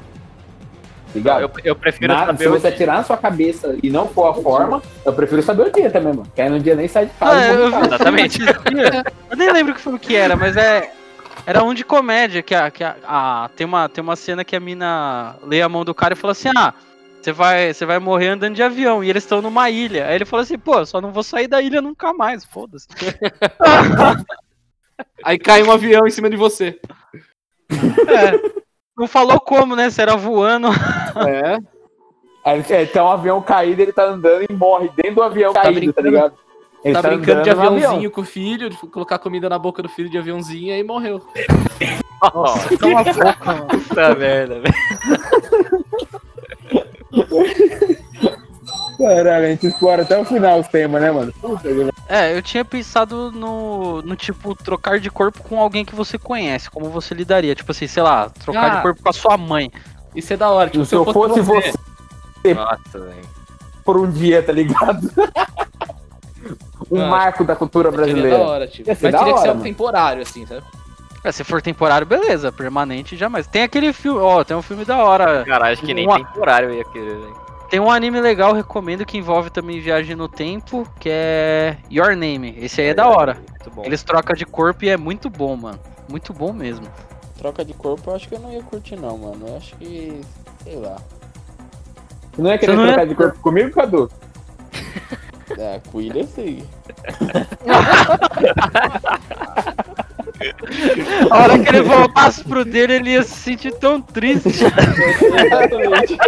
ligado? 1.15 1.41
Eu, 1.41 1.51
eu 1.63 1.75
prefiro 1.75 2.13
Nada, 2.13 2.27
saber 2.27 2.43
se 2.43 2.47
o 2.49 2.51
você 2.51 2.67
dia. 2.67 2.77
tirar 2.77 2.95
na 2.97 3.03
sua 3.03 3.17
cabeça 3.17 3.75
e 3.81 3.89
não 3.89 4.07
for 4.07 4.27
a 4.27 4.33
forma, 4.35 4.81
eu 5.03 5.13
prefiro 5.13 5.41
saber 5.41 5.63
o 5.67 5.71
dia 5.71 5.89
também, 5.89 6.13
mano. 6.13 6.27
Que 6.35 6.41
aí 6.41 6.49
no 6.49 6.59
dia 6.59 6.75
nem 6.75 6.87
sai 6.87 7.07
de 7.07 7.13
casa. 7.13 7.39
Ah, 7.39 7.53
eu, 7.53 7.67
Exatamente. 7.85 8.39
Eu 9.31 9.37
nem 9.37 9.51
lembro 9.51 9.73
que 9.73 9.81
filme 9.81 9.97
que 9.97 10.15
era, 10.15 10.35
mas 10.35 10.55
é. 10.55 10.91
Era 11.45 11.63
um 11.63 11.73
de 11.73 11.85
comédia, 11.85 12.41
que, 12.41 12.55
a, 12.55 12.71
que 12.71 12.83
a, 12.83 12.95
a- 13.03 13.49
tem, 13.55 13.65
uma, 13.65 13.87
tem 13.87 14.03
uma 14.03 14.15
cena 14.15 14.43
que 14.43 14.55
a 14.55 14.59
mina 14.59 15.35
lê 15.43 15.61
a 15.61 15.69
mão 15.69 15.85
do 15.85 15.93
cara 15.93 16.13
e 16.13 16.17
fala 16.17 16.31
assim, 16.31 16.49
ah, 16.55 16.73
você 17.21 17.31
vai, 17.31 17.73
você 17.73 17.85
vai 17.85 17.99
morrer 17.99 18.29
andando 18.29 18.55
de 18.55 18.63
avião, 18.63 19.03
e 19.03 19.09
eles 19.09 19.23
estão 19.23 19.41
numa 19.41 19.69
ilha. 19.69 20.07
Aí 20.07 20.15
ele 20.15 20.25
fala 20.25 20.43
assim, 20.43 20.57
pô, 20.57 20.83
só 20.85 20.99
não 20.99 21.11
vou 21.11 21.23
sair 21.23 21.47
da 21.47 21.61
ilha 21.61 21.81
nunca 21.81 22.13
mais, 22.13 22.43
foda-se. 22.43 22.87
Aí 25.23 25.37
cai 25.37 25.61
um 25.61 25.71
avião 25.71 26.07
em 26.07 26.11
cima 26.11 26.29
de 26.29 26.37
você. 26.37 26.79
É. 27.71 28.55
Não 28.97 29.07
falou 29.07 29.39
como, 29.39 29.75
né? 29.75 29.89
Se 29.89 30.01
era 30.01 30.15
voando. 30.15 30.69
É. 31.27 31.57
Aí 32.45 32.63
é, 32.69 32.85
tem 32.85 33.01
um 33.01 33.09
avião 33.09 33.41
caído, 33.41 33.81
ele 33.81 33.91
tá 33.91 34.05
andando 34.05 34.45
e 34.49 34.53
morre 34.53 34.89
dentro 34.95 35.15
do 35.15 35.23
avião 35.23 35.53
caído, 35.53 35.91
tá 35.91 36.01
ligado? 36.01 36.33
Ele 36.85 36.93
tá 36.93 37.01
brincando 37.01 37.41
de 37.41 37.49
aviãozinho 37.49 37.89
avião. 37.95 38.11
com 38.11 38.21
o 38.21 38.23
filho, 38.23 38.69
de 38.69 38.77
colocar 38.77 39.17
comida 39.17 39.49
na 39.49 39.57
boca 39.57 39.81
do 39.81 39.89
filho 39.89 40.07
de 40.09 40.17
aviãozinho 40.19 40.67
e 40.67 40.71
aí 40.71 40.83
morreu. 40.83 41.19
Nossa, 42.33 42.77
Cala 42.77 42.99
a 42.99 43.03
boca, 43.03 43.53
mano. 43.53 43.65
puta 43.67 44.13
merda, 44.15 44.61
velho. 44.61 44.73
Caralho, 48.97 49.45
a 49.45 49.49
gente 49.49 49.67
explora 49.67 50.03
até 50.03 50.17
o 50.17 50.23
final 50.23 50.59
os 50.59 50.67
temas, 50.69 51.01
né, 51.01 51.11
mano? 51.11 51.33
É, 52.07 52.35
eu 52.37 52.41
tinha 52.41 52.63
pensado 52.63 53.31
no, 53.31 54.01
no 54.01 54.15
tipo, 54.15 54.55
trocar 54.55 54.99
de 54.99 55.09
corpo 55.09 55.43
com 55.43 55.59
alguém 55.59 55.83
que 55.83 55.93
você 55.93 56.17
conhece, 56.17 56.69
como 56.69 56.89
você 56.89 57.13
lidaria. 57.13 57.53
Tipo 57.55 57.71
assim, 57.71 57.87
sei 57.87 58.01
lá, 58.03 58.29
trocar 58.29 58.71
Ah. 58.71 58.75
de 58.77 58.81
corpo 58.81 59.01
com 59.03 59.09
a 59.09 59.13
sua 59.13 59.37
mãe. 59.37 59.69
Isso 60.15 60.31
é 60.31 60.37
da 60.37 60.49
hora. 60.49 60.69
Tipo, 60.69 60.85
Se 60.85 60.95
eu 60.95 61.03
fosse 61.11 61.41
você 61.41 61.73
Nossa, 62.53 62.99
velho. 62.99 63.27
por 63.83 63.97
um 63.97 64.09
dia, 64.09 64.41
tá 64.41 64.53
ligado? 64.53 65.11
um 66.91 67.01
Ah, 67.01 67.07
marco 67.07 67.43
da 67.43 67.55
cultura 67.55 67.89
Seria 67.91 68.05
da 68.05 68.11
brasileira. 68.13 68.43
hora, 68.43 68.67
tipo. 68.67 68.89
Mas 68.89 68.99
teria 68.99 69.11
da 69.11 69.17
que 69.19 69.23
ser 69.25 69.31
hora, 69.31 69.39
algo 69.41 69.47
mano. 69.53 69.63
temporário, 69.63 70.21
assim, 70.21 70.45
sabe? 70.45 70.63
É, 71.23 71.31
se 71.31 71.43
for 71.43 71.61
temporário, 71.61 72.05
beleza. 72.05 72.51
Permanente, 72.51 73.15
jamais. 73.17 73.47
Tem 73.47 73.63
aquele 73.63 73.91
filme, 73.93 74.19
ó, 74.19 74.43
tem 74.43 74.55
um 74.55 74.61
filme 74.61 74.85
da 74.85 75.03
hora. 75.03 75.43
Cara, 75.45 75.71
acho 75.71 75.81
que 75.81 75.93
nem 75.93 76.05
Uma- 76.07 76.17
temporário 76.23 76.71
ia 76.71 76.85
querer, 76.85 77.15
velho. 77.17 77.45
Tem 77.69 77.79
um 77.79 77.89
anime 77.89 78.21
legal, 78.21 78.53
recomendo, 78.53 79.03
que 79.05 79.17
envolve 79.17 79.49
também 79.49 79.79
viagem 79.79 80.15
no 80.15 80.27
tempo, 80.29 80.87
que 80.99 81.09
é 81.11 81.77
Your 81.91 82.15
Name. 82.15 82.55
Esse 82.59 82.79
aí 82.81 82.87
é 82.89 82.93
da 82.93 83.07
hora. 83.09 83.37
Muito 83.49 83.71
bom. 83.71 83.83
Eles 83.83 84.03
trocam 84.03 84.35
de 84.35 84.45
corpo 84.45 84.85
e 84.85 84.89
é 84.89 84.95
muito 84.97 85.29
bom, 85.31 85.55
mano. 85.57 85.79
Muito 86.07 86.31
bom 86.31 86.53
mesmo. 86.53 86.85
Troca 87.39 87.65
de 87.65 87.73
corpo 87.73 88.11
eu 88.11 88.15
acho 88.15 88.29
que 88.29 88.35
eu 88.35 88.39
não 88.39 88.51
ia 88.53 88.61
curtir 88.61 88.95
não, 88.95 89.17
mano. 89.17 89.47
Eu 89.47 89.57
acho 89.57 89.75
que. 89.77 90.21
sei 90.63 90.75
lá. 90.75 90.97
Você 92.35 92.41
não 92.41 92.51
ia 92.51 92.57
querer 92.59 92.75
não 92.75 92.83
ia- 92.85 92.89
trocar 92.93 93.07
de 93.07 93.15
corpo 93.15 93.39
comigo, 93.39 93.71
Cadu? 93.71 94.11
É, 95.57 95.79
com 95.91 96.01
ele 96.01 96.21
eu 96.21 96.27
sei. 96.27 96.65
A 101.29 101.37
hora 101.37 101.59
que 101.59 101.69
ele 101.69 101.81
voltasse 101.81 102.43
pro 102.43 102.65
dele, 102.65 102.95
ele 102.95 103.11
ia 103.11 103.23
se 103.23 103.35
sentir 103.35 103.71
tão 103.73 104.01
triste. 104.01 104.49
Exatamente. 104.49 106.17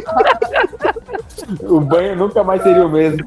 O 1.62 1.80
banho 1.80 2.15
nunca 2.15 2.43
mais 2.43 2.62
seria 2.62 2.86
o 2.86 2.89
mesmo. 2.89 3.25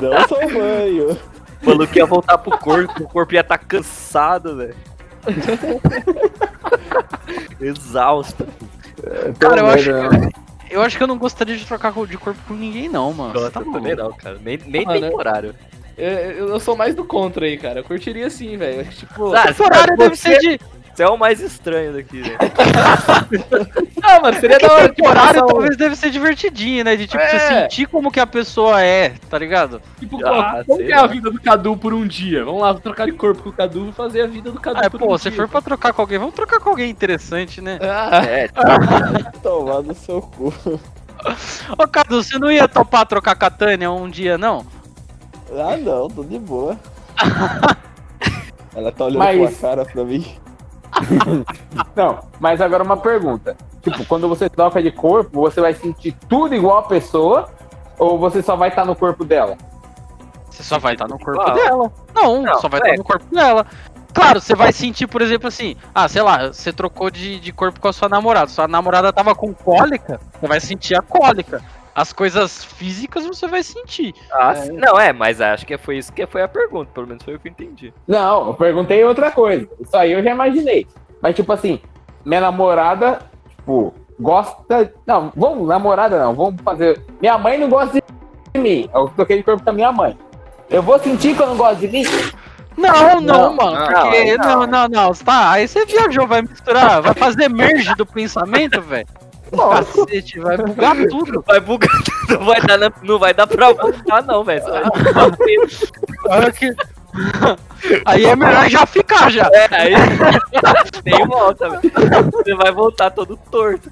Não 0.00 0.28
só 0.28 0.38
banho. 0.46 1.18
O 1.62 1.66
maluco 1.66 1.98
ia 1.98 2.06
voltar 2.06 2.38
pro 2.38 2.56
corpo, 2.58 3.02
o 3.02 3.08
corpo 3.08 3.34
ia 3.34 3.40
estar 3.40 3.58
cansado, 3.58 4.56
velho. 4.56 4.76
Exausto. 7.60 8.46
Cara, 9.38 9.60
eu 9.60 9.66
acho 9.66 9.92
né? 9.92 10.30
Eu 10.74 10.82
acho 10.82 10.96
que 10.96 11.02
eu 11.04 11.06
não 11.06 11.16
gostaria 11.16 11.56
de 11.56 11.64
trocar 11.64 11.92
de 12.04 12.18
corpo 12.18 12.40
com 12.48 12.54
ninguém, 12.54 12.88
não, 12.88 13.12
mano. 13.12 13.32
Nossa, 13.32 13.48
tá 13.48 13.60
também 13.60 13.94
não, 13.94 14.12
cara. 14.12 14.40
Nem, 14.42 14.58
nem 14.66 14.84
Mano, 14.84 15.00
temporário. 15.00 15.54
Eu, 15.96 16.10
eu 16.10 16.48
eu 16.48 16.58
sou 16.58 16.76
mais 16.76 16.96
do 16.96 17.04
contra 17.04 17.46
aí, 17.46 17.56
cara. 17.56 17.78
Eu 17.78 17.84
curtiria 17.84 18.28
sim, 18.28 18.56
velho. 18.56 18.84
Tipo. 18.90 19.32
Ah, 19.32 19.46
Temporário 19.46 19.96
deve 19.96 20.16
ser 20.16 20.36
de. 20.40 20.60
Você 20.94 21.02
é 21.02 21.08
o 21.08 21.16
mais 21.18 21.40
estranho 21.40 21.92
daqui, 21.92 22.20
velho. 22.22 22.38
Ah, 24.02 24.20
mano, 24.20 24.38
seria 24.38 24.58
da 24.58 24.72
hora. 24.72 24.82
Tipo, 24.88 24.94
Temporário 25.02 25.28
passar 25.32 25.44
um- 25.44 25.48
talvez 25.48 25.76
deve 25.76 25.96
ser 25.96 26.10
divertidinho, 26.10 26.84
né? 26.84 26.94
De 26.94 27.06
tipo, 27.08 27.20
você 27.22 27.34
É. 27.36 27.62
sentir 27.62 27.86
como 27.86 28.12
que 28.12 28.20
a 28.20 28.26
pessoa 28.26 28.80
é, 28.80 29.14
tá 29.28 29.36
ligado? 29.38 29.82
Tipo, 29.98 30.24
Ah, 30.24 30.62
como 30.64 30.76
sei 30.78 30.86
que 30.86 30.92
é 30.92 30.96
a 30.96 31.06
vida 31.06 31.30
do 31.32 31.40
Cadu 31.40 31.76
por 31.76 31.92
um 31.92 32.06
dia? 32.06 32.44
Vamos 32.44 32.60
lá, 32.60 32.70
vou 32.72 32.80
trocar 32.80 33.06
de 33.06 33.12
corpo 33.12 33.42
com 33.42 33.48
o 33.48 33.52
Cadu 33.52 33.88
e 33.88 33.92
fazer 33.92 34.22
a 34.22 34.26
vida 34.28 34.52
do 34.52 34.60
Cadu 34.60 34.80
Ah, 34.84 34.88
por 34.90 35.00
pô, 35.00 35.14
um 35.14 35.18
se 35.18 35.30
dia. 35.30 35.36
for 35.36 35.48
pra 35.48 35.60
trocar 35.60 35.92
com 35.92 36.00
alguém, 36.02 36.18
vamos 36.18 36.34
trocar 36.34 36.60
com 36.60 36.70
alguém 36.70 36.90
interessante, 36.90 37.60
né? 37.60 37.78
Ah, 37.82 38.24
É, 38.24 38.48
Tomar 39.42 39.82
no 39.82 39.94
seu 39.94 40.20
cu. 40.22 40.52
Ô, 41.76 41.88
Cadu, 41.88 42.22
você 42.22 42.38
não 42.38 42.52
ia 42.52 42.68
topar 42.68 43.04
trocar 43.06 43.34
com 43.34 43.44
a 43.46 43.50
Tânia 43.50 43.90
um 43.90 44.08
dia, 44.08 44.36
não? 44.38 44.64
Ah 45.58 45.76
não, 45.76 46.08
tô 46.08 46.22
de 46.22 46.38
boa. 46.38 46.78
Ela 48.76 48.90
tá 48.92 49.04
olhando 49.04 49.18
Mas- 49.18 49.38
com 49.38 49.46
a 49.66 49.70
cara 49.70 49.84
pra 49.84 50.04
mim. 50.04 50.24
Não, 51.94 52.20
mas 52.40 52.60
agora 52.60 52.82
uma 52.82 52.96
pergunta. 52.96 53.56
tipo, 53.82 54.04
quando 54.06 54.28
você 54.28 54.48
troca 54.48 54.82
de 54.82 54.90
corpo, 54.90 55.40
você 55.40 55.60
vai 55.60 55.74
sentir 55.74 56.12
tudo 56.28 56.54
igual 56.54 56.78
a 56.78 56.82
pessoa 56.82 57.48
ou 57.98 58.18
você 58.18 58.42
só 58.42 58.56
vai 58.56 58.68
estar 58.68 58.84
no 58.84 58.94
corpo 58.94 59.24
dela? 59.24 59.56
Você 60.50 60.62
só 60.62 60.78
vai 60.78 60.94
estar 60.94 61.08
no 61.08 61.18
corpo 61.18 61.40
igual. 61.40 61.54
dela. 61.54 61.92
Não, 62.14 62.42
Não, 62.42 62.60
só 62.60 62.68
vai 62.68 62.80
é. 62.80 62.84
estar 62.84 62.96
no 62.96 63.04
corpo 63.04 63.34
dela. 63.34 63.66
Claro, 64.12 64.40
você 64.40 64.54
vai 64.54 64.72
sentir, 64.72 65.08
por 65.08 65.20
exemplo, 65.20 65.48
assim, 65.48 65.74
ah, 65.92 66.08
sei 66.08 66.22
lá, 66.22 66.46
você 66.46 66.72
trocou 66.72 67.10
de, 67.10 67.40
de 67.40 67.52
corpo 67.52 67.80
com 67.80 67.88
a 67.88 67.92
sua 67.92 68.08
namorada. 68.08 68.46
Sua 68.46 68.68
namorada 68.68 69.12
tava 69.12 69.34
com 69.34 69.52
cólica, 69.52 70.20
você 70.40 70.46
vai 70.46 70.60
sentir 70.60 70.96
a 70.96 71.02
cólica. 71.02 71.60
As 71.94 72.12
coisas 72.12 72.64
físicas 72.64 73.24
você 73.24 73.46
vai 73.46 73.62
sentir. 73.62 74.14
Ah, 74.32 74.54
sim. 74.54 74.72
Não, 74.72 74.98
é, 74.98 75.12
mas 75.12 75.40
acho 75.40 75.64
que 75.64 75.78
foi 75.78 75.98
isso 75.98 76.12
que 76.12 76.26
foi 76.26 76.42
a 76.42 76.48
pergunta, 76.48 76.90
pelo 76.92 77.06
menos 77.06 77.22
foi 77.22 77.36
o 77.36 77.38
que 77.38 77.46
eu 77.48 77.52
entendi. 77.52 77.94
Não, 78.06 78.48
eu 78.48 78.54
perguntei 78.54 79.04
outra 79.04 79.30
coisa. 79.30 79.68
Isso 79.80 79.96
aí 79.96 80.12
eu 80.12 80.22
já 80.22 80.30
imaginei. 80.32 80.86
Mas, 81.22 81.36
tipo 81.36 81.52
assim, 81.52 81.80
minha 82.24 82.40
namorada, 82.40 83.20
tipo, 83.48 83.94
gosta. 84.18 84.92
Não, 85.06 85.32
vamos, 85.36 85.68
namorada 85.68 86.18
não, 86.18 86.34
vamos 86.34 86.60
fazer. 86.62 87.00
Minha 87.20 87.38
mãe 87.38 87.58
não 87.58 87.68
gosta 87.68 88.00
de 88.52 88.60
mim. 88.60 88.90
Eu 88.92 89.08
troquei 89.10 89.36
de 89.36 89.42
corpo 89.44 89.62
com 89.62 89.70
a 89.70 89.72
minha 89.72 89.92
mãe. 89.92 90.18
Eu 90.68 90.82
vou 90.82 90.98
sentir 90.98 91.36
que 91.36 91.42
eu 91.42 91.46
não 91.46 91.56
gosto 91.56 91.78
de 91.80 91.88
mim? 91.88 92.04
Não, 92.76 93.20
não, 93.20 93.20
Não, 93.20 93.54
mano. 93.54 93.90
não, 93.90 94.02
porque, 94.02 94.36
não. 94.36 94.48
não, 94.60 94.66
não, 94.66 94.88
não. 94.88 95.12
Tá, 95.14 95.52
aí 95.52 95.68
você 95.68 95.86
viajou, 95.86 96.26
vai 96.26 96.42
misturar, 96.42 97.00
vai 97.00 97.14
fazer 97.14 97.48
merge 97.48 97.94
do 97.94 98.04
pensamento, 98.04 98.80
velho. 98.80 99.06
Cacete, 99.56 100.38
vai 100.40 100.56
bugar 100.56 100.96
tudo. 101.08 101.42
Vai 101.46 101.60
bugar, 101.60 101.90
não 102.28 102.44
vai 102.44 102.60
dar, 102.62 102.78
na- 102.78 102.92
não 103.02 103.18
vai 103.18 103.34
dar 103.34 103.46
pra 103.46 103.72
voltar, 103.72 104.22
não, 104.24 104.42
velho. 104.44 104.62
Olha 106.28 106.52
que- 106.52 106.74
Aí 108.06 108.24
é 108.24 108.34
melhor 108.34 108.68
já 108.68 108.84
ficar 108.86 109.30
já. 109.30 109.48
É, 109.52 109.68
aí 109.70 109.92
nem 111.04 111.26
volta, 111.26 111.68
velho. 111.70 111.92
Você 112.32 112.54
vai 112.56 112.72
voltar 112.72 113.10
todo 113.10 113.36
torto. 113.50 113.90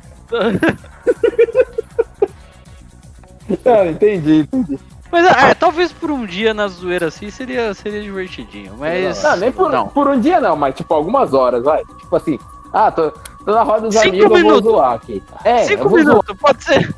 Ah, 3.64 3.86
entendi, 3.86 4.40
entendi. 4.40 4.78
Mas 5.10 5.26
é, 5.26 5.54
talvez 5.54 5.92
por 5.92 6.10
um 6.10 6.24
dia 6.24 6.54
na 6.54 6.68
zoeira 6.68 7.08
assim 7.08 7.30
seria, 7.30 7.74
seria 7.74 8.00
divertidinho. 8.00 8.74
Mas. 8.78 9.22
Não, 9.22 9.36
nem 9.36 9.52
por, 9.52 9.70
Não. 9.70 9.88
por 9.88 10.08
um 10.08 10.18
dia 10.18 10.40
não, 10.40 10.56
mas 10.56 10.74
tipo 10.74 10.92
algumas 10.94 11.34
horas, 11.34 11.62
vai. 11.62 11.84
Tipo 11.84 12.16
assim, 12.16 12.38
ah, 12.72 12.90
tô 12.90 13.12
na 13.46 13.62
roda 13.62 13.88
dos 13.88 13.94
Cinco 13.96 14.08
amigos, 14.08 14.30
eu 14.30 14.36
minutos. 14.36 14.62
vou 14.62 14.72
zoar 14.72 14.92
aqui. 14.94 15.22
É, 15.44 15.62
eu 15.62 15.66
Cinco 15.68 15.88
vou 15.88 15.98
minutos, 15.98 16.36
pode 16.38 16.64
ser. 16.64 16.94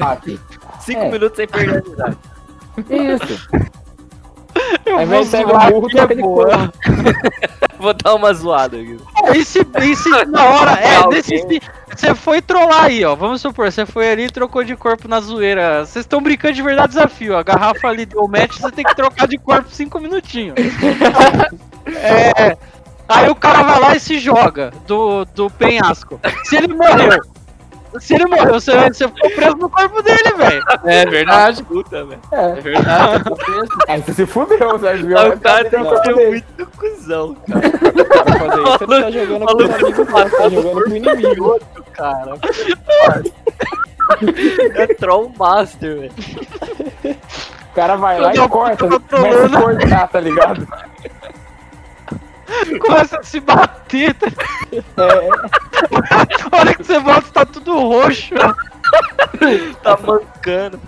zoar 0.00 0.12
aqui. 0.12 0.40
Cinco 0.80 1.02
É. 1.02 1.10
minutos 1.10 1.36
sem 1.36 1.46
perder 1.48 1.76
a 1.76 1.78
amizade. 1.86 2.16
Isso. 2.90 3.48
Eu 4.86 4.98
Aí 4.98 5.04
vou 5.06 5.22
vem 5.22 5.30
pega 5.30 5.48
zoar 5.50 5.68
o 5.68 5.80
burro, 5.80 5.98
é 5.98 6.06
de 6.06 6.14
boa. 6.22 6.48
corpo. 6.48 6.72
Vou 7.78 7.92
dar 7.92 8.14
uma 8.14 8.32
zoada 8.32 8.78
aqui. 8.78 8.96
E 9.34 9.44
se, 9.44 9.58
e 9.82 9.96
se 9.96 10.08
na 10.26 10.44
hora, 10.44 10.70
é, 10.80 10.96
Alguém- 10.96 11.18
nesse, 11.18 11.38
se- 11.38 11.60
você 11.94 12.14
foi 12.14 12.40
trollar 12.40 12.84
aí, 12.86 13.04
ó. 13.04 13.14
Vamos 13.14 13.42
supor, 13.42 13.70
você 13.70 13.84
foi 13.84 14.10
ali 14.10 14.24
e 14.24 14.30
trocou 14.30 14.64
de 14.64 14.74
corpo 14.74 15.06
na 15.06 15.20
zoeira. 15.20 15.84
Vocês 15.84 16.04
estão 16.04 16.22
brincando 16.22 16.54
de 16.54 16.62
verdade 16.62 16.88
desafio. 16.94 17.36
A 17.36 17.42
garrafa 17.42 17.86
ali 17.88 18.06
deu 18.06 18.26
match, 18.26 18.58
você 18.58 18.70
tem 18.72 18.84
que 18.84 18.96
trocar 18.96 19.28
de 19.28 19.36
corpo 19.36 19.68
cinco 19.70 20.00
minutinhos. 20.00 20.54
É. 21.86 22.56
Aí 23.08 23.28
o 23.30 23.34
cara 23.34 23.62
vai 23.62 23.80
lá 23.80 23.96
e 23.96 24.00
se 24.00 24.18
joga 24.18 24.72
do, 24.86 25.24
do 25.26 25.50
penhasco. 25.50 26.20
Se 26.44 26.56
ele 26.56 26.74
morreu. 26.74 27.20
Se 28.00 28.14
ele 28.14 28.26
morreu, 28.26 28.52
você, 28.54 28.76
você 28.90 29.08
ficou 29.08 29.30
preso 29.30 29.56
no 29.56 29.70
corpo 29.70 30.02
dele, 30.02 30.32
velho. 30.36 30.62
É 30.84 31.06
verdade. 31.06 31.62
Puta, 31.62 32.04
velho. 32.04 32.20
É. 32.32 32.50
É 32.50 32.60
verdade. 32.60 33.24
Aí 33.88 34.02
você 34.02 34.12
se 34.12 34.26
fudeu, 34.26 34.78
você 34.78 34.94
viu? 34.96 35.16
O 35.16 35.40
cara 35.40 35.64
tem 35.70 35.82
Não, 35.82 36.00
que 36.02 36.10
não. 36.10 36.16
muito 36.26 36.66
cuzão, 36.76 37.36
cara. 37.46 37.66
Isso, 37.68 38.84
ele 38.84 39.02
tá 39.02 39.10
jogando 39.10 39.46
com 39.46 39.56
os 39.56 39.70
amigos 39.70 40.06
dele, 40.06 40.30
tá 40.30 40.48
jogando 40.50 40.84
com 40.84 40.90
o 40.90 40.96
inimigo. 40.96 41.60
cara. 41.92 42.32
É 44.74 44.86
Troll 44.94 45.32
Master, 45.38 46.00
velho. 46.00 46.12
O 47.70 47.74
cara 47.74 47.96
vai 47.96 48.18
lá 48.20 48.32
Não, 48.34 48.44
e 48.44 48.48
corta, 48.48 48.88
começa 48.88 49.46
a 49.46 49.60
cortar, 49.62 50.08
tá 50.08 50.20
ligado? 50.20 50.66
Começa 52.80 53.18
a 53.18 53.22
se 53.22 53.40
bater. 53.40 54.14
Tá? 54.14 54.26
É, 54.98 55.28
A 56.52 56.60
hora 56.60 56.74
que 56.74 56.84
você 56.84 56.98
volta, 56.98 57.30
tá 57.32 57.46
tudo 57.46 57.78
roxo. 57.78 58.34
Tá 59.82 59.98
mancando. 60.00 60.80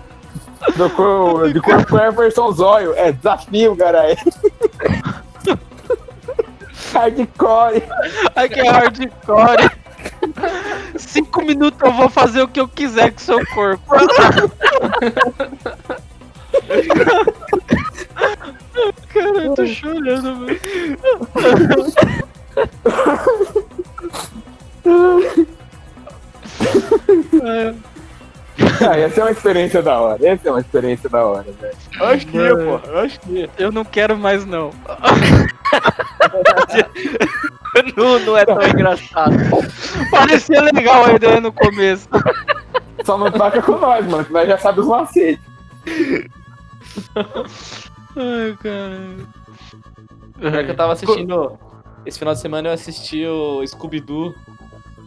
trocou 0.73 1.51
de 1.51 1.59
corpo 1.61 1.85
com 1.87 1.97
Everson 1.97 2.51
Zóio. 2.53 2.93
É 2.95 3.11
desafio, 3.11 3.75
cara. 3.75 4.15
Hardcore. 6.93 7.83
Ai, 8.35 8.49
que 8.49 8.61
hardcore. 8.61 9.69
Cinco 10.97 11.41
minutos 11.43 11.79
eu 11.81 11.91
vou 11.93 12.09
fazer 12.09 12.41
o 12.41 12.47
que 12.47 12.59
eu 12.59 12.67
quiser 12.67 13.11
com 13.11 13.19
seu 13.19 13.45
corpo. 13.47 13.83
Cara, 19.19 19.43
eu 19.43 19.53
tô 19.53 19.67
chorando, 19.67 20.45
velho. 20.45 20.59
Ah, 28.81 28.97
essa 28.97 29.21
é 29.21 29.23
uma 29.23 29.31
experiência 29.31 29.81
da 29.81 29.97
hora. 29.99 30.27
Essa 30.27 30.49
é 30.49 30.51
uma 30.51 30.59
experiência 30.59 31.09
da 31.09 31.23
hora, 31.23 31.45
velho. 31.59 31.75
Acho 32.01 32.27
que 32.27 32.37
é, 32.37 32.49
pô. 32.55 32.75
Acho 32.99 33.19
que. 33.21 33.49
Eu 33.57 33.71
não 33.71 33.85
quero 33.85 34.17
mais, 34.17 34.45
não. 34.45 34.71
Não, 37.95 38.19
não 38.19 38.35
é 38.35 38.43
tão 38.43 38.61
engraçado. 38.63 39.31
Parecia 40.11 40.59
legal 40.61 41.05
a 41.05 41.13
ideia 41.13 41.39
no 41.39 41.53
começo. 41.53 42.09
Só 43.05 43.17
não 43.17 43.31
toca 43.31 43.61
com 43.61 43.77
nós, 43.77 44.05
mano, 44.07 44.25
que 44.25 44.33
nós 44.33 44.47
já 44.47 44.57
sabemos 44.57 44.89
os 44.89 44.97
macetes. 44.97 45.39
Ai, 48.15 48.57
cara. 48.61 48.99
Pior 50.39 50.65
que 50.65 50.71
eu 50.71 50.75
tava 50.75 50.93
assistindo. 50.93 51.57
Esse 52.05 52.17
final 52.17 52.33
de 52.33 52.39
semana 52.39 52.69
eu 52.69 52.73
assisti 52.73 53.25
o 53.25 53.65
Scooby-Doo. 53.65 54.33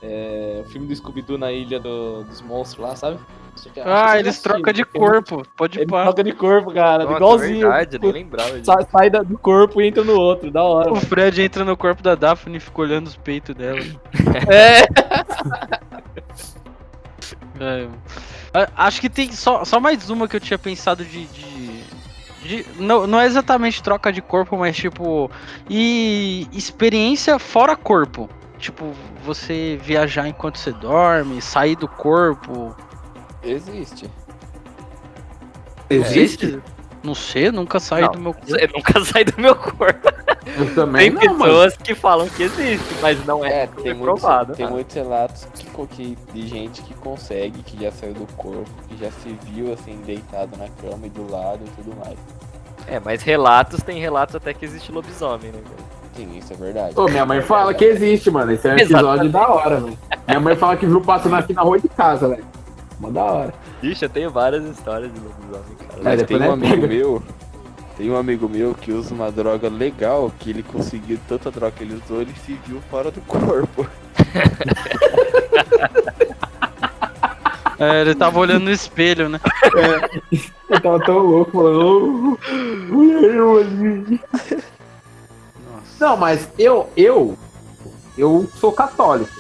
é, 0.03 0.63
o 0.67 0.69
filme 0.69 0.87
do 0.89 0.95
Scooby-Doo 0.97 1.39
na 1.39 1.53
ilha 1.53 1.79
do- 1.79 2.25
dos 2.25 2.43
monstros 2.43 2.85
lá, 2.87 2.97
sabe? 2.97 3.19
Ah, 3.85 4.19
eles 4.19 4.41
trocam 4.41 4.73
de 4.73 4.85
corpo. 4.85 5.47
Pode 5.57 5.79
Ele 5.79 5.87
pá. 5.87 6.03
troca 6.05 6.25
de 6.25 6.33
corpo, 6.33 6.73
cara. 6.73 7.05
Nossa, 7.05 7.17
igualzinho. 7.17 7.61
verdade, 7.61 7.97
eu 7.97 8.01
nem 8.01 8.13
lembrava 8.13 8.59
disso. 8.59 8.73
Sai, 8.91 9.11
do 9.11 9.39
corpo 9.39 9.81
e 9.81 9.87
entra 9.87 10.03
no 10.03 10.15
outro. 10.19 10.51
Da 10.51 10.63
hora. 10.65 10.89
O 10.91 10.95
mano. 10.95 11.07
Fred 11.07 11.41
entra 11.43 11.65
no 11.65 11.77
corpo 11.77 12.03
da 12.03 12.15
Daphne 12.15 12.57
e 12.57 12.61
fica 12.61 12.81
olhando 12.81 13.07
os 13.07 13.17
peitos 13.17 13.55
dela. 13.55 13.79
É. 14.51 14.83
É. 17.61 18.69
Acho 18.77 19.01
que 19.01 19.09
tem 19.09 19.31
só, 19.33 19.65
só 19.65 19.79
mais 19.79 20.11
uma 20.11 20.27
que 20.27 20.35
eu 20.37 20.41
tinha 20.41 20.59
pensado 20.59 21.05
de. 21.05 21.27
de- 21.27 21.72
de- 22.43 22.67
não, 22.79 23.07
não 23.07 23.21
é 23.21 23.27
exatamente 23.27 23.83
troca 23.83 24.13
de 24.13 24.21
corpo, 24.21 24.57
mas 24.57 24.77
tipo. 24.77 25.31
E 25.69 26.47
experiência 26.53 27.39
fora 27.39 27.77
corpo. 27.77 28.29
Tipo, 28.59 28.93
você 29.25 29.79
viajar 29.83 30.29
enquanto 30.29 30.57
você 30.59 30.71
dorme, 30.73 31.41
sair 31.41 31.75
do 31.77 31.89
corpo. 31.89 32.77
Existe. 33.43 34.09
Existe? 35.91 36.61
Não 37.03 37.15
sei, 37.15 37.51
nunca 37.51 37.81
saí 37.81 38.03
Não, 38.03 38.13
do 38.13 38.21
meu 38.21 38.33
corpo. 38.35 38.57
Eu 38.57 38.69
nunca 38.75 39.01
saí 39.05 39.25
do 39.25 39.41
meu 39.41 39.55
corpo. 39.57 40.09
Eu 40.59 40.75
também 40.75 41.15
Tem 41.15 41.29
não, 41.29 41.39
mano. 41.39 41.45
pessoas 41.53 41.77
que 41.77 41.95
falam 41.95 42.29
que 42.29 42.43
existe, 42.43 42.95
mas 43.01 43.25
não 43.25 43.45
é, 43.45 43.63
É, 43.63 43.67
tem, 43.69 43.95
muitos, 43.95 44.21
provado. 44.21 44.55
tem 44.55 44.69
muitos 44.69 44.95
relatos 44.95 45.47
que, 45.55 45.87
que- 45.87 46.19
de 46.35 46.47
gente 46.49 46.83
que 46.83 46.95
consegue, 46.95 47.63
que 47.63 47.81
já 47.83 47.93
saiu 47.93 48.15
do 48.15 48.27
corpo, 48.35 48.69
que 48.89 48.97
já 48.97 49.11
se 49.11 49.37
viu 49.47 49.73
assim, 49.73 50.01
deitado 50.05 50.51
na 50.59 50.67
cama 50.81 51.07
e 51.07 51.11
do 51.11 51.31
lado 51.31 51.61
e 51.65 51.71
tudo 51.83 51.97
mais. 51.97 52.19
É, 52.89 52.99
mas 52.99 53.23
relatos, 53.23 53.81
tem 53.83 54.01
relatos 54.01 54.35
até 54.35 54.53
que 54.53 54.65
existe 54.65 54.91
lobisomem, 54.91 55.53
né, 55.53 55.61
cara? 55.63 55.93
Sim, 56.17 56.37
isso 56.37 56.53
é 56.53 56.57
verdade. 56.57 56.95
Ô, 56.99 57.05
minha 57.09 57.25
mãe 57.25 57.41
fala 57.41 57.73
que 57.73 57.85
existe, 57.85 58.31
mano. 58.31 58.53
Esse 58.53 58.69
é 58.69 58.73
um 58.75 58.77
episódio 58.77 59.31
da 59.31 59.49
hora, 59.49 59.81
velho. 59.81 59.99
Minha 60.29 60.41
mãe 60.41 60.57
fala 60.57 60.77
que 60.77 60.85
viu 60.85 61.01
passando 61.01 61.37
aqui 61.37 61.55
na 61.55 61.63
rua 61.63 61.79
de 61.79 61.89
casa, 61.89 62.29
velho. 62.29 62.45
Mó 63.01 63.09
da 63.09 63.23
hora. 63.25 63.55
Ixi, 63.83 64.05
eu 64.05 64.09
tenho 64.11 64.31
várias 64.31 64.63
histórias 64.65 65.11
de 65.13 65.19
lobisomem, 65.21 65.77
cara. 65.89 66.01
É, 66.01 66.05
Mas 66.05 66.23
tem 66.25 66.37
um 66.43 66.53
amigo 66.53 66.87
meu, 66.87 67.23
tem 68.03 68.11
um 68.11 68.17
amigo 68.17 68.49
meu 68.49 68.75
que 68.75 68.91
usa 68.91 69.15
uma 69.15 69.31
droga 69.31 69.69
legal, 69.69 70.33
que 70.41 70.51
ele 70.51 70.65
conseguiu 70.65 71.21
tanta 71.29 71.53
droga 71.53 71.71
que 71.71 71.85
ele 71.85 71.95
usou, 72.05 72.21
ele 72.21 72.35
se 72.45 72.59
viu 72.67 72.83
fora 72.91 73.13
do 73.13 73.21
corpo. 73.21 73.87
É, 77.79 78.01
ele 78.01 78.17
tava 78.17 78.41
olhando 78.41 78.65
no 78.65 78.73
espelho, 78.73 79.29
né? 79.29 79.39
Eu 80.69 80.81
tava 80.81 80.99
tão 81.05 81.19
louco, 81.19 81.53
falando. 81.53 82.39
"Oh, 82.91 82.97
olha 82.99 83.27
eu 83.27 83.59
ali." 83.61 84.21
Nossa. 85.71 86.01
Não, 86.01 86.17
mas 86.17 86.49
eu, 86.59 86.91
eu, 86.97 87.39
eu 88.19 88.49
sou 88.57 88.73
católico. 88.73 89.31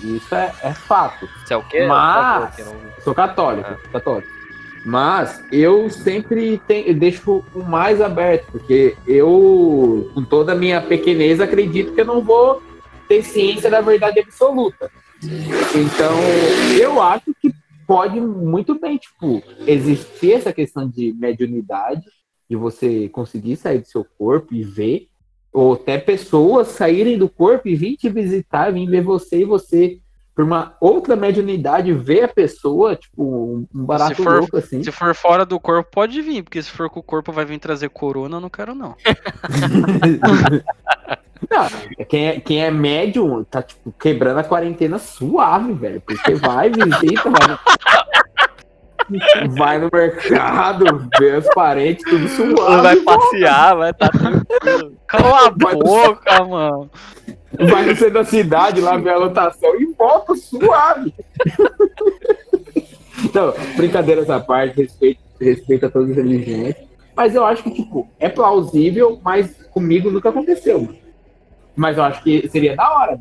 Isso 0.00 0.32
é, 0.34 0.52
é 0.62 0.72
fato. 0.74 1.26
Isso 1.42 1.54
é 1.54 1.56
o 1.56 1.62
quê? 1.64 1.86
Mas- 1.86 2.56
Eu 2.58 2.66
não- 2.66 2.74
Sou 3.02 3.14
católico, 3.14 3.74
católico. 3.90 4.28
Mas 4.84 5.42
eu 5.52 5.88
sempre 5.88 6.60
eu 6.68 6.94
deixo 6.94 7.44
o 7.54 7.62
mais 7.62 8.00
aberto, 8.00 8.50
porque 8.50 8.96
eu, 9.06 10.10
com 10.14 10.24
toda 10.24 10.52
a 10.52 10.56
minha 10.56 10.80
pequenez, 10.80 11.40
acredito 11.40 11.94
que 11.94 12.00
eu 12.00 12.04
não 12.04 12.20
vou 12.20 12.60
ter 13.08 13.22
ciência 13.22 13.70
da 13.70 13.80
verdade 13.80 14.18
absoluta. 14.20 14.90
Então, 15.22 16.14
eu 16.80 17.00
acho 17.00 17.32
que 17.40 17.52
pode 17.86 18.20
muito 18.20 18.78
bem, 18.78 18.96
tipo, 18.96 19.42
existir 19.66 20.32
essa 20.32 20.52
questão 20.52 20.88
de 20.88 21.12
mediunidade, 21.12 22.02
de 22.50 22.56
você 22.56 23.08
conseguir 23.08 23.56
sair 23.56 23.78
do 23.78 23.86
seu 23.86 24.04
corpo 24.18 24.54
e 24.54 24.64
ver, 24.64 25.08
ou 25.52 25.74
até 25.74 25.98
pessoas 25.98 26.68
saírem 26.68 27.18
do 27.18 27.28
corpo 27.28 27.68
e 27.68 27.76
vir 27.76 27.96
te 27.96 28.08
visitar, 28.08 28.72
vir 28.72 28.88
ver 28.88 29.02
você 29.02 29.42
e 29.42 29.44
você, 29.44 30.00
por 30.42 30.46
uma 30.46 30.74
outra 30.80 31.14
mediunidade, 31.14 31.92
ver 31.92 32.24
a 32.24 32.28
pessoa, 32.28 32.96
tipo, 32.96 33.64
um 33.72 33.84
barato 33.84 34.16
Se 34.16 34.22
for- 34.24 34.38
louco 34.40 34.56
assim. 34.56 34.82
Se 34.82 34.90
for 34.90 35.14
fora 35.14 35.46
do 35.46 35.60
corpo, 35.60 35.88
pode 35.90 36.20
vir, 36.20 36.42
porque 36.42 36.60
se 36.60 36.68
for 36.70 36.90
com 36.90 36.98
o 36.98 37.02
corpo 37.02 37.30
vai 37.32 37.44
vir 37.44 37.60
trazer 37.60 37.88
corona, 37.90 38.36
eu 38.38 38.40
não 38.40 38.50
quero 38.50 38.74
não. 38.74 38.96
Não, 41.50 41.66
quem 42.06 42.28
é, 42.28 42.40
quem 42.40 42.64
é 42.64 42.70
médium 42.70 43.42
tá, 43.44 43.60
tipo, 43.62 43.92
quebrando 44.00 44.38
a 44.38 44.44
quarentena 44.44 44.96
suave, 44.98 45.72
velho. 45.72 46.00
Porque 46.00 46.34
vai, 46.34 46.70
visita, 46.70 47.28
vai. 47.28 47.58
Vai 49.56 49.78
no 49.78 49.88
mercado, 49.92 51.08
vê 51.18 51.36
os 51.36 51.48
parentes, 51.54 52.04
tudo 52.04 52.28
suave. 52.28 52.82
vai 52.82 52.96
passear, 52.96 53.76
vai 53.76 53.90
estar 53.90 54.08
tranquilo. 54.10 54.96
Cala 55.06 55.46
a 55.46 55.50
Vai- 55.50 55.74
boca, 55.76 56.44
mano. 56.44 56.90
Vai 57.70 57.84
no 57.84 57.96
centro 57.96 58.14
da 58.14 58.24
cidade 58.24 58.80
lá 58.80 58.96
ver 58.96 59.10
a 59.10 59.18
lotação 59.18 59.74
e 59.80 59.86
volta 59.92 60.34
suave. 60.34 61.12
Então, 63.24 63.54
brincadeira 63.76 64.22
essa 64.22 64.40
parte, 64.40 64.76
respeito, 64.82 65.20
respeito 65.40 65.86
a 65.86 65.90
todas 65.90 66.10
as 66.10 66.16
religiões. 66.16 66.74
Mas 67.14 67.34
eu 67.34 67.44
acho 67.44 67.62
que, 67.62 67.70
tipo, 67.72 68.08
é 68.18 68.28
plausível, 68.28 69.20
mas 69.22 69.54
comigo 69.70 70.10
nunca 70.10 70.30
aconteceu. 70.30 70.80
mano. 70.80 70.96
Mas 71.76 71.96
eu 71.96 72.04
acho 72.04 72.22
que 72.22 72.48
seria 72.48 72.74
da 72.76 72.90
hora. 72.98 73.20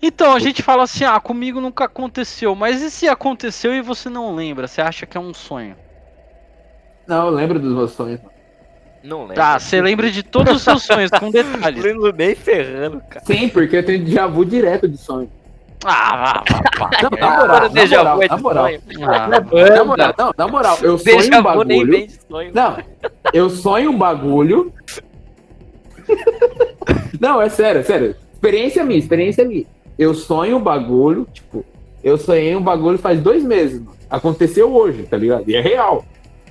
Então, 0.00 0.34
a 0.34 0.38
gente 0.38 0.62
fala 0.62 0.84
assim, 0.84 1.04
ah, 1.04 1.18
comigo 1.18 1.60
nunca 1.60 1.84
aconteceu, 1.84 2.54
mas 2.54 2.82
e 2.82 2.90
se 2.90 3.08
aconteceu 3.08 3.74
e 3.74 3.80
você 3.80 4.08
não 4.08 4.34
lembra? 4.34 4.68
Você 4.68 4.80
acha 4.80 5.06
que 5.06 5.16
é 5.16 5.20
um 5.20 5.34
sonho? 5.34 5.76
Não, 7.06 7.26
eu 7.26 7.30
lembro 7.30 7.58
dos 7.58 7.74
meus 7.74 7.92
sonhos. 7.92 8.20
Não 9.02 9.22
lembro. 9.22 9.34
Tá, 9.34 9.58
você 9.58 9.80
lembra 9.80 10.10
de 10.10 10.22
todos 10.22 10.56
os 10.56 10.62
seus 10.62 10.82
sonhos, 10.82 11.10
com 11.10 11.30
detalhes. 11.30 11.82
Lembro 11.84 12.12
bem 12.12 12.34
ferrando, 12.34 13.00
cara. 13.08 13.24
Sim, 13.24 13.48
porque 13.48 13.76
eu 13.76 13.86
tenho 13.86 14.04
déjà 14.04 14.26
vu 14.26 14.44
direto 14.44 14.88
de 14.88 14.96
sonho. 14.96 15.30
Ah, 15.84 16.16
vá, 16.16 16.44
vá, 16.48 16.62
vá. 16.78 16.90
Não, 17.02 17.10
na 17.10 17.36
moral, 17.36 17.70
na 17.70 17.86
moral, 17.86 18.22
é 18.22 18.28
na 18.28 18.36
moral. 18.36 18.68
Na 19.28 19.84
moral, 19.84 20.14
não, 20.18 20.34
na 20.36 20.48
moral, 20.48 20.78
eu 20.82 20.98
sonho 20.98 21.16
Déjà 21.16 21.28
um 21.28 21.30
nem 21.30 21.42
bagulho. 21.42 21.92
vem 21.92 22.06
de 22.08 22.20
sonho. 22.28 22.50
Não, 22.52 22.76
eu 23.32 23.48
sonho 23.48 23.90
um 23.92 23.98
bagulho. 23.98 24.72
Não, 27.20 27.40
é 27.42 27.48
sério, 27.48 27.80
é 27.80 27.84
sério. 27.84 28.16
Experiência 28.32 28.82
minha, 28.84 28.98
experiência 28.98 29.44
minha. 29.44 29.66
Eu 29.98 30.14
sonho 30.14 30.58
um 30.58 30.62
bagulho, 30.62 31.26
tipo, 31.32 31.64
eu 32.02 32.16
sonhei 32.16 32.54
um 32.54 32.62
bagulho 32.62 32.98
faz 32.98 33.20
dois 33.20 33.42
meses, 33.42 33.80
mano. 33.80 33.96
Aconteceu 34.08 34.72
hoje, 34.72 35.02
tá 35.02 35.16
ligado? 35.16 35.48
E 35.48 35.56
é 35.56 35.60
real. 35.60 36.04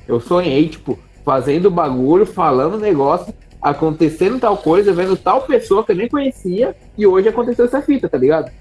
Eu 0.08 0.20
sonhei, 0.20 0.68
tipo, 0.68 1.00
fazendo 1.24 1.72
bagulho, 1.72 2.26
falando 2.26 2.78
negócio, 2.78 3.34
acontecendo 3.62 4.39
tal 4.39 4.58
coisa, 4.58 4.93
vendo 4.93 5.16
tal 5.16 5.41
pessoa 5.43 5.84
que 5.84 5.91
eu 5.91 5.95
nem 5.95 6.08
conhecia, 6.08 6.76
e 6.98 7.08
hoje 7.08 7.30
aconteceu 7.30 7.66
essa 7.66 7.82
fita, 7.82 8.08
tá 8.08 8.18
ligado? 8.18 8.52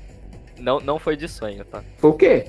Não, 0.59 0.80
não 0.80 0.99
foi 0.99 1.16
de 1.16 1.28
sonho, 1.28 1.64
tá? 1.64 1.82
Foi 1.99 2.11
o 2.11 2.14
quê? 2.14 2.47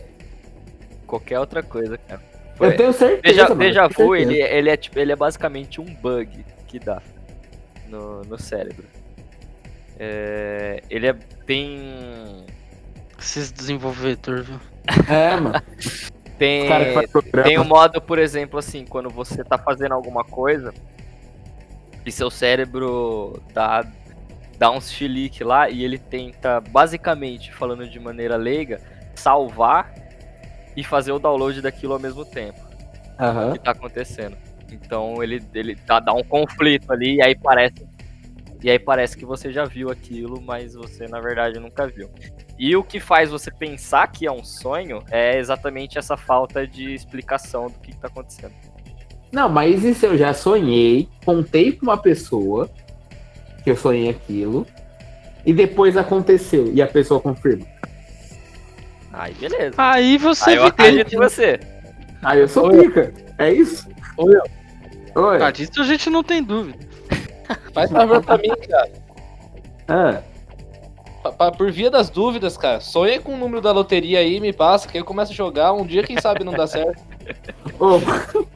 Qualquer 1.05 1.39
outra 1.39 1.61
coisa, 1.61 1.97
cara. 1.97 2.21
Foi. 2.55 2.67
Eu 2.67 2.77
tenho 2.77 2.93
certeza. 2.93 3.49
Mano, 3.49 3.59
tenho 3.59 3.89
vu, 3.89 4.15
ele, 4.15 4.41
ele, 4.41 4.69
é, 4.69 4.77
tipo, 4.77 4.97
ele 4.97 5.11
é 5.11 5.15
basicamente 5.15 5.79
um 5.79 5.85
bug 5.85 6.45
que 6.67 6.79
dá 6.79 7.01
no, 7.87 8.21
no 8.21 8.39
cérebro. 8.39 8.85
É, 9.99 10.83
ele 10.89 11.07
é 11.07 11.13
bem. 11.45 12.45
esses 13.19 13.51
desenvolvedores, 13.51 14.45
viu? 14.45 14.59
É, 15.09 15.35
mano. 15.35 15.61
Tem, 16.37 16.69
O 17.13 17.43
tem 17.43 17.59
um 17.59 17.63
modo, 17.63 17.99
por 17.99 18.19
exemplo, 18.19 18.59
assim, 18.59 18.85
quando 18.85 19.09
você 19.09 19.43
tá 19.43 19.57
fazendo 19.57 19.93
alguma 19.93 20.23
coisa 20.23 20.71
e 22.05 22.11
seu 22.11 22.29
cérebro 22.29 23.41
dá, 23.53 23.83
dá 24.57 24.69
uns 24.69 24.91
chilique 24.91 25.43
lá 25.43 25.67
e 25.67 25.83
ele 25.83 25.97
tenta, 25.97 26.61
basicamente, 26.61 27.51
falando 27.51 27.89
de 27.89 27.99
maneira 27.99 28.35
leiga, 28.35 28.79
salvar 29.15 29.93
e 30.75 30.83
fazer 30.83 31.11
o 31.11 31.17
download 31.17 31.59
daquilo 31.59 31.93
ao 31.93 31.99
mesmo 31.99 32.23
tempo. 32.23 32.67
Aham. 33.19 33.53
que 33.53 33.59
tá 33.59 33.71
acontecendo. 33.71 34.37
Então 34.71 35.23
ele, 35.23 35.43
ele 35.53 35.75
dá, 35.87 35.99
dá 35.99 36.13
um 36.13 36.23
conflito 36.23 36.91
ali 36.91 37.15
e 37.15 37.21
aí 37.23 37.35
parece. 37.35 37.85
E 38.63 38.69
aí 38.69 38.79
parece 38.79 39.15
que 39.15 39.25
você 39.25 39.51
já 39.51 39.65
viu 39.65 39.89
aquilo, 39.89 40.41
mas 40.41 40.73
você 40.73 41.05
na 41.07 41.19
verdade 41.19 41.59
nunca 41.59 41.87
viu. 41.87 42.09
E 42.57 42.75
o 42.75 42.83
que 42.83 42.99
faz 42.99 43.29
você 43.29 43.51
pensar 43.51 44.07
que 44.07 44.25
é 44.25 44.31
um 44.31 44.43
sonho 44.43 45.03
é 45.11 45.37
exatamente 45.37 45.97
essa 45.97 46.17
falta 46.17 46.65
de 46.65 46.93
explicação 46.93 47.67
do 47.67 47.79
que, 47.79 47.91
que 47.91 47.97
tá 47.97 48.07
acontecendo. 48.07 48.53
Não, 49.31 49.47
mas 49.49 49.83
isso 49.83 50.05
eu 50.05 50.17
já 50.17 50.33
sonhei, 50.33 51.07
contei 51.23 51.71
pra 51.71 51.83
uma 51.83 51.97
pessoa 51.97 52.69
que 53.63 53.69
eu 53.69 53.75
sonhei 53.75 54.09
aquilo, 54.09 54.65
e 55.45 55.53
depois 55.53 55.97
aconteceu, 55.97 56.71
e 56.73 56.81
a 56.81 56.87
pessoa 56.87 57.19
confirma. 57.19 57.65
Aí 59.11 59.33
beleza. 59.33 59.75
Aí 59.77 60.17
você 60.17 60.51
Aí 60.51 60.55
eu 60.55 60.65
acredito 60.65 61.13
em 61.13 61.17
você. 61.17 61.59
Aí 62.23 62.39
eu 62.39 62.47
sou 62.47 62.69
pica, 62.69 63.13
é 63.37 63.51
isso? 63.51 63.87
Oi, 64.17 64.35
Oi. 65.15 65.41
Ah, 65.41 65.51
disso 65.51 65.81
a 65.81 65.83
gente 65.83 66.09
não 66.09 66.23
tem 66.23 66.43
dúvida. 66.43 66.77
Faz 67.73 67.89
favor 67.91 68.23
pra 68.23 68.37
mim, 68.37 68.49
cara. 68.69 68.89
Ah, 69.87 70.21
Pa- 71.23 71.31
pa- 71.31 71.51
por 71.51 71.71
via 71.71 71.89
das 71.89 72.09
dúvidas, 72.09 72.55
cara, 72.57 72.79
sonha 72.79 73.19
com 73.19 73.33
o 73.33 73.37
número 73.37 73.59
da 73.61 73.71
loteria 73.71 74.19
aí, 74.19 74.39
me 74.39 74.53
passa, 74.53 74.87
que 74.87 74.97
eu 74.97 75.03
começo 75.05 75.31
a 75.31 75.35
jogar. 75.35 75.73
Um 75.73 75.85
dia, 75.85 76.03
quem 76.03 76.19
sabe, 76.21 76.43
não 76.43 76.53
dá 76.53 76.67
certo. 76.67 77.01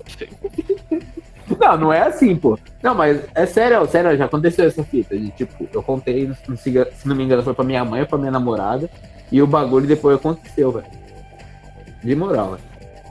Não, 1.60 1.78
não 1.78 1.94
é 1.94 2.02
assim, 2.04 2.36
pô. 2.36 2.58
Não, 2.82 2.96
mas 2.96 3.22
é 3.36 3.46
sério, 3.46 3.86
sério, 3.88 4.16
já 4.18 4.26
aconteceu 4.26 4.66
essa 4.66 4.84
fita. 4.84 5.18
De, 5.18 5.30
tipo, 5.32 5.68
eu 5.74 5.84
contei, 5.84 6.32
se 6.56 7.08
não 7.08 7.16
me 7.16 7.24
engano, 7.24 7.44
foi 7.44 7.54
pra 7.54 7.64
minha 7.64 7.84
mãe 7.84 8.02
ou 8.02 8.08
pra 8.08 8.18
minha 8.18 8.32
namorada, 8.32 8.90
e 9.32 9.42
o 9.42 9.48
bagulho 9.48 9.86
depois 9.86 10.16
aconteceu, 10.18 10.72
velho. 10.72 10.86
De 12.04 12.16
moral, 12.16 12.52
velho. 12.52 12.64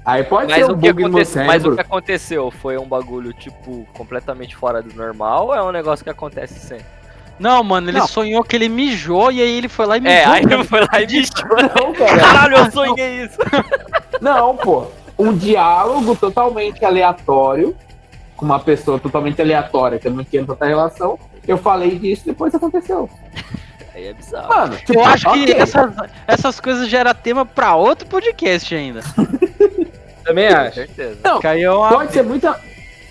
Aí 0.04 0.24
pode 0.24 0.50
Mas 0.50 0.64
ser 0.64 0.70
um 0.70 0.74
o, 0.74 0.78
que 0.78 0.92
bug 0.92 1.02
no 1.02 1.08
aconteceu, 1.08 1.44
mas 1.44 1.56
o 1.56 1.58
cérebro. 1.64 1.74
que 1.74 1.80
aconteceu 1.82 2.50
foi 2.50 2.78
um 2.78 2.86
bagulho, 2.86 3.32
tipo, 3.32 3.86
completamente 3.92 4.56
fora 4.56 4.82
do 4.82 4.94
normal 4.94 5.48
ou 5.48 5.54
é 5.54 5.62
um 5.62 5.70
negócio 5.70 6.02
que 6.02 6.10
acontece 6.10 6.58
sempre? 6.58 6.86
Não, 7.38 7.62
mano, 7.64 7.88
ele 7.90 7.98
Não. 7.98 8.06
sonhou 8.06 8.42
que 8.44 8.54
ele 8.56 8.68
mijou 8.68 9.30
e 9.32 9.40
aí 9.40 9.50
ele 9.58 9.68
foi 9.68 9.86
lá 9.86 9.96
e 9.96 10.00
mijou. 10.00 10.18
É, 10.18 10.24
aí 10.24 10.42
eu 10.50 10.64
fui 10.64 10.80
lá 10.80 11.00
e 11.00 11.06
me 11.06 11.22
Não, 11.22 11.92
cara. 11.96 12.18
Caralho, 12.18 12.56
eu 12.56 12.70
sonhei 12.72 13.24
isso. 13.24 13.38
Não, 14.20 14.56
pô. 14.56 14.86
Um 15.18 15.34
diálogo 15.36 16.16
totalmente 16.16 16.82
aleatório, 16.84 17.76
com 18.36 18.44
uma 18.46 18.58
pessoa 18.58 18.98
totalmente 18.98 19.40
aleatória, 19.40 19.98
que 19.98 20.08
eu 20.08 20.12
não 20.12 20.24
tinha 20.24 20.44
tanta 20.44 20.64
relação. 20.66 21.18
Eu 21.46 21.58
falei 21.58 21.98
disso 21.98 22.22
e 22.24 22.30
depois 22.30 22.54
aconteceu. 22.54 23.08
Aí 23.94 24.06
é 24.08 24.12
bizarro. 24.14 24.48
Mano, 24.48 24.76
tipo, 24.76 24.94
Eu 24.94 25.04
acho 25.04 25.30
que 25.32 25.42
ok. 25.42 25.54
essas, 25.56 25.94
essas 26.26 26.60
coisas 26.60 26.88
já 26.88 27.00
era 27.00 27.12
tema 27.14 27.44
pra 27.44 27.74
outro 27.74 28.06
podcast 28.08 28.74
ainda. 28.74 29.00
Também 30.30 30.48
Com 30.48 30.56
acho. 30.56 30.74
certeza. 30.76 31.16
Não, 31.24 31.40
é 31.42 31.70
uma- 31.70 31.88
pode 31.88 32.12
ser 32.12 32.22
muita. 32.22 32.60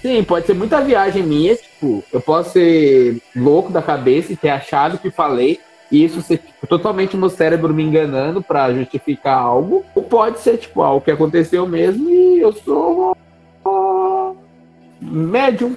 Sim, 0.01 0.23
pode 0.23 0.45
ser 0.45 0.53
muita 0.53 0.79
viagem 0.79 1.21
minha, 1.21 1.53
tipo, 1.57 2.01
eu 2.13 2.21
posso 2.21 2.51
ser 2.51 3.21
louco 3.35 3.69
da 3.69 3.81
cabeça 3.81 4.31
e 4.31 4.37
ter 4.37 4.49
achado 4.49 4.97
que 4.97 5.11
falei, 5.11 5.59
e 5.91 6.05
isso 6.05 6.21
ser 6.21 6.37
tipo, 6.37 6.65
totalmente 6.65 7.17
meu 7.17 7.29
cérebro 7.29 7.73
me 7.73 7.83
enganando 7.83 8.41
pra 8.41 8.73
justificar 8.73 9.37
algo, 9.37 9.83
ou 9.93 10.01
pode 10.01 10.39
ser, 10.39 10.57
tipo, 10.57 10.81
algo 10.81 11.01
que 11.03 11.11
aconteceu 11.11 11.67
mesmo 11.67 12.09
e 12.09 12.39
eu 12.39 12.53
sou 12.53 13.17
ah, 13.65 14.31
médium. 15.01 15.75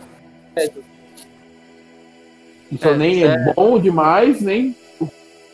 Não 2.70 2.78
sou 2.78 2.92
É, 2.92 2.96
nem 2.96 3.24
bom 3.56 3.80
demais, 3.80 4.40
nem 4.40 4.76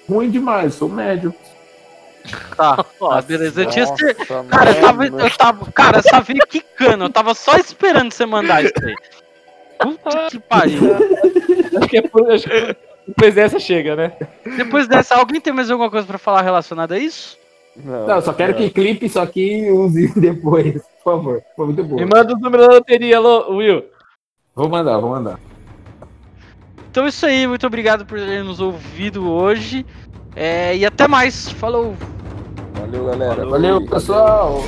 ruim 0.06 0.28
demais, 0.28 0.74
sou 0.74 0.90
médium. 0.90 1.32
Tá, 2.56 2.76
Nossa, 3.00 3.14
tá, 3.16 3.22
beleza. 3.22 3.62
Eu 3.62 3.66
tinha 3.66 3.86
cer- 3.86 4.16
Cara, 4.48 4.70
eu 4.70 4.80
tava, 4.80 5.06
eu 5.06 5.30
tava. 5.30 5.72
Cara, 5.72 6.02
só 6.02 6.20
veio 6.20 6.40
quicando. 6.48 7.04
Eu 7.04 7.10
tava 7.10 7.34
só 7.34 7.56
esperando 7.56 8.12
você 8.12 8.26
mandar 8.26 8.64
isso 8.64 8.72
aí. 8.82 8.94
Puta 9.78 10.26
que 10.30 10.38
pariu. 10.40 10.80
Acho 11.78 11.88
que 11.88 11.98
é 11.98 12.02
por. 12.02 12.30
Acho 12.30 12.48
que 12.48 12.76
depois 13.06 13.34
dessa 13.34 13.58
chega, 13.58 13.96
né? 13.96 14.12
Depois 14.56 14.86
dessa, 14.88 15.14
alguém 15.14 15.40
tem 15.40 15.52
mais 15.52 15.70
alguma 15.70 15.90
coisa 15.90 16.06
pra 16.06 16.18
falar 16.18 16.42
relacionada 16.42 16.94
a 16.94 16.98
isso? 16.98 17.38
Não, 17.76 18.06
Não, 18.06 18.16
eu 18.16 18.22
só 18.22 18.32
quero 18.32 18.54
que 18.54 18.68
clipe 18.70 19.06
isso 19.06 19.20
aqui 19.20 19.60
e 19.66 19.70
use 19.70 20.12
depois, 20.18 20.82
por 21.02 21.12
favor. 21.12 21.42
Foi 21.56 21.66
muito 21.66 21.84
bom. 21.84 21.96
Me 21.96 22.04
manda 22.04 22.34
o 22.34 22.38
número 22.38 22.66
da 22.66 22.74
loteria, 22.74 23.16
alô, 23.18 23.54
Will. 23.56 23.84
Vou 24.54 24.68
mandar, 24.68 24.98
vou 24.98 25.10
mandar. 25.10 25.38
Então 26.90 27.04
é 27.06 27.08
isso 27.08 27.24
aí, 27.24 27.46
muito 27.46 27.64
obrigado 27.66 28.04
por 28.04 28.18
ter 28.18 28.42
nos 28.42 28.58
ouvido 28.60 29.30
hoje. 29.30 29.86
É, 30.34 30.76
e 30.76 30.84
até 30.84 31.06
mais. 31.06 31.48
Falou! 31.52 31.94
Valeu, 32.80 33.04
galera. 33.06 33.46
Valeu, 33.46 33.80
Fui. 33.80 33.88
pessoal! 33.88 34.62